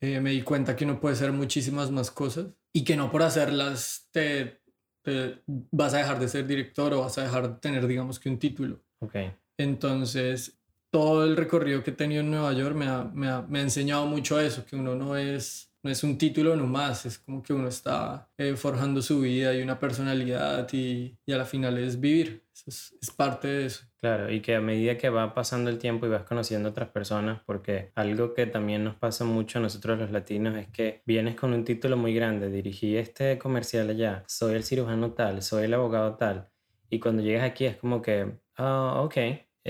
eh, 0.00 0.20
me 0.20 0.30
di 0.30 0.42
cuenta 0.42 0.76
que 0.76 0.84
uno 0.84 1.00
puede 1.00 1.14
hacer 1.14 1.32
muchísimas 1.32 1.90
más 1.90 2.10
cosas 2.10 2.46
y 2.72 2.84
que 2.84 2.96
no 2.96 3.10
por 3.10 3.22
hacerlas 3.22 4.08
te, 4.12 4.60
te, 5.02 5.42
vas 5.46 5.94
a 5.94 5.98
dejar 5.98 6.20
de 6.20 6.28
ser 6.28 6.46
director 6.46 6.92
o 6.94 7.00
vas 7.00 7.18
a 7.18 7.24
dejar 7.24 7.54
de 7.54 7.60
tener, 7.60 7.86
digamos 7.86 8.20
que 8.20 8.28
un 8.28 8.38
título. 8.38 8.84
Okay. 9.00 9.32
Entonces, 9.56 10.57
todo 10.90 11.24
el 11.24 11.36
recorrido 11.36 11.82
que 11.82 11.90
he 11.90 11.94
tenido 11.94 12.20
en 12.20 12.30
Nueva 12.30 12.52
York 12.52 12.74
me 12.74 12.86
ha, 12.86 13.04
me 13.04 13.28
ha, 13.28 13.42
me 13.42 13.58
ha 13.60 13.62
enseñado 13.62 14.06
mucho 14.06 14.40
eso, 14.40 14.64
que 14.64 14.76
uno 14.76 14.94
no 14.94 15.16
es, 15.16 15.72
no 15.82 15.90
es 15.90 16.02
un 16.02 16.16
título 16.18 16.56
nomás, 16.56 17.06
es 17.06 17.18
como 17.18 17.42
que 17.42 17.52
uno 17.52 17.68
está 17.68 18.30
eh, 18.38 18.56
forjando 18.56 19.02
su 19.02 19.20
vida 19.20 19.54
y 19.54 19.62
una 19.62 19.78
personalidad 19.78 20.66
y, 20.72 21.16
y 21.24 21.32
a 21.32 21.36
la 21.36 21.44
final 21.44 21.78
es 21.78 22.00
vivir, 22.00 22.44
es, 22.66 22.96
es, 23.00 23.10
parte 23.10 23.48
de 23.48 23.66
eso. 23.66 23.84
Claro, 24.00 24.32
y 24.32 24.40
que 24.40 24.54
a 24.54 24.60
medida 24.60 24.96
que 24.96 25.10
va 25.10 25.34
pasando 25.34 25.70
el 25.70 25.78
tiempo 25.78 26.06
y 26.06 26.08
vas 26.08 26.24
conociendo 26.24 26.70
otras 26.70 26.88
personas, 26.88 27.42
porque 27.44 27.92
algo 27.94 28.32
que 28.32 28.46
también 28.46 28.84
nos 28.84 28.96
pasa 28.96 29.24
mucho 29.24 29.58
a 29.58 29.62
nosotros 29.62 29.98
los 29.98 30.10
latinos 30.10 30.56
es 30.56 30.68
que 30.68 31.02
vienes 31.04 31.36
con 31.36 31.52
un 31.52 31.64
título 31.64 31.96
muy 31.96 32.14
grande, 32.14 32.50
dirigí 32.50 32.96
este 32.96 33.38
comercial 33.38 33.90
allá, 33.90 34.24
soy 34.26 34.54
el 34.54 34.64
cirujano 34.64 35.12
tal, 35.12 35.42
soy 35.42 35.64
el 35.64 35.74
abogado 35.74 36.16
tal, 36.16 36.48
y 36.90 37.00
cuando 37.00 37.22
llegas 37.22 37.44
aquí 37.44 37.66
es 37.66 37.76
como 37.76 38.00
que, 38.00 38.38
oh, 38.56 39.02
ok, 39.04 39.16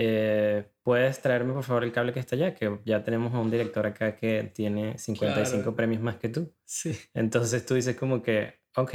eh, 0.00 0.70
¿puedes 0.84 1.20
traerme 1.20 1.52
por 1.54 1.64
favor 1.64 1.82
el 1.82 1.90
cable 1.90 2.12
que 2.12 2.20
está 2.20 2.36
allá? 2.36 2.54
Que 2.54 2.78
ya 2.84 3.02
tenemos 3.02 3.34
a 3.34 3.40
un 3.40 3.50
director 3.50 3.84
acá 3.84 4.14
que 4.14 4.44
tiene 4.54 4.96
55 4.96 5.74
premios 5.74 6.00
más 6.00 6.16
que 6.18 6.28
tú. 6.28 6.54
Sí. 6.64 6.96
Entonces 7.14 7.66
tú 7.66 7.74
dices 7.74 7.96
como 7.96 8.22
que, 8.22 8.60
ok, 8.76 8.94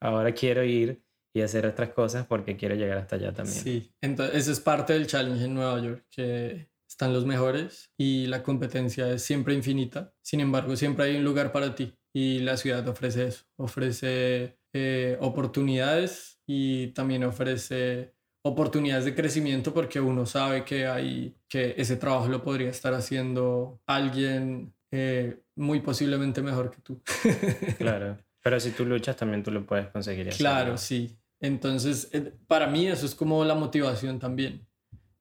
ahora 0.00 0.32
quiero 0.32 0.62
ir 0.62 1.02
y 1.34 1.40
hacer 1.40 1.66
otras 1.66 1.90
cosas 1.90 2.28
porque 2.28 2.56
quiero 2.56 2.76
llegar 2.76 2.98
hasta 2.98 3.16
allá 3.16 3.32
también. 3.32 3.64
Sí, 3.64 3.92
entonces 4.00 4.36
eso 4.36 4.52
es 4.52 4.60
parte 4.60 4.92
del 4.92 5.08
challenge 5.08 5.44
en 5.44 5.54
Nueva 5.54 5.80
York, 5.80 6.06
que 6.08 6.68
están 6.88 7.12
los 7.12 7.26
mejores 7.26 7.90
y 7.98 8.28
la 8.28 8.44
competencia 8.44 9.10
es 9.10 9.24
siempre 9.24 9.54
infinita. 9.54 10.14
Sin 10.22 10.38
embargo, 10.38 10.76
siempre 10.76 11.06
hay 11.06 11.16
un 11.16 11.24
lugar 11.24 11.50
para 11.50 11.74
ti 11.74 11.98
y 12.12 12.38
la 12.38 12.56
ciudad 12.56 12.86
ofrece 12.86 13.26
eso, 13.26 13.44
ofrece 13.56 14.56
eh, 14.72 15.16
oportunidades 15.20 16.40
y 16.46 16.88
también 16.92 17.24
ofrece 17.24 18.13
oportunidades 18.46 19.06
de 19.06 19.14
crecimiento 19.14 19.72
porque 19.72 20.00
uno 20.00 20.26
sabe 20.26 20.64
que 20.64 20.86
hay 20.86 21.34
que 21.48 21.74
ese 21.78 21.96
trabajo 21.96 22.28
lo 22.28 22.42
podría 22.42 22.68
estar 22.68 22.92
haciendo 22.92 23.80
alguien 23.86 24.74
eh, 24.90 25.40
muy 25.56 25.80
posiblemente 25.80 26.42
mejor 26.42 26.70
que 26.70 26.82
tú. 26.82 27.00
claro, 27.78 28.18
pero 28.42 28.60
si 28.60 28.70
tú 28.72 28.84
luchas 28.84 29.16
también 29.16 29.42
tú 29.42 29.50
lo 29.50 29.64
puedes 29.64 29.88
conseguir. 29.88 30.28
Claro, 30.28 30.76
sí. 30.76 31.16
Entonces, 31.40 32.10
eh, 32.12 32.32
para 32.46 32.66
mí 32.66 32.86
eso 32.86 33.06
es 33.06 33.14
como 33.14 33.44
la 33.44 33.54
motivación 33.54 34.18
también. 34.18 34.66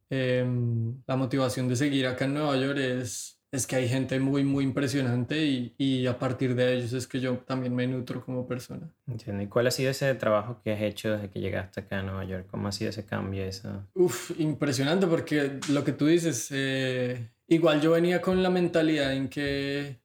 Em, 0.10 1.02
la 1.08 1.16
motivación 1.16 1.68
de 1.70 1.78
seguir 1.78 2.06
acá 2.06 2.26
en 2.26 2.34
Nueva 2.34 2.58
York 2.58 2.78
es, 2.78 3.42
es 3.54 3.68
que 3.68 3.76
hay 3.76 3.88
gente 3.88 4.20
muy, 4.20 4.44
muy 4.44 4.64
impresionante 4.64 5.46
y, 5.46 5.76
y, 5.78 6.08
a 6.08 6.18
partir 6.18 6.56
de 6.56 6.74
ellos 6.74 6.92
es 6.94 7.06
que 7.06 7.20
yo 7.20 7.38
también 7.38 7.76
me 7.76 7.86
nutro 7.86 8.26
como 8.26 8.48
persona. 8.48 8.92
Entiendo. 9.06 9.44
¿Y 9.44 9.48
cuál 9.48 9.68
ha 9.68 9.72
sido 9.72 9.92
ese 9.92 10.16
trabajo 10.16 10.60
que 10.64 10.74
has 10.74 10.82
hecho 10.82 11.12
desde 11.12 11.30
que 11.30 11.40
llegaste 11.40 11.82
acá 11.82 12.00
a 12.00 12.02
Nueva 12.02 12.26
York? 12.26 12.48
¿Cómo 12.50 12.68
ha 12.68 12.72
sido 12.72 12.90
ese 12.90 13.06
cambio? 13.06 13.44
Eso? 13.44 13.88
Uf, 13.94 14.32
impresionante 14.40 15.06
porque 15.06 15.60
lo 15.70 15.84
que 15.84 15.92
tú 15.92 16.08
dices, 16.08 16.48
eh, 16.50 17.30
igual 17.48 17.80
yo 17.80 17.92
venía 17.92 18.24
con 18.24 18.42
la 18.42 18.50
mentalidad 18.50 19.14
en 19.14 19.30
que, 19.30 20.02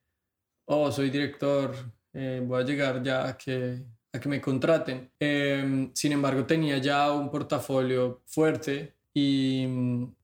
oh, 0.66 0.92
soy 0.92 1.08
director, 1.08 1.74
eh, 2.12 2.42
voy 2.44 2.60
a 2.60 2.66
llegar 2.66 3.02
ya 3.02 3.28
a 3.28 3.38
que, 3.38 3.82
a 4.12 4.20
que 4.20 4.28
me 4.28 4.42
contraten. 4.42 5.10
Em, 5.18 5.90
sin 5.94 6.12
embargo, 6.12 6.44
tenía 6.44 6.76
ya 6.76 7.10
un 7.12 7.30
portafolio 7.30 8.20
fuerte 8.26 8.97
y, 9.14 9.66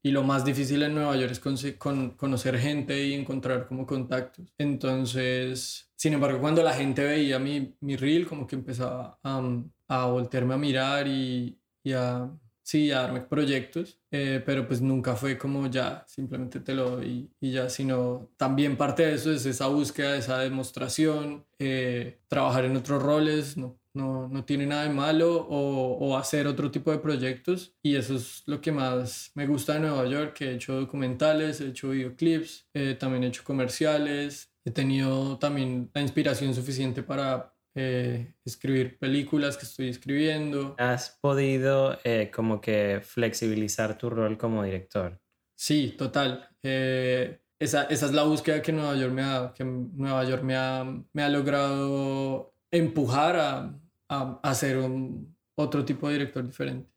y, 0.03 0.11
lo 0.11 0.23
más 0.23 0.45
difícil 0.45 0.83
en 0.83 0.95
Nueva 0.95 1.15
York 1.17 1.31
es 1.31 1.75
con, 1.77 2.11
conocer 2.11 2.57
gente 2.57 3.05
y 3.05 3.13
encontrar 3.13 3.67
como 3.67 3.85
contactos. 3.85 4.53
Entonces, 4.57 5.91
sin 5.95 6.13
embargo, 6.13 6.39
cuando 6.39 6.63
la 6.63 6.73
gente 6.73 7.03
veía 7.03 7.39
mi, 7.39 7.75
mi 7.81 7.95
reel, 7.95 8.27
como 8.27 8.47
que 8.47 8.55
empezaba 8.55 9.19
a, 9.23 9.41
a 9.87 10.05
voltearme 10.05 10.53
a 10.53 10.57
mirar 10.57 11.07
y, 11.07 11.59
y 11.83 11.93
a, 11.93 12.29
sí, 12.65 12.91
a 12.91 13.01
darme 13.01 13.21
proyectos, 13.21 13.99
eh, 14.11 14.41
pero 14.43 14.67
pues 14.67 14.81
nunca 14.81 15.15
fue 15.15 15.37
como 15.37 15.67
ya, 15.67 16.03
simplemente 16.07 16.59
te 16.59 16.73
lo 16.73 16.97
doy 16.97 17.29
y, 17.39 17.51
ya, 17.51 17.69
sino 17.69 18.31
también 18.37 18.75
parte 18.75 19.05
de 19.05 19.13
eso 19.13 19.31
es 19.31 19.45
esa 19.45 19.67
búsqueda, 19.67 20.17
esa 20.17 20.39
demostración, 20.39 21.45
eh, 21.59 22.19
trabajar 22.27 22.65
en 22.65 22.75
otros 22.75 23.03
roles, 23.03 23.55
no 23.55 23.77
no, 23.95 24.27
no 24.27 24.43
tiene 24.43 24.65
nada 24.65 24.83
de 24.83 24.89
malo 24.89 25.35
o, 25.35 25.97
o, 25.97 26.17
hacer 26.17 26.47
otro 26.47 26.69
tipo 26.69 26.91
de 26.91 26.99
proyectos 26.99 27.75
y 27.81 27.95
eso 27.95 28.15
es 28.15 28.43
lo 28.45 28.59
que 28.59 28.71
más 28.71 29.31
me 29.35 29.47
gusta 29.47 29.73
de 29.73 29.79
Nueva 29.79 30.05
York, 30.05 30.33
que 30.33 30.49
he 30.49 30.55
hecho 30.55 30.75
documentales, 30.75 31.61
he 31.61 31.69
hecho 31.69 31.89
videoclips, 31.89 32.67
eh, 32.73 32.95
también 32.99 33.23
he 33.23 33.27
hecho 33.27 33.43
comerciales, 33.43 34.53
he 34.65 34.71
tenido 34.71 35.37
también 35.39 35.89
la 35.93 36.01
inspiración 36.01 36.53
suficiente 36.53 37.03
para 37.03 37.53
eh, 37.73 38.35
escribir 38.43 38.97
películas 38.99 39.57
que 39.57 39.65
estoy 39.65 39.89
escribiendo. 39.89 40.75
¿Has 40.77 41.17
podido 41.21 41.97
eh, 42.03 42.31
como 42.33 42.59
que 42.59 43.01
flexibilizar 43.01 43.97
tu 43.97 44.09
rol 44.09 44.37
como 44.37 44.63
director? 44.63 45.19
Sí, 45.55 45.95
total. 45.97 46.49
esa, 46.61 47.83
esa, 47.83 48.05
es 48.05 48.11
la 48.11 48.23
búsqueda 48.23 48.61
que 48.61 48.73
Nueva 48.73 48.95
York 48.95 49.13
me 49.13 49.23
ha, 49.23 49.53
que 49.55 49.63
Nueva 49.63 50.25
York 50.25 50.43
me 50.43 50.55
ha, 50.55 50.83
me 51.13 51.23
ha 51.23 51.29
logrado 51.29 52.53
empujar 52.71 53.35
a, 53.37 53.79
a, 54.09 54.39
hacer 54.43 54.77
un, 54.77 55.35
otro 55.55 55.85
tipo 55.85 56.07
de 56.07 56.13
director 56.13 56.45
diferente. 56.45 56.89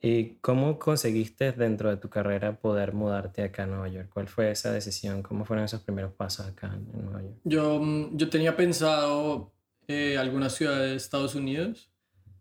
¿Y 0.00 0.36
cómo 0.36 0.78
conseguiste 0.78 1.52
dentro 1.52 1.88
de 1.90 1.96
tu 1.96 2.08
carrera 2.08 2.60
poder 2.60 2.92
mudarte 2.92 3.42
acá 3.42 3.64
a 3.64 3.66
Nueva 3.66 3.88
York? 3.88 4.10
¿Cuál 4.12 4.28
fue 4.28 4.50
esa 4.50 4.70
decisión? 4.70 5.22
¿Cómo 5.22 5.44
fueron 5.44 5.64
esos 5.64 5.80
primeros 5.80 6.12
pasos 6.12 6.46
acá 6.46 6.72
en 6.74 7.04
Nueva 7.04 7.22
York? 7.22 7.36
Yo, 7.44 7.80
mm, 7.80 8.16
yo 8.16 8.28
tenía 8.28 8.56
pensado 8.56 9.52
eh, 9.88 10.18
alguna 10.18 10.50
ciudad 10.50 10.78
de 10.80 10.96
Estados 10.96 11.34
Unidos. 11.34 11.90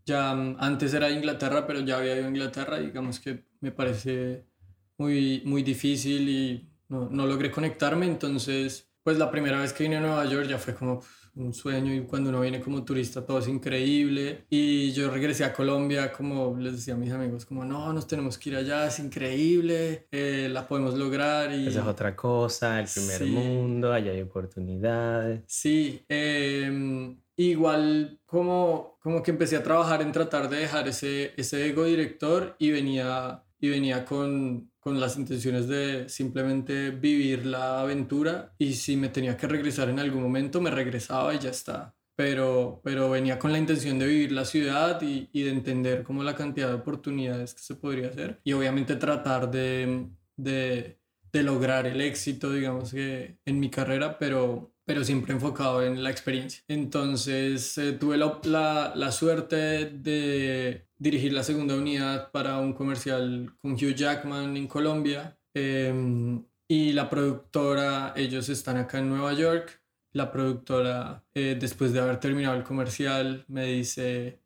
Ya 0.06 0.36
mm, 0.36 0.58
antes 0.60 0.94
era 0.94 1.10
Inglaterra, 1.10 1.66
pero 1.66 1.80
ya 1.80 1.98
había 1.98 2.16
ido 2.18 2.26
a 2.26 2.30
Inglaterra. 2.30 2.78
Digamos 2.78 3.20
que 3.20 3.46
me 3.62 3.72
parece 3.72 4.46
muy, 4.98 5.42
muy 5.46 5.64
difícil 5.64 6.28
y 6.30 6.70
no, 6.90 7.10
no 7.10 7.26
logré 7.26 7.52
conectarme. 7.52 8.06
Entonces, 8.06 8.92
pues 9.02 9.18
la 9.18 9.32
primera 9.32 9.60
vez 9.60 9.72
que 9.72 9.84
vine 9.84 9.98
a 9.98 10.02
Nueva 10.02 10.26
York 10.26 10.48
ya 10.48 10.58
fue 10.58 10.76
como 10.76 11.02
un 11.36 11.54
sueño 11.54 11.94
y 11.94 12.02
cuando 12.02 12.30
uno 12.30 12.42
viene 12.42 12.62
como 12.62 12.84
turista 12.84 13.26
todo 13.26 13.40
es 13.40 13.48
increíble 13.48 14.46
y 14.50 14.92
yo 14.94 15.10
regresé 15.10 15.44
a 15.44 15.54
Colombia 15.54 16.12
como 16.12 16.56
les 16.58 16.74
decía 16.74 16.94
a 16.94 16.98
mis 16.98 17.12
amigos 17.12 17.46
como 17.46 17.66
no, 17.66 17.92
nos 17.94 18.08
tenemos 18.08 18.38
que 18.38 18.50
ir 18.50 18.56
allá, 18.56 18.88
es 18.88 19.00
increíble, 19.00 20.08
eh, 20.12 20.48
la 20.52 20.68
podemos 20.68 20.96
lograr 20.96 21.52
y... 21.52 21.68
Esa 21.68 21.82
es 21.82 21.88
otra 21.88 22.16
cosa, 22.16 22.80
el 22.80 22.88
primer 22.88 23.26
mundo, 23.26 23.92
allá 23.92 24.12
hay 24.12 24.22
oportunidades. 24.22 25.44
Sí, 25.48 26.04
em, 26.08 27.18
igual 27.36 28.20
como, 28.26 28.98
como 29.02 29.22
que 29.24 29.32
empecé 29.32 29.58
a 29.58 29.64
trabajar 29.64 30.02
en 30.02 30.12
tratar 30.12 30.50
de 30.50 30.58
dejar 30.58 30.88
ese, 30.88 31.34
ese 31.38 31.68
ego 31.68 31.86
director 31.86 32.56
y 32.60 32.72
venía, 32.72 33.44
y 33.66 33.70
venía 33.70 34.06
con 34.06 34.70
con 34.86 35.00
las 35.00 35.18
intenciones 35.18 35.68
de 35.68 36.08
simplemente 36.10 36.92
vivir 36.92 37.48
la 37.48 37.82
aventura 37.82 38.54
y 38.60 38.74
si 38.74 38.96
me 38.96 39.10
tenía 39.10 39.36
que 39.36 39.48
regresar 39.48 39.90
en 39.90 39.98
algún 39.98 40.22
momento 40.22 40.62
me 40.62 40.70
regresaba 40.70 41.34
y 41.34 41.40
ya 41.40 41.50
está. 41.50 41.96
Pero, 42.16 42.82
pero 42.84 43.10
venía 43.10 43.40
con 43.40 43.52
la 43.52 43.58
intención 43.58 43.98
de 43.98 44.06
vivir 44.06 44.32
la 44.32 44.46
ciudad 44.46 45.02
y, 45.02 45.28
y 45.34 45.42
de 45.42 45.50
entender 45.50 46.04
como 46.04 46.22
la 46.22 46.36
cantidad 46.36 46.68
de 46.68 46.76
oportunidades 46.76 47.56
que 47.56 47.64
se 47.64 47.74
podría 47.74 48.10
hacer 48.10 48.40
y 48.44 48.54
obviamente 48.54 48.96
tratar 48.96 49.50
de, 49.50 50.08
de, 50.38 51.00
de 51.34 51.44
lograr 51.44 51.88
el 51.88 52.00
éxito, 52.00 52.54
digamos 52.54 52.92
que 52.92 53.40
en 53.44 53.60
mi 53.60 53.72
carrera, 53.72 54.20
pero, 54.20 54.72
pero 54.86 55.04
siempre 55.04 55.34
enfocado 55.34 55.84
en 55.84 56.04
la 56.04 56.12
experiencia. 56.12 56.64
Entonces 56.68 57.76
eh, 57.80 57.94
tuve 57.94 58.18
la, 58.18 58.94
la, 58.96 59.12
suerte 59.12 59.90
de 59.90 60.88
dirigir 60.98 61.34
la 61.34 61.44
segunda 61.44 61.76
unidad 61.76 62.32
para 62.32 62.60
un 62.60 62.74
comercial 62.74 63.54
con 63.62 63.74
Hugh 63.74 63.96
Jackman 63.96 64.56
en 64.58 64.68
Colombia. 64.68 65.38
Em, 65.54 66.44
y 66.68 66.94
la 66.94 67.10
productora, 67.10 68.14
ellos 68.16 68.50
están 68.50 68.78
acá 68.78 69.00
en 69.00 69.10
Nueva 69.10 69.34
York. 69.34 69.82
La 70.14 70.32
productora, 70.32 71.24
eh, 71.34 71.58
después 71.60 71.94
de 71.94 72.00
haber 72.00 72.20
terminado 72.20 72.56
el 72.56 72.64
comercial, 72.64 73.46
me 73.48 73.66
dice, 73.66 74.42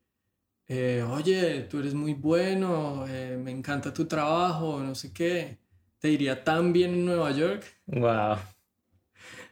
eh, 0.68 1.04
oye, 1.08 1.62
tú 1.70 1.80
eres 1.80 1.94
muy 1.94 2.14
bueno, 2.14 3.06
me 3.08 3.52
encanta 3.52 3.94
tu 3.94 4.06
trabajo, 4.06 4.80
no 4.82 4.96
sé 4.96 5.14
qué. 5.14 5.60
Te 6.00 6.10
iría 6.10 6.44
tan 6.44 6.74
bien 6.74 6.94
en 6.94 7.06
Nueva 7.06 7.32
York. 7.32 7.64
Wow. 7.88 8.38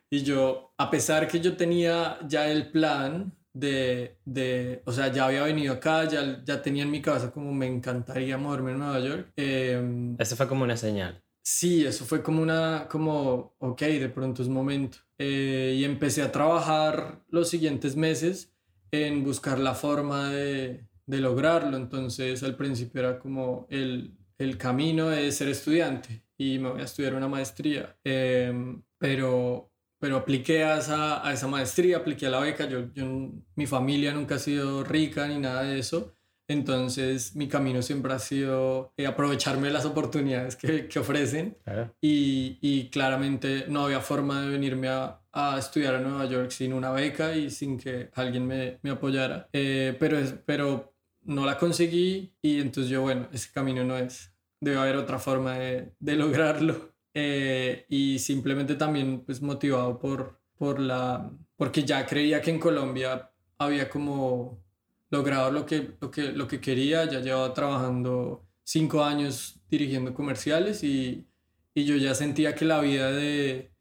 Y 0.09 0.23
yo, 0.23 0.73
a 0.77 0.89
pesar 0.89 1.27
que 1.27 1.39
yo 1.39 1.57
tenía 1.57 2.17
ya 2.27 2.49
el 2.49 2.71
plan 2.71 3.36
de, 3.59 4.17
de 4.25 4.81
o 4.85 4.91
sea, 4.91 5.11
ya 5.11 5.25
había 5.25 5.43
venido 5.43 5.73
acá, 5.73 6.05
ya, 6.05 6.43
ya 6.43 6.61
tenía 6.61 6.83
en 6.83 6.91
mi 6.91 7.01
cabeza 7.01 7.31
como 7.31 7.53
me 7.53 7.67
encantaría 7.67 8.37
moverme 8.37 8.71
en 8.71 8.79
Nueva 8.79 8.99
York. 8.99 9.31
Eh, 9.35 10.15
eso 10.19 10.35
fue 10.35 10.47
como 10.47 10.63
una 10.63 10.77
señal. 10.77 11.23
Sí, 11.43 11.85
eso 11.85 12.03
fue 12.03 12.21
como 12.21 12.41
una, 12.41 12.87
como, 12.89 13.55
ok, 13.59 13.81
de 13.81 14.09
pronto 14.09 14.41
es 14.41 14.49
momento. 14.49 14.97
Eh, 15.17 15.75
y 15.77 15.85
empecé 15.85 16.21
a 16.21 16.31
trabajar 16.31 17.23
los 17.29 17.49
siguientes 17.49 17.95
meses 17.95 18.53
en 18.91 19.23
buscar 19.23 19.57
la 19.57 19.73
forma 19.73 20.29
de, 20.29 20.85
de 21.05 21.19
lograrlo. 21.19 21.77
Entonces, 21.77 22.43
al 22.43 22.57
principio 22.57 22.99
era 22.99 23.19
como 23.19 23.65
el, 23.69 24.17
el 24.37 24.57
camino 24.57 25.09
de 25.09 25.31
ser 25.31 25.47
estudiante 25.47 26.23
y 26.37 26.59
me 26.59 26.69
voy 26.69 26.81
a 26.81 26.85
estudiar 26.85 27.15
una 27.15 27.29
maestría. 27.29 27.97
Eh, 28.03 28.53
pero 28.97 29.71
pero 29.99 30.17
apliqué 30.17 30.63
a 30.63 30.77
esa, 30.77 31.27
a 31.27 31.33
esa 31.33 31.47
maestría, 31.47 31.97
apliqué 31.97 32.27
a 32.27 32.29
la 32.29 32.39
beca. 32.39 32.67
Yo, 32.67 32.91
yo, 32.93 33.05
mi 33.55 33.65
familia 33.65 34.13
nunca 34.13 34.35
ha 34.35 34.39
sido 34.39 34.83
rica 34.83 35.27
ni 35.27 35.39
nada 35.39 35.63
de 35.63 35.79
eso. 35.79 36.17
Entonces 36.49 37.35
mi 37.35 37.49
camino 37.49 37.81
siempre 37.81 38.13
ha 38.13 38.19
sido 38.19 38.93
eh, 38.95 39.05
aprovecharme 39.05 39.67
de 39.67 39.73
las 39.73 39.85
oportunidades 39.85 40.55
que, 40.55 40.87
que 40.87 40.99
ofrecen. 40.99 41.57
Y, 42.01 42.57
y, 42.61 42.89
claramente 42.89 43.65
no 43.67 43.85
había 43.85 43.99
forma 43.99 44.41
de 44.41 44.49
venirme 44.49 44.87
a, 44.87 45.19
a, 45.33 45.59
estudiar 45.59 45.95
a 45.95 45.99
Nueva 45.99 46.25
York 46.25 46.51
sin 46.51 46.71
una 46.71 46.91
beca 46.91 47.35
y 47.35 47.49
sin 47.49 47.77
que 47.77 48.09
alguien 48.13 48.47
me, 48.47 48.79
me 48.81 48.91
apoyara. 48.91 49.49
Eh, 49.51 49.95
pero, 49.99 50.17
es, 50.17 50.35
pero 50.45 50.95
no 51.23 51.45
la 51.45 51.57
conseguí 51.57 52.33
y 52.41 52.61
entonces 52.61 52.89
yo, 52.89 53.01
bueno, 53.01 53.27
ese 53.33 53.51
camino 53.51 53.83
no 53.83 53.97
es. 53.97 54.33
Debe 54.59 54.77
haber 54.77 54.95
otra 54.95 55.19
forma 55.19 55.59
de, 55.59 55.93
de 55.99 56.15
lograrlo. 56.15 56.96
Eh, 57.19 57.87
y 57.89 58.19
simplemente 58.19 58.75
también 58.75 59.21
pues 59.25 59.41
motivado 59.41 59.97
por, 59.97 60.39
por 60.55 60.79
la, 60.79 61.31
porque 61.55 61.83
ya 61.83 62.05
creía 62.05 62.43
que 62.43 62.51
en 62.51 62.59
Colombia 62.59 63.31
había 63.57 63.89
como 63.89 64.63
logrado 65.09 65.51
lo 65.51 65.65
que, 65.65 65.95
lo 65.99 66.11
que, 66.11 66.31
lo 66.33 66.47
que 66.47 66.61
quería, 66.61 67.05
ya 67.05 67.19
llevaba 67.19 67.55
trabajando 67.55 68.47
cinco 68.63 69.03
años 69.03 69.59
dirigiendo 69.67 70.13
comerciales 70.13 70.83
y, 70.83 71.27
y 71.73 71.85
yo 71.85 71.95
ya 71.95 72.13
sentía 72.13 72.53
que 72.53 72.65
la 72.65 72.81
vida 72.81 73.11
de, 73.11 73.71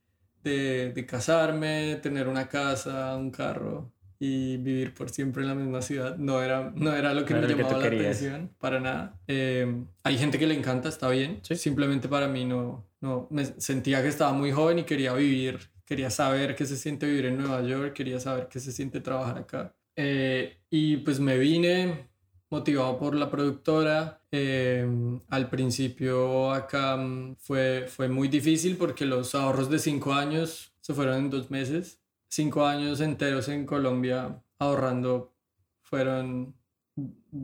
de, 0.42 0.92
de, 0.94 1.06
casarme, 1.06 1.96
tener 1.96 2.28
una 2.28 2.48
casa, 2.48 3.16
un 3.16 3.30
carro, 3.30 3.92
y 4.18 4.56
vivir 4.56 4.94
por 4.94 5.10
siempre 5.10 5.42
en 5.42 5.48
la 5.48 5.54
misma 5.54 5.82
ciudad. 5.82 6.16
No 6.16 6.42
era, 6.42 6.72
no 6.74 6.94
era 6.94 7.12
lo 7.14 7.24
que 7.24 7.34
me 7.34 7.46
llamaba 7.46 7.78
la 7.78 7.86
atención, 7.86 8.50
para 8.58 8.80
nada. 8.80 9.18
Em, 9.26 9.86
hay 10.02 10.18
gente 10.18 10.38
que 10.38 10.46
le 10.46 10.54
encanta, 10.54 10.88
está 10.88 11.08
bien. 11.08 11.40
Simplemente 11.42 12.08
para 12.08 12.28
mí 12.28 12.44
no, 12.44 12.84
no, 13.00 13.26
me 13.30 13.44
sentía 13.44 14.02
que 14.02 14.08
estaba 14.08 14.32
muy 14.32 14.52
joven 14.52 14.78
y 14.80 14.84
quería 14.84 15.12
vivir, 15.12 15.58
quería 15.84 16.10
saber 16.10 16.56
qué 16.56 16.66
se 16.66 16.76
siente 16.76 17.06
vivir 17.06 17.26
en 17.26 17.38
Nueva 17.38 17.62
York, 17.62 17.92
quería 17.92 18.20
saber 18.20 18.48
qué 18.48 18.60
se 18.60 18.72
siente 18.72 19.00
trabajar 19.00 19.38
acá. 19.38 19.74
Eh, 19.96 20.58
y 20.70 20.98
pues 20.98 21.20
me 21.20 21.38
vine 21.38 22.08
motivado 22.50 22.98
por 22.98 23.14
la 23.14 23.30
productora. 23.30 24.20
Em, 24.30 25.20
al 25.28 25.48
principio 25.48 26.52
acá 26.52 26.96
mm, 26.96 27.36
fue, 27.38 27.86
fue 27.88 28.08
muy 28.08 28.28
difícil 28.28 28.76
porque 28.76 29.04
los 29.06 29.34
ahorros 29.34 29.70
de 29.70 29.78
cinco 29.78 30.12
años 30.12 30.72
se 30.80 30.94
fueron 30.94 31.16
en 31.16 31.30
dos 31.30 31.50
meses 31.50 32.00
cinco 32.28 32.66
años 32.66 33.00
enteros 33.00 33.48
en 33.48 33.66
Colombia 33.66 34.42
ahorrando 34.58 35.34
fueron 35.82 36.54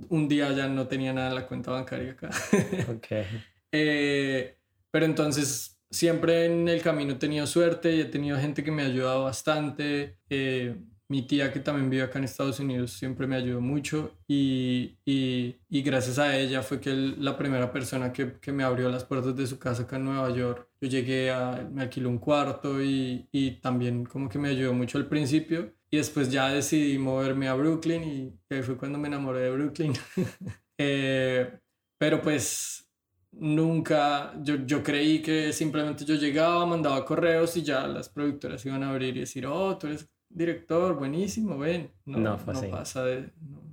un 0.08 0.28
día 0.28 0.50
ya 0.52 0.66
no 0.68 0.86
tenía 0.86 1.12
nada 1.12 1.28
en 1.28 1.34
la 1.34 1.46
cuenta 1.46 1.70
bancaria 1.70 2.12
acá. 2.12 2.30
Okay. 2.96 3.26
Eh, 3.70 4.58
pero 4.90 5.06
entonces 5.06 5.78
siempre 5.90 6.46
en 6.46 6.68
el 6.68 6.82
camino 6.82 7.12
he 7.12 7.16
tenido 7.16 7.46
suerte 7.46 7.94
y 7.94 8.00
he 8.00 8.04
tenido 8.06 8.38
gente 8.38 8.64
que 8.64 8.70
me 8.70 8.82
ha 8.82 8.86
ayudado 8.86 9.24
bastante. 9.24 10.18
Eh, 10.28 10.76
mi 11.08 11.22
tía 11.26 11.52
que 11.52 11.60
también 11.60 11.90
vive 11.90 12.04
acá 12.04 12.18
en 12.18 12.24
Estados 12.24 12.58
Unidos 12.58 12.92
siempre 12.92 13.26
me 13.26 13.36
ayudó 13.36 13.60
mucho 13.60 14.16
y, 14.26 14.96
y, 15.04 15.56
y 15.68 15.82
gracias 15.82 16.18
a 16.18 16.34
ella 16.36 16.62
fue 16.62 16.80
que 16.80 16.90
la 16.94 17.36
primera 17.36 17.70
persona 17.70 18.12
que, 18.12 18.32
que, 18.40 18.50
me 18.50 18.64
abrió 18.64 18.88
las 18.88 19.04
puertas 19.04 19.36
de 19.36 19.46
su 19.46 19.58
casa 19.58 19.82
acá 19.82 19.96
en 19.96 20.06
Nueva 20.06 20.30
York. 20.34 20.66
Yo 20.82 20.88
llegué, 20.88 21.30
a, 21.30 21.66
me 21.72 21.82
alquiló 21.82 22.08
un 22.08 22.18
cuarto 22.18 22.82
y, 22.82 23.28
y 23.30 23.52
también 23.60 24.04
como 24.04 24.28
que 24.28 24.38
me 24.38 24.48
ayudó 24.48 24.74
mucho 24.74 24.98
al 24.98 25.06
principio 25.06 25.72
y 25.92 25.98
después 25.98 26.28
ya 26.30 26.48
decidí 26.48 26.98
moverme 26.98 27.48
a 27.48 27.54
Brooklyn 27.54 28.02
y 28.02 28.54
ahí 28.54 28.62
fue 28.62 28.76
cuando 28.76 28.98
me 28.98 29.08
enamoré 29.08 29.40
de 29.40 29.50
Brooklyn. 29.50 29.92
eh, 30.78 31.58
pero 31.98 32.20
pues 32.20 32.90
nunca, 33.30 34.34
yo, 34.42 34.56
yo 34.66 34.82
creí 34.82 35.22
que 35.22 35.52
simplemente 35.52 36.04
yo 36.04 36.16
llegaba, 36.16 36.66
mandaba 36.66 37.04
correos 37.04 37.56
y 37.56 37.62
ya 37.62 37.86
las 37.86 38.08
productoras 38.08 38.64
iban 38.66 38.82
a 38.82 38.90
abrir 38.90 39.16
y 39.16 39.20
decir, 39.20 39.46
oh, 39.46 39.78
tú 39.78 39.86
eres 39.86 40.10
director, 40.30 40.96
buenísimo, 40.96 41.58
ven. 41.58 41.92
No, 42.06 42.18
no, 42.18 42.36
pasa 42.38 43.04
de, 43.04 43.30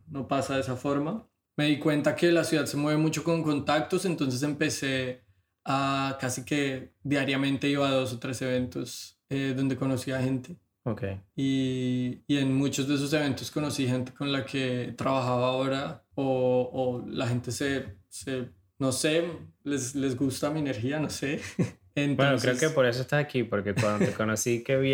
no, 0.10 0.28
pasa 0.28 0.56
de 0.56 0.62
esa 0.62 0.76
forma. 0.76 1.26
Me 1.58 1.66
di 1.66 1.80
cuenta 1.80 2.16
que 2.16 2.32
la 2.32 2.44
ciudad 2.44 2.66
se 2.66 2.78
mueve 2.78 3.00
mucho 3.02 3.24
con 3.24 3.44
contactos, 3.44 4.06
entonces 4.06 4.44
empecé 4.44 5.24
a 5.72 6.18
casi 6.20 6.44
que 6.44 6.94
diariamente 7.04 7.70
iba 7.70 7.88
a 7.88 7.92
dos 7.92 8.14
o 8.14 8.20
tres 8.20 8.42
eventos 8.42 9.20
eh, 9.30 9.54
donde 9.56 9.78
conocía 9.78 10.20
gente. 10.20 10.58
Okay. 10.84 11.22
Y, 11.36 12.24
y, 12.26 12.38
en 12.38 12.56
muchos 12.56 12.88
de 12.88 12.96
esos 12.96 13.14
eventos 13.14 13.52
conocí 13.52 13.88
gente 13.88 14.12
con 14.12 14.32
la 14.32 14.44
que 14.44 14.96
trabajaba 14.98 15.50
ahora 15.50 16.04
o, 16.16 16.70
o 16.74 17.08
la 17.08 17.28
gente 17.28 17.52
se, 17.52 17.98
se, 18.08 18.50
no 18.80 18.92
sé, 18.92 19.26
les, 19.64 19.94
les 19.94 20.18
gusta 20.18 20.50
mi 20.50 20.60
energía, 20.60 21.00
no 21.00 21.10
sé. 21.10 21.40
Bueno, 22.16 22.38
creo 22.40 22.58
que 22.58 22.70
por 22.70 22.86
eso 22.86 23.02
estás 23.02 23.22
aquí, 23.22 23.44
porque 23.44 23.74
cuando 23.74 24.06
te 24.06 24.14
conocí 24.14 24.64
que 24.64 24.78
vi 24.78 24.94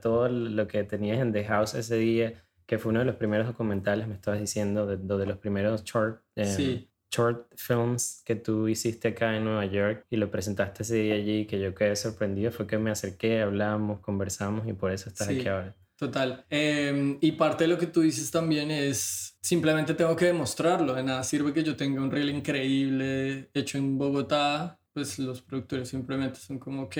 todo 0.00 0.28
lo 0.30 0.66
que 0.66 0.84
tenías 0.84 1.18
en 1.18 1.32
The 1.32 1.44
House 1.44 1.74
ese 1.74 1.96
día, 1.96 2.32
que 2.64 2.78
fue 2.78 2.90
uno 2.90 3.00
de 3.00 3.04
los 3.04 3.16
primeros 3.16 3.46
documentales, 3.46 4.08
me 4.08 4.14
estabas 4.14 4.40
diciendo, 4.40 4.86
de, 4.86 4.96
de 4.96 5.26
los 5.26 5.36
primeros 5.36 5.84
short, 5.84 6.22
em, 6.36 6.86
short 7.10 7.52
films 7.56 8.22
que 8.24 8.36
tú 8.36 8.68
hiciste 8.68 9.08
acá 9.08 9.36
en 9.36 9.44
Nueva 9.44 9.66
York 9.66 10.06
y 10.10 10.16
lo 10.16 10.30
presentaste 10.30 10.82
ese 10.82 10.96
día 10.96 11.14
allí, 11.14 11.46
que 11.46 11.60
yo 11.60 11.74
quedé 11.74 11.96
sorprendido, 11.96 12.52
fue 12.52 12.66
que 12.66 12.78
me 12.78 12.90
acerqué, 12.90 13.40
hablamos, 13.40 14.00
conversamos 14.00 14.66
y 14.68 14.72
por 14.72 14.92
eso 14.92 15.08
estás 15.08 15.28
aquí 15.28 15.48
ahora. 15.48 15.74
Total. 15.96 16.46
Em, 16.48 17.18
y 17.20 17.32
parte 17.32 17.64
de 17.64 17.68
lo 17.68 17.78
que 17.78 17.86
tú 17.86 18.00
dices 18.00 18.30
también 18.30 18.70
es, 18.70 19.36
simplemente 19.42 19.92
tengo 19.92 20.16
que 20.16 20.26
demostrarlo. 20.26 20.94
De 20.94 21.02
nada 21.02 21.22
sirve 21.22 21.52
que 21.52 21.62
yo 21.62 21.76
tenga 21.76 22.00
un 22.00 22.10
reel 22.10 22.30
increíble 22.30 23.50
hecho 23.52 23.76
en 23.76 23.98
Bogotá 23.98 24.80
pues 24.92 25.18
los 25.18 25.40
productores 25.40 25.88
simplemente 25.88 26.40
son 26.40 26.58
como, 26.58 26.82
ok, 26.82 26.96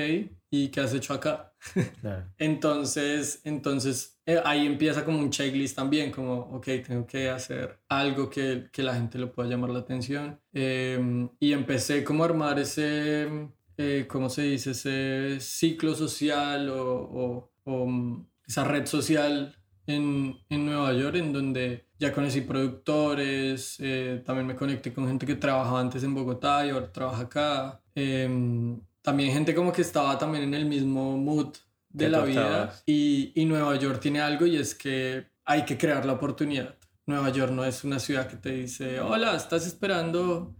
¿y 0.50 0.68
qué 0.68 0.80
has 0.80 0.94
hecho 0.94 1.12
acá? 1.12 1.52
entonces, 2.38 3.40
entonces 3.44 4.19
eh, 4.30 4.40
ahí 4.44 4.66
empieza 4.66 5.04
como 5.04 5.18
un 5.18 5.30
checklist 5.30 5.76
también, 5.76 6.10
como, 6.12 6.34
ok, 6.34 6.66
tengo 6.86 7.06
que 7.06 7.28
hacer 7.30 7.80
algo 7.88 8.30
que, 8.30 8.68
que 8.72 8.82
la 8.82 8.94
gente 8.94 9.18
lo 9.18 9.32
pueda 9.32 9.48
llamar 9.48 9.70
la 9.70 9.80
atención. 9.80 10.40
Em, 10.52 11.28
y 11.40 11.52
empecé 11.52 12.04
como 12.04 12.22
a 12.22 12.26
armar 12.26 12.58
ese, 12.58 13.28
eh, 13.76 14.06
¿cómo 14.08 14.28
se 14.30 14.42
dice? 14.42 14.70
Ese 14.72 15.40
ciclo 15.40 15.94
social 15.94 16.68
o, 16.70 17.50
o, 17.64 17.86
mm, 17.86 18.26
esa 18.46 18.64
red 18.64 18.86
social 18.86 19.56
en, 19.86 20.36
en 20.48 20.66
Nueva 20.66 20.92
York 20.92 21.16
en 21.16 21.32
donde 21.32 21.86
ya 21.98 22.12
conocí 22.12 22.40
productores, 22.42 23.76
eh, 23.80 24.22
también 24.24 24.46
me 24.46 24.56
conecté 24.56 24.92
con 24.92 25.06
gente 25.06 25.26
que 25.26 25.36
trabajaba 25.36 25.80
antes 25.80 26.02
en 26.04 26.14
Bogotá 26.14 26.66
y 26.66 26.70
ahora 26.70 26.92
trabaja 26.92 27.22
acá. 27.22 27.82
Em, 27.94 28.80
también 29.02 29.32
gente 29.32 29.54
como 29.54 29.72
que 29.72 29.82
estaba 29.82 30.18
también 30.18 30.44
en 30.44 30.54
el 30.54 30.66
mismo 30.66 31.16
mood 31.16 31.56
de 31.90 32.08
la 32.08 32.24
vida. 32.24 32.74
Y, 32.86 33.32
y 33.34 33.44
Nueva 33.44 33.76
York 33.76 34.00
tiene 34.00 34.20
algo 34.20 34.46
y 34.46 34.56
es 34.56 34.74
que 34.74 35.26
hay 35.44 35.64
que 35.64 35.76
crear 35.76 36.04
la 36.04 36.14
oportunidad. 36.14 36.76
Nueva 37.06 37.30
York 37.30 37.52
no 37.52 37.64
es 37.64 37.84
una 37.84 37.98
ciudad 37.98 38.28
que 38.28 38.36
te 38.36 38.50
dice, 38.52 39.00
hola, 39.00 39.34
estás 39.34 39.66
esperando 39.66 40.54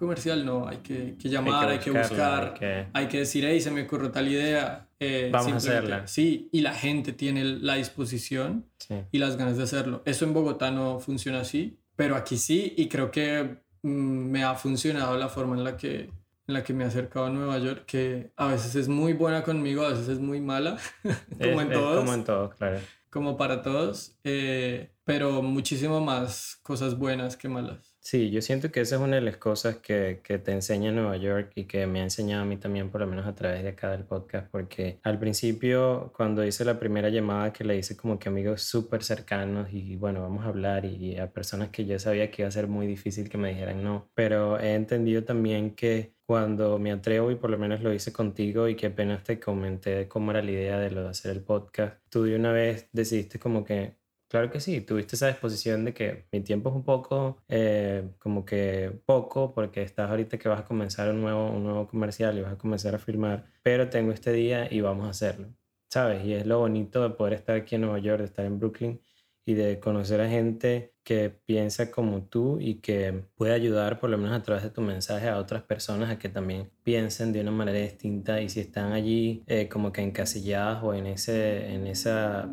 comercial, 0.00 0.46
no, 0.46 0.66
hay 0.66 0.78
que, 0.78 1.16
que 1.20 1.28
llamar, 1.28 1.68
hay 1.68 1.78
que, 1.78 1.90
buscar, 1.90 2.54
hay 2.94 3.06
que... 3.06 3.18
decir, 3.18 3.44
hey, 3.46 3.60
se 3.60 3.70
me 3.70 3.82
ocurrió 3.82 4.10
tal 4.10 4.28
idea. 4.28 4.88
Eh, 4.98 5.28
Vamos 5.30 5.52
a 5.52 5.56
hacerla. 5.56 6.06
Sí, 6.06 6.48
y 6.52 6.62
la 6.62 6.72
gente 6.72 7.12
tiene 7.12 7.44
la 7.44 7.74
disposición 7.74 8.66
y 9.12 9.18
las 9.18 9.36
ganas 9.36 9.58
de 9.58 9.64
hacerlo. 9.64 10.02
Eso 10.06 10.24
en 10.24 10.32
Bogotá 10.32 10.70
no 10.70 11.00
funciona 11.00 11.40
así, 11.40 11.78
pero 11.96 12.16
aquí 12.16 12.38
sí, 12.38 12.72
y 12.78 12.88
creo 12.88 13.10
que 13.10 13.58
mm, 13.82 13.88
me 13.88 14.42
ha 14.42 14.54
funcionado 14.54 15.18
la 15.18 15.28
forma 15.28 15.54
en 15.56 15.64
la 15.64 15.76
que 15.76 16.10
en 16.50 16.54
la 16.54 16.64
que 16.64 16.74
me 16.74 16.84
he 16.84 16.86
acercado 16.86 17.26
a 17.26 17.30
Nueva 17.30 17.58
York, 17.58 17.84
que 17.86 18.32
a 18.36 18.48
veces 18.48 18.74
es 18.74 18.88
muy 18.88 19.12
buena 19.12 19.42
conmigo, 19.44 19.84
a 19.84 19.90
veces 19.90 20.08
es 20.08 20.18
muy 20.18 20.40
mala, 20.40 20.78
como 21.40 21.60
en 21.60 21.70
todos. 21.70 21.98
como 22.00 22.14
en 22.14 22.24
todos, 22.24 22.54
claro. 22.56 22.78
Como 23.08 23.36
para 23.36 23.62
todos, 23.62 24.16
eh, 24.24 24.90
pero 25.04 25.42
muchísimo 25.42 26.00
más 26.00 26.60
cosas 26.62 26.96
buenas 26.96 27.36
que 27.36 27.48
malas. 27.48 27.90
Sí, 28.02 28.30
yo 28.30 28.40
siento 28.40 28.72
que 28.72 28.80
esa 28.80 28.96
es 28.96 29.02
una 29.02 29.16
de 29.16 29.22
las 29.22 29.36
cosas 29.36 29.76
que, 29.76 30.20
que, 30.24 30.38
te 30.38 30.52
enseña 30.52 30.90
Nueva 30.90 31.18
York 31.18 31.52
y 31.54 31.64
que 31.64 31.86
me 31.86 32.00
ha 32.00 32.04
enseñado 32.04 32.42
a 32.42 32.46
mí 32.46 32.56
también, 32.56 32.90
por 32.90 33.02
lo 33.02 33.06
menos 33.06 33.26
a 33.26 33.34
través 33.34 33.62
de 33.62 33.68
acá 33.68 33.90
del 33.90 34.04
podcast, 34.04 34.50
porque 34.50 35.00
al 35.02 35.18
principio, 35.18 36.10
cuando 36.16 36.44
hice 36.44 36.64
la 36.64 36.78
primera 36.78 37.10
llamada 37.10 37.52
que 37.52 37.62
le 37.62 37.76
hice 37.76 37.96
como 37.96 38.18
que 38.18 38.30
amigos 38.30 38.62
súper 38.62 39.04
cercanos 39.04 39.68
y 39.72 39.96
bueno, 39.96 40.22
vamos 40.22 40.44
a 40.46 40.48
hablar 40.48 40.86
y 40.86 41.18
a 41.18 41.30
personas 41.30 41.68
que 41.68 41.84
yo 41.84 41.98
sabía 41.98 42.30
que 42.30 42.42
iba 42.42 42.48
a 42.48 42.52
ser 42.52 42.68
muy 42.68 42.86
difícil 42.86 43.28
que 43.28 43.36
me 43.36 43.50
dijeran 43.50 43.84
no, 43.84 44.08
pero 44.14 44.58
he 44.58 44.74
entendido 44.74 45.22
también 45.24 45.74
que 45.74 46.14
cuando 46.30 46.78
me 46.78 46.92
atrevo 46.92 47.32
y 47.32 47.34
por 47.34 47.50
lo 47.50 47.58
menos 47.58 47.82
lo 47.82 47.92
hice 47.92 48.12
contigo 48.12 48.68
y 48.68 48.76
que 48.76 48.86
apenas 48.86 49.24
te 49.24 49.40
comenté 49.40 50.06
cómo 50.06 50.30
era 50.30 50.40
la 50.40 50.52
idea 50.52 50.78
de 50.78 50.92
lo 50.92 51.02
de 51.02 51.08
hacer 51.08 51.32
el 51.32 51.42
podcast, 51.42 51.96
tú 52.08 52.22
de 52.22 52.36
una 52.36 52.52
vez 52.52 52.88
decidiste 52.92 53.40
como 53.40 53.64
que 53.64 53.96
Claro 54.28 54.48
que 54.48 54.60
sí, 54.60 54.80
tuviste 54.80 55.16
esa 55.16 55.26
disposición 55.26 55.84
de 55.84 55.92
que 55.92 56.26
mi 56.30 56.40
tiempo 56.40 56.68
es 56.70 56.76
un 56.76 56.84
poco, 56.84 57.38
eh, 57.48 58.10
como 58.20 58.44
que 58.44 58.92
poco, 59.04 59.52
porque 59.52 59.82
estás 59.82 60.08
ahorita 60.08 60.38
que 60.38 60.48
vas 60.48 60.60
a 60.60 60.64
comenzar 60.64 61.10
un 61.10 61.20
nuevo, 61.20 61.50
un 61.50 61.64
nuevo 61.64 61.88
comercial 61.88 62.38
y 62.38 62.42
vas 62.42 62.52
a 62.52 62.58
comenzar 62.58 62.94
a 62.94 63.00
filmar, 63.00 63.46
pero 63.64 63.90
tengo 63.90 64.12
este 64.12 64.32
día 64.32 64.72
y 64.72 64.82
vamos 64.82 65.06
a 65.08 65.10
hacerlo, 65.10 65.48
¿sabes? 65.88 66.24
Y 66.24 66.34
es 66.34 66.46
lo 66.46 66.60
bonito 66.60 67.02
de 67.02 67.10
poder 67.10 67.34
estar 67.34 67.56
aquí 67.56 67.74
en 67.74 67.80
Nueva 67.80 67.98
York, 67.98 68.20
de 68.20 68.26
estar 68.26 68.44
en 68.44 68.60
Brooklyn 68.60 69.00
y 69.44 69.54
de 69.54 69.80
conocer 69.80 70.20
a 70.20 70.28
gente 70.28 70.92
que 71.02 71.30
piensa 71.30 71.90
como 71.90 72.22
tú 72.22 72.58
y 72.60 72.76
que 72.76 73.24
puede 73.34 73.52
ayudar 73.52 73.98
por 73.98 74.10
lo 74.10 74.18
menos 74.18 74.38
a 74.38 74.42
través 74.42 74.62
de 74.62 74.70
tu 74.70 74.80
mensaje 74.80 75.28
a 75.28 75.38
otras 75.38 75.62
personas 75.62 76.10
a 76.10 76.18
que 76.18 76.28
también 76.28 76.70
piensen 76.84 77.32
de 77.32 77.40
una 77.40 77.50
manera 77.50 77.78
distinta 77.78 78.40
y 78.40 78.48
si 78.48 78.60
están 78.60 78.92
allí 78.92 79.42
eh, 79.46 79.68
como 79.68 79.92
que 79.92 80.02
encasilladas 80.02 80.82
o 80.84 80.94
en, 80.94 81.06
ese, 81.06 81.74
en 81.74 81.86
esa 81.86 82.48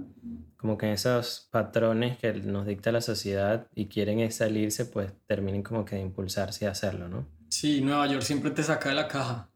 como 0.57 0.77
que 0.77 0.91
esos 0.91 1.47
patrones 1.51 2.17
que 2.17 2.33
nos 2.33 2.65
dicta 2.65 2.91
la 2.91 3.01
sociedad 3.01 3.67
y 3.75 3.85
quieren 3.85 4.31
salirse, 4.31 4.85
pues 4.85 5.13
terminen 5.27 5.61
como 5.61 5.85
que 5.85 5.95
de 5.95 6.01
impulsarse 6.01 6.67
a 6.67 6.71
hacerlo, 6.71 7.07
¿no? 7.07 7.27
Sí, 7.49 7.81
Nueva 7.81 8.07
York 8.07 8.23
siempre 8.23 8.51
te 8.51 8.63
saca 8.63 8.89
de 8.89 8.95
la 8.95 9.07
caja 9.07 9.49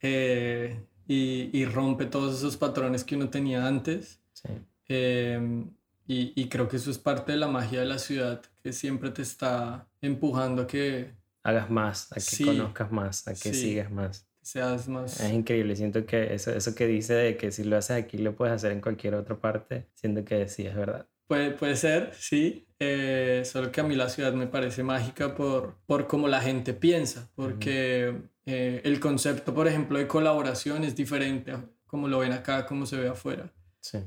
eh, 0.00 0.84
y, 1.06 1.50
y, 1.52 1.64
rompe 1.66 2.06
todos 2.06 2.38
esos 2.38 2.56
patrones 2.56 3.04
que 3.04 3.14
uno 3.14 3.28
tenía 3.28 3.66
antes. 3.66 4.20
Sí. 4.32 4.48
Em, 4.88 5.70
y, 6.06 6.32
y, 6.34 6.48
creo 6.48 6.68
que 6.68 6.76
eso 6.76 6.90
es 6.90 6.98
parte 6.98 7.32
de 7.32 7.38
la 7.38 7.48
magia 7.48 7.80
de 7.80 7.86
la 7.86 7.98
ciudad, 7.98 8.42
que 8.62 8.72
siempre 8.72 9.10
te 9.10 9.22
está 9.22 9.88
empujando 10.00 10.62
a 10.62 10.66
que... 10.66 11.14
Hagas 11.44 11.70
más, 11.70 12.12
a 12.12 12.16
que 12.16 12.44
conozcas 12.44 12.92
más, 12.92 13.28
a 13.28 13.34
que 13.34 13.54
sigas 13.54 13.90
más 13.90 14.26
seas 14.42 14.88
más... 14.88 15.20
Es 15.20 15.32
increíble, 15.32 15.74
siento 15.76 16.04
que 16.04 16.34
eso, 16.34 16.50
eso 16.50 16.74
que 16.74 16.86
dice 16.86 17.14
de 17.14 17.36
que 17.36 17.50
si 17.50 17.64
lo 17.64 17.76
haces 17.76 17.96
aquí 17.96 18.18
lo 18.18 18.34
puedes 18.34 18.54
hacer 18.54 18.72
en 18.72 18.80
cualquier 18.80 19.14
otra 19.14 19.38
parte, 19.38 19.86
siento 19.94 20.24
que 20.24 20.48
sí, 20.48 20.66
es 20.66 20.74
verdad. 20.74 21.06
Puede, 21.28 21.52
puede 21.52 21.76
ser, 21.76 22.12
sí, 22.14 22.66
eh, 22.78 23.42
solo 23.46 23.72
que 23.72 23.80
a 23.80 23.84
mí 23.84 23.94
la 23.94 24.08
ciudad 24.08 24.34
me 24.34 24.46
parece 24.46 24.82
mágica 24.82 25.34
por, 25.34 25.76
por 25.86 26.06
cómo 26.06 26.28
la 26.28 26.40
gente 26.40 26.74
piensa, 26.74 27.30
porque 27.34 28.14
eh, 28.44 28.80
el 28.84 29.00
concepto, 29.00 29.54
por 29.54 29.66
ejemplo, 29.66 29.98
de 29.98 30.06
colaboración 30.06 30.84
es 30.84 30.94
diferente 30.94 31.52
a 31.52 31.64
como 31.86 32.08
lo 32.08 32.20
ven 32.20 32.32
acá, 32.32 32.66
como 32.66 32.86
se 32.86 32.96
ve 32.96 33.08
afuera. 33.08 33.52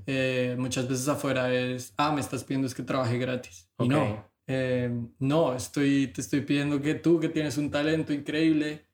Eh, 0.06 0.56
muchas 0.58 0.88
veces 0.88 1.08
afuera 1.08 1.54
es, 1.54 1.94
ah, 1.98 2.12
me 2.12 2.22
estás 2.22 2.44
pidiendo 2.44 2.68
es 2.68 2.76
que 2.76 2.84
trabaje 2.84 3.18
gratis. 3.18 3.70
Y 3.80 3.88
no, 3.88 4.30
eh, 4.48 4.90
no, 5.20 5.56
estoy, 5.56 6.08
te 6.08 6.22
estoy 6.22 6.42
pidiendo 6.42 6.82
que 6.82 6.96
tú, 6.96 7.20
que 7.20 7.30
tienes 7.30 7.58
un 7.58 7.70
talento 7.70 8.14
increíble, 8.14 8.86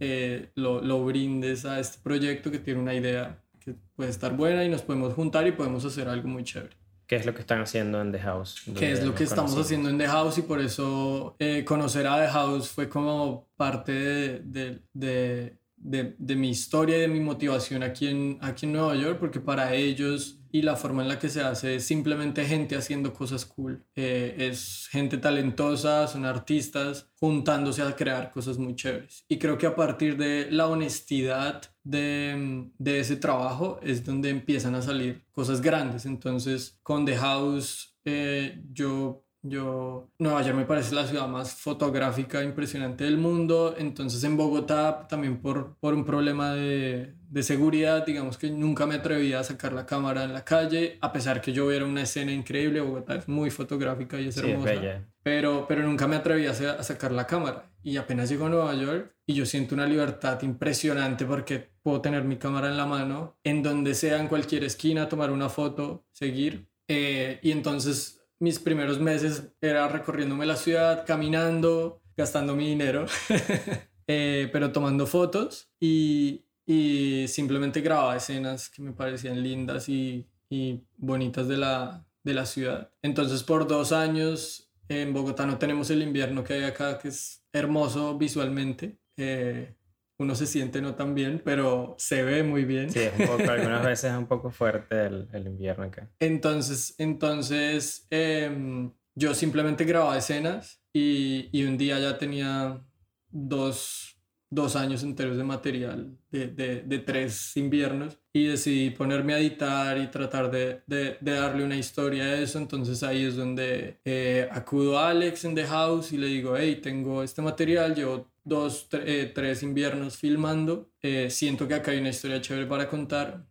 eh, 0.00 0.50
lo, 0.54 0.80
lo 0.80 1.04
brindes 1.04 1.64
a 1.64 1.80
este 1.80 1.98
proyecto 2.02 2.50
que 2.50 2.58
tiene 2.58 2.80
una 2.80 2.94
idea 2.94 3.42
que 3.58 3.74
puede 3.96 4.10
estar 4.10 4.36
buena 4.36 4.64
y 4.64 4.68
nos 4.68 4.82
podemos 4.82 5.14
juntar 5.14 5.46
y 5.46 5.52
podemos 5.52 5.84
hacer 5.84 6.08
algo 6.08 6.28
muy 6.28 6.44
chévere. 6.44 6.76
¿Qué 7.06 7.16
es 7.16 7.24
lo 7.24 7.32
que 7.32 7.40
están 7.40 7.62
haciendo 7.62 8.02
en 8.02 8.12
The 8.12 8.18
House? 8.18 8.62
¿Qué 8.76 8.92
es 8.92 9.02
lo 9.02 9.14
que 9.14 9.24
estamos 9.24 9.56
haciendo 9.56 9.88
en 9.88 9.96
The 9.96 10.08
House? 10.08 10.36
Y 10.36 10.42
por 10.42 10.60
eso 10.60 11.36
conocer 11.64 12.06
a 12.06 12.20
The 12.20 12.28
House 12.30 12.68
fue 12.68 12.90
como 12.90 13.48
parte 13.56 13.92
de, 13.92 14.38
de, 14.40 14.82
de, 14.92 15.58
de, 15.80 16.14
mi 16.36 16.50
historia 16.50 16.98
y 16.98 17.00
de 17.02 17.08
mi 17.08 17.20
motivación 17.20 17.82
aquí 17.82 18.08
en, 18.08 18.38
aquí 18.40 18.66
en 18.66 18.72
Nueva 18.72 18.94
York, 18.96 19.18
porque 19.18 19.40
para 19.40 19.74
ellos 19.74 20.38
y 20.50 20.62
la 20.62 20.76
forma 20.76 21.02
en 21.02 21.08
la 21.08 21.18
que 21.18 21.28
se 21.28 21.42
hace 21.42 21.76
es 21.76 21.84
simplemente 21.84 22.44
gente 22.44 22.76
haciendo 22.76 23.12
cosas 23.12 23.44
cool. 23.44 23.84
Eh, 23.94 24.34
es 24.38 24.88
gente 24.90 25.18
talentosa, 25.18 26.06
son 26.08 26.24
artistas 26.24 27.10
juntándose 27.20 27.82
a 27.82 27.94
crear 27.94 28.30
cosas 28.30 28.56
muy 28.58 28.74
chéveres. 28.74 29.24
Y 29.28 29.38
creo 29.38 29.58
que 29.58 29.66
a 29.66 29.76
partir 29.76 30.16
de 30.16 30.48
la 30.50 30.66
honestidad 30.66 31.62
de, 31.84 32.70
de 32.78 33.00
ese 33.00 33.16
trabajo 33.16 33.78
es 33.82 34.04
donde 34.04 34.30
empiezan 34.30 34.74
a 34.74 34.82
salir 34.82 35.26
cosas 35.32 35.60
grandes. 35.60 36.06
Entonces, 36.06 36.78
con 36.82 37.04
The 37.04 37.16
House, 37.16 37.98
eh, 38.04 38.62
yo 38.72 39.27
yo, 39.42 40.10
Nueva 40.18 40.42
York 40.42 40.56
me 40.56 40.64
parece 40.64 40.94
la 40.94 41.06
ciudad 41.06 41.28
más 41.28 41.54
fotográfica 41.54 42.42
impresionante 42.42 43.04
del 43.04 43.18
mundo, 43.18 43.74
entonces 43.78 44.22
en 44.24 44.36
Bogotá 44.36 45.06
también 45.08 45.40
por, 45.40 45.76
por 45.76 45.94
un 45.94 46.04
problema 46.04 46.54
de, 46.54 47.14
de, 47.28 47.42
seguridad, 47.44 48.04
digamos 48.04 48.36
que 48.36 48.50
nunca 48.50 48.84
me 48.86 48.96
atrevía 48.96 49.38
a 49.38 49.44
sacar 49.44 49.72
la 49.72 49.86
cámara 49.86 50.24
en 50.24 50.32
la 50.32 50.44
calle, 50.44 50.98
a 51.00 51.12
pesar 51.12 51.40
que 51.40 51.52
yo 51.52 51.68
viera 51.68 51.84
una 51.84 52.02
escena 52.02 52.32
increíble, 52.32 52.80
Bogotá 52.80 53.14
es 53.14 53.28
muy 53.28 53.50
fotográfica 53.50 54.20
y 54.20 54.28
es 54.28 54.36
hermosa, 54.38 55.04
Pero, 55.22 55.66
pero 55.68 55.82
nunca 55.82 56.08
me 56.08 56.16
atrevía 56.16 56.50
a, 56.50 56.82
sacar 56.82 57.12
la 57.12 57.26
cámara. 57.26 57.70
Y 57.84 57.96
apenas 57.96 58.28
llego 58.28 58.46
a 58.46 58.48
Nueva 58.48 58.74
York 58.74 59.14
y 59.24 59.34
yo 59.34 59.46
siento 59.46 59.74
una 59.74 59.86
libertad 59.86 60.42
impresionante 60.42 61.24
porque 61.24 61.70
puedo 61.82 62.00
tener 62.00 62.24
mi 62.24 62.36
cámara 62.36 62.68
en 62.68 62.76
la 62.76 62.86
mano, 62.86 63.38
en 63.44 63.62
donde 63.62 63.94
sea, 63.94 64.18
en 64.18 64.26
cualquier 64.26 64.64
esquina, 64.64 65.08
tomar 65.08 65.30
una 65.30 65.48
foto, 65.48 66.04
seguir. 66.12 66.68
Eh, 66.88 67.38
y 67.42 67.52
entonces 67.52 68.17
mis 68.40 68.58
primeros 68.58 69.00
meses 69.00 69.50
era 69.60 69.88
recorriéndome 69.88 70.46
la 70.46 70.56
ciudad, 70.56 71.04
caminando, 71.06 72.02
gastando 72.16 72.54
mi 72.54 72.68
dinero, 72.68 73.06
eh, 74.06 74.48
pero 74.52 74.72
tomando 74.72 75.06
fotos 75.06 75.70
y, 75.80 76.44
y, 76.66 77.26
simplemente 77.28 77.80
grababa 77.80 78.16
escenas 78.16 78.70
que 78.70 78.82
me 78.82 78.92
parecían 78.92 79.42
lindas 79.42 79.88
y, 79.88 80.26
y 80.50 80.80
bonitas 80.96 81.48
de 81.48 81.56
la, 81.56 82.06
de 82.24 82.34
la 82.34 82.46
ciudad. 82.46 82.90
Entonces 83.02 83.42
por 83.42 83.66
dos 83.66 83.92
años 83.92 84.70
en 84.88 85.12
Bogotá 85.12 85.46
no 85.46 85.58
tenemos 85.58 85.90
el 85.90 86.02
invierno 86.02 86.44
que 86.44 86.54
hay 86.54 86.64
acá, 86.64 86.98
que 86.98 87.08
es 87.08 87.44
hermoso 87.52 88.16
visualmente. 88.16 88.98
Eh, 89.16 89.74
uno 90.18 90.34
se 90.34 90.46
siente 90.46 90.82
no 90.82 90.94
tan 90.96 91.14
bien, 91.14 91.40
pero 91.44 91.94
se 91.96 92.24
ve 92.24 92.42
muy 92.42 92.64
bien. 92.64 92.90
Sí, 92.90 93.00
un 93.18 93.26
poco, 93.26 93.42
algunas 93.50 93.84
veces 93.84 94.12
es 94.12 94.18
un 94.18 94.26
poco 94.26 94.50
fuerte 94.50 95.06
el, 95.06 95.28
el 95.32 95.46
invierno 95.46 95.84
acá. 95.84 96.10
Entonces, 96.18 96.94
entonces 96.98 98.06
em, 98.10 98.92
yo 99.14 99.34
simplemente 99.34 99.84
grababa 99.84 100.18
escenas 100.18 100.82
y, 100.92 101.48
y, 101.52 101.64
un 101.64 101.78
día 101.78 101.98
ya 102.00 102.18
tenía 102.18 102.84
dos, 103.28 104.17
dos 104.50 104.76
años 104.76 105.02
enteros 105.02 105.36
de 105.36 105.44
material 105.44 106.16
de, 106.30 106.46
de, 106.48 106.82
de, 106.82 106.98
tres 106.98 107.56
inviernos 107.56 108.18
y 108.32 108.46
decidí 108.46 108.90
ponerme 108.90 109.34
a 109.34 109.38
editar 109.38 109.98
y 109.98 110.06
tratar 110.08 110.50
de, 110.50 110.80
de, 110.86 111.18
darle 111.20 111.64
una 111.64 111.76
historia 111.76 112.24
a 112.24 112.40
eso. 112.40 112.58
Entonces 112.58 113.02
ahí 113.02 113.24
es 113.24 113.36
donde 113.36 114.00
eh, 114.04 114.48
acudo 114.50 114.98
a 114.98 115.10
Alex 115.10 115.44
en 115.44 115.54
The 115.54 115.66
House 115.66 116.12
y 116.12 116.18
le 116.18 116.28
digo, 116.28 116.56
hey, 116.56 116.80
tengo 116.82 117.22
este 117.22 117.42
material, 117.42 117.94
llevo 117.94 118.30
dos, 118.44 118.88
eh, 118.92 119.30
tres 119.34 119.62
inviernos 119.62 120.16
filmando. 120.16 120.90
Eh, 121.02 121.28
siento 121.30 121.68
que 121.68 121.74
acá 121.74 121.90
hay 121.90 121.98
una 121.98 122.10
historia 122.10 122.40
chévere 122.40 122.66
para 122.66 122.88
contar. 122.88 123.46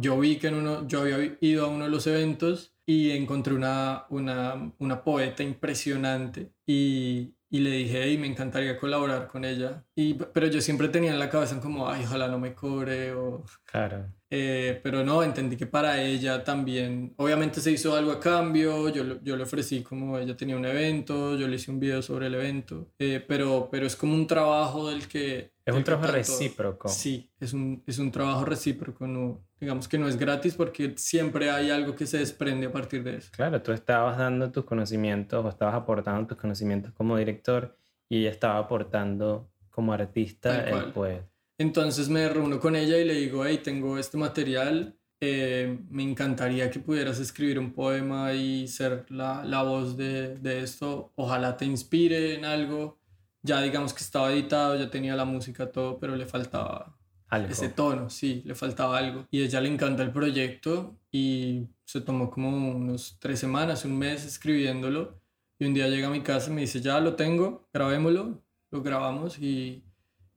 Yo 0.00 0.20
vi 0.20 0.36
que 0.36 0.48
en 0.48 0.54
uno, 0.56 0.86
yo 0.86 1.00
había 1.00 1.36
ido 1.40 1.64
a 1.64 1.68
uno 1.68 1.84
de 1.84 1.90
los 1.90 2.06
eventos 2.06 2.74
y 2.86 3.10
encontré 3.10 3.54
una, 3.54 4.04
una, 4.10 4.72
una 4.78 5.02
poeta 5.02 5.42
impresionante 5.42 6.52
y, 6.66 7.34
y 7.54 7.60
le 7.60 7.70
dije, 7.70 8.02
hey, 8.02 8.18
me 8.18 8.26
encantaría 8.26 8.76
colaborar 8.76 9.28
con 9.28 9.44
ella. 9.44 9.84
Y, 9.94 10.14
pero 10.14 10.48
yo 10.48 10.60
siempre 10.60 10.88
tenía 10.88 11.12
en 11.12 11.20
la 11.20 11.30
cabeza 11.30 11.60
como, 11.60 11.88
ay, 11.88 12.02
ojalá 12.04 12.26
no 12.26 12.40
me 12.40 12.52
cobre 12.52 13.12
o... 13.12 13.44
Claro. 13.74 14.06
Eh, 14.30 14.78
pero 14.84 15.02
no, 15.04 15.24
entendí 15.24 15.56
que 15.56 15.66
para 15.66 16.00
ella 16.00 16.44
también, 16.44 17.12
obviamente 17.16 17.60
se 17.60 17.72
hizo 17.72 17.96
algo 17.96 18.12
a 18.12 18.20
cambio, 18.20 18.88
yo, 18.88 19.20
yo 19.20 19.36
le 19.36 19.42
ofrecí 19.42 19.82
como 19.82 20.16
ella 20.16 20.36
tenía 20.36 20.56
un 20.56 20.64
evento, 20.64 21.36
yo 21.36 21.48
le 21.48 21.56
hice 21.56 21.72
un 21.72 21.80
video 21.80 22.00
sobre 22.00 22.28
el 22.28 22.36
evento, 22.36 22.92
eh, 23.00 23.24
pero, 23.26 23.68
pero 23.72 23.84
es 23.84 23.96
como 23.96 24.14
un 24.14 24.28
trabajo 24.28 24.88
del 24.88 25.08
que... 25.08 25.54
Es 25.64 25.74
un 25.74 25.82
trabajo 25.82 26.12
recíproco. 26.12 26.88
Sí, 26.88 27.32
es 27.40 27.52
un, 27.52 27.82
es 27.84 27.98
un 27.98 28.12
trabajo 28.12 28.44
recíproco, 28.44 29.08
no, 29.08 29.44
digamos 29.58 29.88
que 29.88 29.98
no 29.98 30.06
es 30.06 30.16
gratis 30.16 30.54
porque 30.54 30.94
siempre 30.96 31.50
hay 31.50 31.70
algo 31.70 31.96
que 31.96 32.06
se 32.06 32.18
desprende 32.18 32.66
a 32.66 32.72
partir 32.72 33.02
de 33.02 33.16
eso. 33.16 33.32
Claro, 33.32 33.60
tú 33.60 33.72
estabas 33.72 34.18
dando 34.18 34.52
tus 34.52 34.64
conocimientos 34.64 35.44
o 35.44 35.48
estabas 35.48 35.74
aportando 35.74 36.28
tus 36.28 36.38
conocimientos 36.38 36.92
como 36.92 37.16
director 37.16 37.76
y 38.08 38.20
ella 38.20 38.30
estaba 38.30 38.58
aportando 38.58 39.50
como 39.70 39.92
artista, 39.92 40.68
el 40.68 40.92
pues 40.92 41.20
entonces 41.64 42.08
me 42.08 42.28
reúno 42.28 42.60
con 42.60 42.76
ella 42.76 42.98
y 42.98 43.04
le 43.04 43.14
digo, 43.14 43.44
hey, 43.44 43.60
tengo 43.62 43.98
este 43.98 44.16
material, 44.16 44.96
eh, 45.20 45.78
me 45.90 46.02
encantaría 46.02 46.70
que 46.70 46.80
pudieras 46.80 47.18
escribir 47.18 47.58
un 47.58 47.72
poema 47.72 48.32
y 48.32 48.68
ser 48.68 49.06
la, 49.10 49.44
la 49.44 49.62
voz 49.62 49.96
de, 49.96 50.34
de, 50.36 50.60
esto, 50.60 51.12
ojalá 51.16 51.56
te 51.56 51.64
inspire 51.64 52.34
en 52.34 52.44
algo. 52.44 52.98
Ya 53.42 53.60
digamos 53.60 53.92
que 53.92 54.02
estaba 54.02 54.32
editado, 54.32 54.76
ya 54.76 54.90
tenía 54.90 55.16
la 55.16 55.24
música, 55.24 55.70
todo, 55.70 55.98
pero 55.98 56.16
le 56.16 56.26
faltaba 56.26 56.96
ese 57.42 57.68
tono, 57.68 58.10
sí, 58.10 58.42
le 58.44 58.54
faltaba 58.54 58.98
algo. 58.98 59.26
Y 59.30 59.42
a 59.42 59.44
ella 59.46 59.60
le 59.60 59.72
encanta 59.72 60.02
el 60.02 60.12
proyecto 60.12 60.96
y 61.10 61.66
se 61.84 62.00
tomó 62.00 62.30
como 62.30 62.48
unos 62.70 63.16
tres 63.18 63.40
semanas, 63.40 63.84
un 63.84 63.98
mes 63.98 64.24
escribiéndolo. 64.24 65.20
Y 65.58 65.66
un 65.66 65.74
día 65.74 65.88
llega 65.88 66.08
a 66.08 66.10
mi 66.10 66.22
casa 66.22 66.50
y 66.50 66.54
me 66.54 66.60
dice, 66.62 66.80
ya 66.80 67.00
lo 67.00 67.14
tengo, 67.14 67.68
grabémoslo, 67.72 68.42
lo 68.70 68.82
grabamos 68.82 69.38
y 69.38 69.84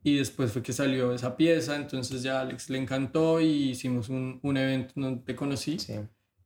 y 0.03 0.17
después 0.17 0.51
fue 0.51 0.63
que 0.63 0.73
salió 0.73 1.13
esa 1.13 1.35
pieza, 1.35 1.75
entonces 1.75 2.23
ya 2.23 2.39
a 2.39 2.41
Alex 2.41 2.69
le 2.69 2.77
encantó 2.77 3.41
y 3.41 3.71
hicimos 3.71 4.09
un, 4.09 4.39
un 4.41 4.57
evento 4.57 4.93
donde 4.95 5.23
te 5.23 5.35
conocí. 5.35 5.79
Sí. 5.79 5.95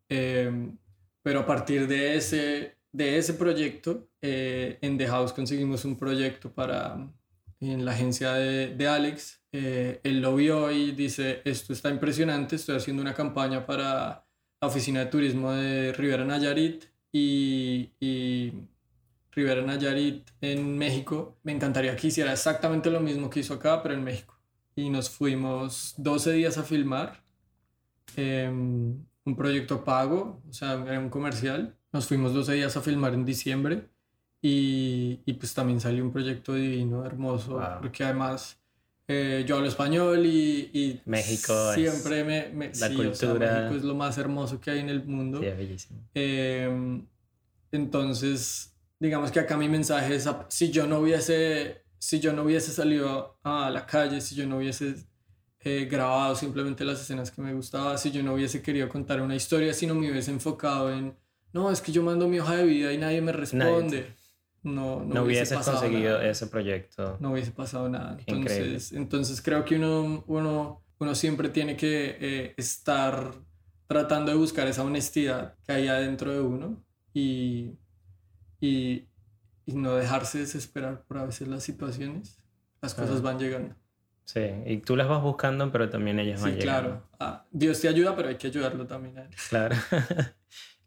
Em, 0.10 0.78
pero 1.22 1.42
a 1.42 1.46
partir 1.46 1.88
de 1.88 2.16
ese, 2.16 2.78
de 2.92 3.18
ese 3.18 3.34
proyecto, 3.36 4.10
eh, 4.22 4.78
en 4.82 4.98
The 4.98 5.08
House 5.08 5.34
conseguimos 5.34 5.86
un 5.86 5.96
proyecto 5.96 6.52
para, 6.54 7.10
en 7.60 7.86
la 7.86 7.92
agencia 7.92 8.34
de, 8.34 8.76
de 8.76 8.88
Alex. 8.88 9.42
Eh, 9.52 10.00
él 10.04 10.22
lo 10.22 10.36
vio 10.36 10.72
y 10.72 10.92
dice, 10.92 11.42
esto 11.46 11.74
está 11.74 11.90
impresionante, 11.90 12.56
estoy 12.56 12.78
haciendo 12.78 13.02
una 13.02 13.14
campaña 13.14 13.66
para 13.66 14.26
la 14.62 14.68
oficina 14.68 15.02
de 15.02 15.06
turismo 15.08 15.52
de 15.52 15.94
Rivera 15.94 16.26
Nayarit 16.26 16.86
y, 17.12 17.92
y 18.00 18.54
Rivera 19.32 19.62
Nayarit 19.62 20.30
en 20.42 20.78
México. 20.78 21.38
Me 21.44 21.52
encantaría 21.52 21.96
que 21.96 22.08
hiciera 22.08 22.32
exactamente 22.32 22.90
lo 22.90 23.00
mismo 23.00 23.30
que 23.30 23.40
hizo 23.42 23.54
acá, 23.54 23.82
pero 23.82 23.96
en 23.96 24.04
México. 24.04 24.38
Y 24.76 24.90
nos 24.90 25.10
fuimos 25.10 25.94
12 25.98 26.32
días 26.34 26.58
a 26.58 26.64
filmar 26.64 27.24
em, 28.16 29.04
un 29.24 29.36
proyecto 29.36 29.84
pago, 29.84 30.42
o 30.50 30.54
sea, 30.54 30.84
era 30.88 31.00
un 31.00 31.10
comercial. 31.10 31.76
Nos 31.92 32.08
fuimos 32.08 32.34
12 32.34 32.54
días 32.54 32.76
a 32.78 32.82
filmar 32.82 33.14
en 33.14 33.26
diciembre 33.26 33.90
y, 34.42 35.20
y 35.26 35.34
pues 35.34 35.54
también 35.54 35.80
salió 35.80 36.04
un 36.04 36.12
proyecto 36.12 36.56
divino, 36.56 37.06
hermoso, 37.06 37.62
porque 37.82 38.04
además 38.04 38.62
eh, 39.08 39.44
yo 39.46 39.58
hablo 39.58 39.68
español 39.68 40.26
y, 40.26 40.70
y 40.74 41.02
México 41.06 41.74
siempre 41.74 42.24
me, 42.24 42.72
la 42.80 42.94
cultura 42.94 43.60
México 43.60 43.76
es 43.76 43.84
lo 43.84 43.94
más 43.94 44.18
hermoso 44.18 44.60
que 44.60 44.72
hay 44.72 44.80
en 44.80 44.90
el 44.90 45.06
mundo. 45.06 45.40
Sí, 45.40 45.46
bellísimo. 45.46 46.00
Em, 46.14 47.06
entonces 47.72 48.71
digamos 49.02 49.32
que 49.32 49.40
acá 49.40 49.58
mi 49.58 49.68
mensaje 49.68 50.14
es, 50.14 50.30
si 50.50 50.72
yo 50.72 50.86
no 50.86 51.00
hubiese, 51.00 51.84
si 51.98 52.20
yo 52.20 52.34
no 52.34 52.44
hubiese 52.44 52.72
salido 52.72 53.40
a 53.44 53.72
la 53.72 53.88
calle, 53.88 54.22
si 54.22 54.36
yo 54.36 54.46
no 54.46 54.58
hubiese 54.58 54.94
eh, 55.60 55.88
grabado 55.90 56.36
simplemente 56.36 56.86
las 56.86 57.02
escenas 57.02 57.32
que 57.32 57.42
me 57.42 57.52
gustaba, 57.52 57.98
si 57.98 58.12
yo 58.12 58.22
no 58.22 58.36
hubiese 58.36 58.62
querido 58.62 58.88
contar 58.88 59.20
una 59.20 59.36
historia, 59.36 59.74
si 59.74 59.88
no 59.88 59.96
me 59.96 60.12
hubiese 60.12 60.30
enfocado 60.30 60.94
en, 60.94 61.18
no, 61.52 61.72
es 61.72 61.82
que 61.82 61.92
yo 61.92 62.04
mando 62.04 62.28
mi 62.28 62.40
hoja 62.40 62.58
de 62.58 62.64
vida 62.64 62.94
y 62.94 63.00
nadie 63.00 63.22
me 63.22 63.32
responde. 63.32 64.14
No, 64.62 65.04
no, 65.04 65.24
hubiese, 65.24 65.56
conseguido 65.56 66.22
ese 66.22 66.46
proyecto. 66.46 67.18
No 67.20 67.32
hubiese 67.32 67.50
pasado 67.50 67.90
nada. 67.90 68.16
Entonces, 68.28 68.92
entonces 68.92 69.42
creo 69.42 69.66
que 69.66 69.78
uno, 69.78 70.24
uno, 70.28 70.84
uno 71.00 71.16
siempre 71.16 71.50
tiene 71.50 71.76
que 71.76 72.18
eh, 72.22 72.54
estar 72.56 73.34
tratando 73.88 74.32
de 74.32 74.38
buscar 74.38 74.68
esa 74.68 74.84
honestidad 74.84 75.56
que 75.66 75.72
hay 75.72 75.88
adentro 75.88 76.32
de 76.32 76.42
uno 76.42 76.84
y, 77.16 77.80
y, 78.62 79.08
no 79.66 79.96
dejarse 79.96 80.40
desesperar 80.40 81.04
por 81.04 81.18
a 81.18 81.26
veces 81.26 81.48
las 81.48 81.64
situaciones, 81.64 82.38
las 82.82 82.94
cosas 82.94 83.22
van 83.22 83.40
llegando. 83.40 83.76
Sí, 84.26 84.42
y 84.66 84.78
tú 84.78 84.96
las 84.96 85.08
vas 85.08 85.22
buscando, 85.22 85.72
pero 85.72 85.90
también 85.90 86.20
ellas 86.20 86.42
van 86.42 86.52
Sí, 86.54 86.60
llegando. 86.60 86.90
claro. 86.90 87.10
Ah, 87.20 87.46
Dios 87.52 87.80
te 87.80 87.88
ayuda, 87.88 88.16
pero 88.16 88.30
hay 88.30 88.36
que 88.36 88.48
ayudarlo 88.48 88.86
también 88.86 89.18
a 89.18 89.24
él. 89.24 89.30
Claro. 89.50 89.76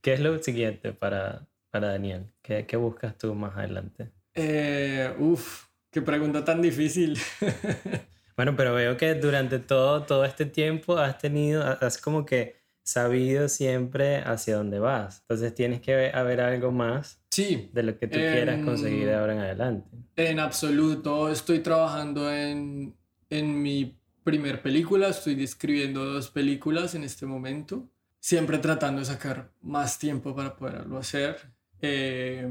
¿Qué 0.01 0.13
es 0.15 0.21
lo 0.21 0.39
siguiente 0.43 0.93
para, 0.93 1.47
para 1.71 1.89
Daniel? 1.89 2.27
¿Qué, 2.43 2.67
¿Qué 2.67 2.77
buscas 2.77 3.17
tú 3.17 3.35
más 3.35 3.57
adelante? 3.57 4.11
Eh, 4.35 5.15
uf, 5.19 5.67
qué 5.91 6.03
pregunta 6.03 6.45
tan 6.45 6.61
difícil. 6.63 7.19
Bueno, 8.37 8.57
pero 8.57 8.75
veo 8.75 8.97
que 8.97 9.15
durante 9.15 9.61
todo, 9.61 10.03
todo 10.03 10.25
este 10.25 10.45
tiempo 10.45 10.99
has 10.99 11.19
tenido, 11.19 11.63
has 11.81 11.99
como 11.99 12.27
que 12.27 12.64
sabido 12.85 13.49
siempre 13.49 14.19
hacia 14.19 14.57
dónde 14.57 14.79
vas. 14.79 15.21
Entonces 15.23 15.55
tienes 15.55 15.81
que 15.81 16.13
haber 16.13 16.41
algo 16.41 16.71
más 16.71 17.19
sí, 17.31 17.71
de 17.73 17.83
lo 17.83 17.99
que 17.99 18.07
tú 18.07 18.19
quieras 18.19 18.59
Em, 18.59 18.65
conseguir 18.65 19.07
de 19.07 19.15
ahora 19.15 19.33
en 19.33 19.41
adelante. 19.41 19.89
en 20.17 20.39
absoluto. 20.39 21.29
Estoy 21.31 21.59
trabajando 21.61 22.31
en, 22.33 22.95
en 23.31 23.63
mi 23.63 23.99
primer 24.23 24.63
película. 24.63 25.09
Estoy 25.09 25.43
escribiendo 25.43 26.05
dos 26.05 26.31
películas 26.31 26.95
en 26.95 27.05
este 27.05 27.27
momento. 27.27 27.89
Siempre 28.21 28.59
tratando 28.59 29.01
de 29.01 29.07
sacar 29.07 29.51
más 29.63 29.99
tiempo 29.99 30.35
para 30.37 30.55
poderlo 30.55 30.99
hacer. 30.99 31.37
Eh, 31.81 32.49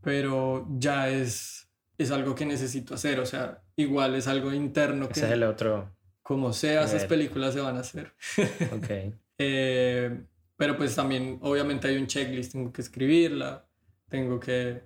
pero 0.00 0.66
ya 0.78 1.08
es, 1.08 1.68
es 1.98 2.10
algo 2.10 2.34
que 2.34 2.46
necesito 2.46 2.94
hacer. 2.94 3.20
O 3.20 3.26
sea, 3.26 3.62
igual 3.76 4.14
es 4.14 4.26
algo 4.28 4.52
interno 4.52 5.06
que 5.08 5.14
Ese 5.14 5.26
es 5.26 5.32
el 5.32 5.42
otro. 5.42 5.90
como 6.22 6.52
sea, 6.52 6.84
esas 6.84 7.04
películas 7.06 7.54
se 7.54 7.60
van 7.60 7.76
a 7.76 7.80
hacer. 7.80 8.12
Ok. 8.72 9.14
Eh, 9.38 10.24
pero 10.56 10.76
pues 10.76 10.94
también, 10.94 11.38
obviamente 11.42 11.88
hay 11.88 11.96
un 11.96 12.06
checklist, 12.06 12.52
tengo 12.52 12.72
que 12.72 12.82
escribirla, 12.82 13.64
tengo 14.08 14.40
que 14.40 14.82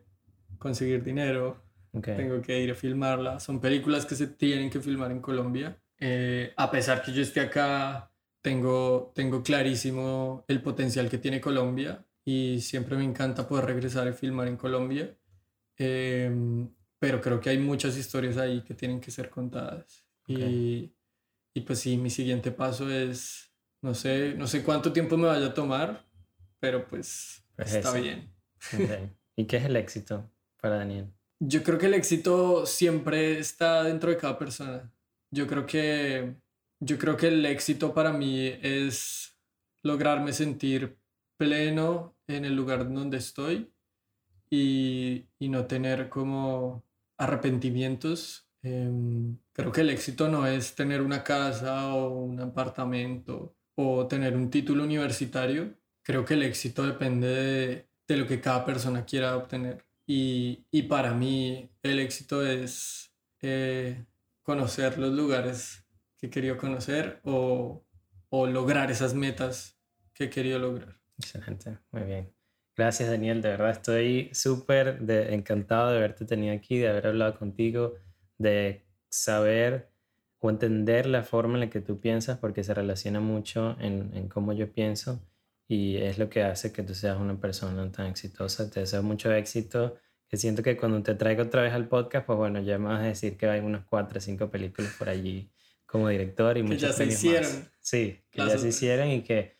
conseguir 0.58 1.02
dinero, 1.02 1.64
ok. 1.92 2.04
tengo 2.04 2.42
que 2.42 2.60
ir 2.60 2.70
a 2.70 2.74
filmarla. 2.74 3.40
Son 3.40 3.60
películas 3.60 4.04
que 4.04 4.14
se 4.14 4.26
tienen 4.26 4.68
que 4.70 4.80
filmar 4.80 5.10
en 5.10 5.20
Colombia. 5.20 5.80
Eh, 5.98 6.52
a 6.56 6.70
pesar 6.70 7.02
que 7.02 7.12
yo 7.12 7.22
esté 7.22 7.40
acá, 7.40 8.12
tengo, 8.42 9.12
tengo 9.14 9.42
clarísimo 9.42 10.44
el 10.48 10.60
potencial 10.62 11.08
que 11.08 11.18
tiene 11.18 11.40
Colombia 11.40 12.04
y 12.24 12.60
siempre 12.60 12.96
me 12.96 13.04
encanta 13.04 13.48
poder 13.48 13.66
regresar 13.66 14.06
y 14.08 14.12
filmar 14.12 14.48
en 14.48 14.56
Colombia. 14.56 15.16
Eh, 15.78 16.68
pero 16.98 17.20
creo 17.20 17.40
que 17.40 17.50
hay 17.50 17.58
muchas 17.58 17.96
historias 17.96 18.36
ahí 18.36 18.62
que 18.62 18.74
tienen 18.74 19.00
que 19.00 19.10
ser 19.10 19.30
contadas. 19.30 20.06
Y, 20.28 20.94
y 21.52 21.60
pues 21.62 21.80
sí, 21.80 21.96
mi 21.96 22.10
siguiente 22.10 22.52
paso 22.52 22.90
es, 22.90 23.51
no 23.82 23.94
sé, 23.94 24.34
no 24.36 24.46
sé 24.46 24.62
cuánto 24.62 24.92
tiempo 24.92 25.16
me 25.16 25.26
vaya 25.28 25.46
a 25.46 25.54
tomar, 25.54 26.06
pero 26.60 26.86
pues 26.86 27.44
Pues 27.56 27.74
está 27.74 27.90
ese. 27.90 28.00
bien. 28.00 28.34
ok. 28.72 29.10
¿Y 29.36 29.46
qué 29.46 29.56
es 29.58 29.64
el 29.64 29.76
éxito 29.76 30.30
para 30.60 30.76
Daniel? 30.76 31.12
Yo 31.40 31.62
creo 31.62 31.78
que 31.78 31.86
el 31.86 31.94
éxito 31.94 32.66
siempre 32.66 33.38
está 33.38 33.82
dentro 33.82 34.10
de 34.10 34.16
cada 34.16 34.38
persona. 34.38 34.92
Yo 35.32 35.46
creo 35.46 35.66
que, 35.66 36.36
yo 36.80 36.98
creo 36.98 37.16
que 37.16 37.28
el 37.28 37.44
éxito 37.46 37.92
para 37.94 38.12
mí 38.12 38.46
es 38.62 39.36
lograrme 39.82 40.32
sentir 40.32 40.96
pleno 41.36 42.14
en 42.28 42.44
el 42.44 42.54
lugar 42.54 42.92
donde 42.92 43.16
estoy 43.16 43.72
y, 44.50 45.26
y 45.40 45.48
no 45.48 45.66
tener 45.66 46.08
como 46.08 46.84
arrepentimientos. 47.18 48.46
Em, 48.62 49.36
creo 49.52 49.72
que 49.72 49.80
el 49.80 49.90
éxito 49.90 50.28
no 50.28 50.46
es 50.46 50.74
tener 50.76 51.00
una 51.02 51.24
casa 51.24 51.92
o 51.94 52.20
un 52.22 52.38
apartamento 52.40 53.56
o 53.82 54.06
tener 54.06 54.36
un 54.36 54.50
título 54.50 54.84
universitario. 54.84 55.74
Creo 56.02 56.24
que 56.24 56.34
el 56.34 56.42
éxito 56.42 56.84
depende 56.84 57.86
de, 58.06 58.16
lo 58.16 58.26
que 58.26 58.40
cada 58.40 58.64
persona 58.64 59.04
quiera 59.04 59.36
obtener. 59.36 59.84
Y, 60.06 60.66
y 60.70 60.82
para 60.82 61.14
mí 61.14 61.70
el 61.82 61.98
éxito 61.98 62.46
es 62.46 63.14
eh, 63.40 64.04
conocer 64.42 64.98
los 64.98 65.12
lugares 65.12 65.86
que 66.18 66.26
he 66.26 66.30
querido 66.30 66.58
conocer 66.58 67.20
o, 67.24 67.84
o 68.28 68.46
lograr 68.46 68.90
esas 68.90 69.14
metas 69.14 69.78
que 70.12 70.24
he 70.24 70.30
querido 70.30 70.58
lograr. 70.58 70.98
Excelente, 71.18 71.78
muy 71.90 72.02
bien. 72.02 72.32
Gracias 72.76 73.10
Daniel, 73.10 73.42
de 73.42 73.50
verdad 73.50 73.70
estoy 73.70 74.30
súper 74.32 74.98
encantado 75.30 75.90
de 75.90 75.98
haberte 75.98 76.24
tenido 76.24 76.54
aquí, 76.54 76.78
de 76.78 76.88
haber 76.88 77.08
hablado 77.08 77.38
contigo, 77.38 77.94
de 78.38 78.86
saber 79.10 79.91
o 80.44 80.50
entender 80.50 81.06
la 81.06 81.22
forma 81.22 81.54
en 81.54 81.60
la 81.60 81.70
que 81.70 81.80
tú 81.80 82.00
piensas, 82.00 82.36
porque 82.38 82.64
se 82.64 82.74
relaciona 82.74 83.20
mucho 83.20 83.76
en, 83.80 84.10
en 84.12 84.28
cómo 84.28 84.52
yo 84.52 84.70
pienso 84.72 85.20
y 85.68 85.96
es 85.96 86.18
lo 86.18 86.28
que 86.28 86.42
hace 86.42 86.72
que 86.72 86.82
tú 86.82 86.94
seas 86.94 87.16
una 87.18 87.40
persona 87.40 87.90
tan 87.92 88.06
exitosa. 88.06 88.68
Te 88.68 88.80
deseo 88.80 89.02
mucho 89.04 89.32
éxito, 89.32 89.96
que 90.28 90.36
siento 90.36 90.62
que 90.64 90.76
cuando 90.76 91.00
te 91.02 91.14
traigo 91.14 91.44
otra 91.44 91.62
vez 91.62 91.72
al 91.72 91.86
podcast, 91.86 92.26
pues 92.26 92.36
bueno, 92.36 92.60
ya 92.60 92.76
me 92.78 92.86
vas 92.88 93.00
a 93.02 93.04
decir 93.06 93.36
que 93.36 93.46
hay 93.48 93.60
unas 93.60 93.84
cuatro 93.86 94.18
o 94.18 94.20
cinco 94.20 94.50
películas 94.50 94.92
por 94.98 95.08
allí 95.08 95.48
como 95.86 96.08
director 96.08 96.56
y 96.58 96.62
Que 96.62 96.68
muchas 96.68 96.82
ya 96.82 96.92
se 96.92 96.98
pelis 97.04 97.14
más. 97.14 97.24
hicieron. 97.24 97.68
Sí, 97.80 98.18
que 98.30 98.38
Las 98.40 98.48
ya 98.48 98.52
se 98.54 98.58
otras. 98.58 98.74
hicieron 98.74 99.08
y 99.10 99.22
que 99.22 99.56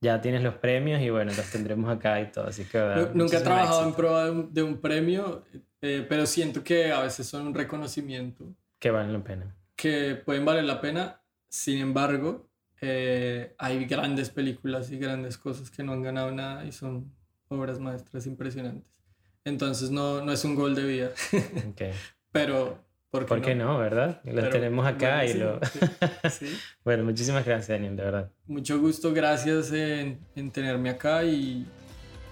ya 0.00 0.20
tienes 0.22 0.42
los 0.42 0.54
premios 0.54 1.02
y 1.02 1.10
bueno, 1.10 1.32
los 1.36 1.50
tendremos 1.50 1.90
acá 1.94 2.20
y 2.22 2.32
todo. 2.32 2.46
Así 2.46 2.64
que. 2.64 2.78
Nunca 3.14 3.36
he 3.38 3.40
trabajado 3.42 3.82
en 3.82 3.88
éxito. 3.88 3.96
prueba 3.98 4.24
de 4.24 4.30
un, 4.30 4.54
de 4.54 4.62
un 4.62 4.80
premio, 4.80 5.44
eh, 5.82 6.06
pero 6.08 6.24
siento 6.26 6.64
que 6.64 6.90
a 6.90 7.00
veces 7.02 7.26
son 7.26 7.46
un 7.48 7.54
reconocimiento 7.54 8.46
Que 8.78 8.90
valen 8.90 9.12
la 9.12 9.22
pena. 9.22 9.56
Que 9.76 10.14
pueden 10.14 10.44
valer 10.44 10.64
la 10.64 10.80
pena. 10.80 11.20
Sin 11.48 11.78
embargo, 11.78 12.48
eh, 12.80 13.54
hay 13.58 13.84
grandes 13.84 14.30
películas 14.30 14.90
y 14.90 14.98
grandes 14.98 15.38
cosas 15.38 15.70
que 15.70 15.82
no 15.82 15.92
han 15.92 16.02
ganado 16.02 16.30
nada 16.32 16.64
y 16.64 16.72
son 16.72 17.12
obras 17.48 17.78
maestras 17.78 18.26
impresionantes. 18.26 19.02
Entonces 19.44 19.90
no, 19.90 20.24
no 20.24 20.32
es 20.32 20.44
un 20.44 20.54
gol 20.54 20.74
de 20.74 20.84
vida, 20.84 21.10
Ok. 21.70 21.82
pero 22.30 22.78
¿por 23.10 23.22
qué, 23.24 23.28
¿Por 23.28 23.42
qué 23.42 23.54
no, 23.54 23.78
verdad? 23.78 24.20
Los 24.24 24.34
Pero, 24.36 24.50
tenemos 24.50 24.86
acá 24.86 25.24
y 25.26 25.32
bueno, 25.32 25.58
lo... 25.60 25.66
sí, 25.66 25.78
sí, 25.80 26.30
sí. 26.30 26.58
bueno, 26.84 27.04
muchísimas 27.04 27.44
gracias, 27.44 27.68
Daniel, 27.68 27.96
de 27.96 28.02
verdad. 28.04 28.30
Mucho 28.46 28.78
gusto, 28.80 29.12
gracias 29.12 29.72
en, 29.72 30.20
en 30.36 30.50
tenerme 30.50 30.90
acá 30.90 31.24
y, 31.24 31.66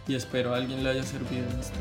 y 0.06 0.14
espero 0.14 0.54
a 0.54 0.56
alguien 0.58 0.82
le 0.84 0.90
haya 0.90 1.02
servido 1.02 1.46
esto. 1.60 1.78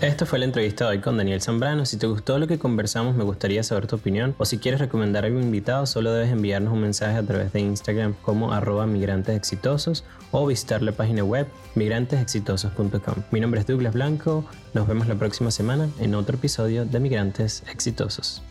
Esto 0.00 0.24
fue 0.24 0.38
la 0.38 0.46
entrevista 0.46 0.84
de 0.84 0.92
hoy 0.92 0.98
con 1.00 1.18
Daniel 1.18 1.42
Zambrano. 1.42 1.84
Si 1.84 1.98
te 1.98 2.06
gustó 2.06 2.38
lo 2.38 2.46
que 2.46 2.58
conversamos, 2.58 3.14
me 3.14 3.22
gustaría 3.22 3.62
saber 3.62 3.86
tu 3.86 3.96
opinión. 3.96 4.34
O 4.38 4.46
si 4.46 4.56
quieres 4.56 4.80
recomendar 4.80 5.24
a 5.24 5.26
algún 5.26 5.42
invitado, 5.42 5.84
solo 5.84 6.10
debes 6.14 6.32
enviarnos 6.32 6.72
un 6.72 6.80
mensaje 6.80 7.18
a 7.18 7.22
través 7.22 7.52
de 7.52 7.60
Instagram 7.60 8.14
como 8.22 8.50
arroba 8.50 8.86
migrantes 8.86 9.36
exitosos 9.36 10.04
o 10.30 10.46
visitar 10.46 10.80
la 10.80 10.92
página 10.92 11.22
web 11.22 11.46
migrantesexitosos.com. 11.74 13.24
Mi 13.30 13.40
nombre 13.40 13.60
es 13.60 13.66
Douglas 13.66 13.92
Blanco. 13.92 14.46
Nos 14.72 14.88
vemos 14.88 15.06
la 15.06 15.16
próxima 15.16 15.50
semana 15.50 15.90
en 15.98 16.14
otro 16.14 16.36
episodio 16.36 16.86
de 16.86 16.98
Migrantes 16.98 17.62
Exitosos. 17.70 18.42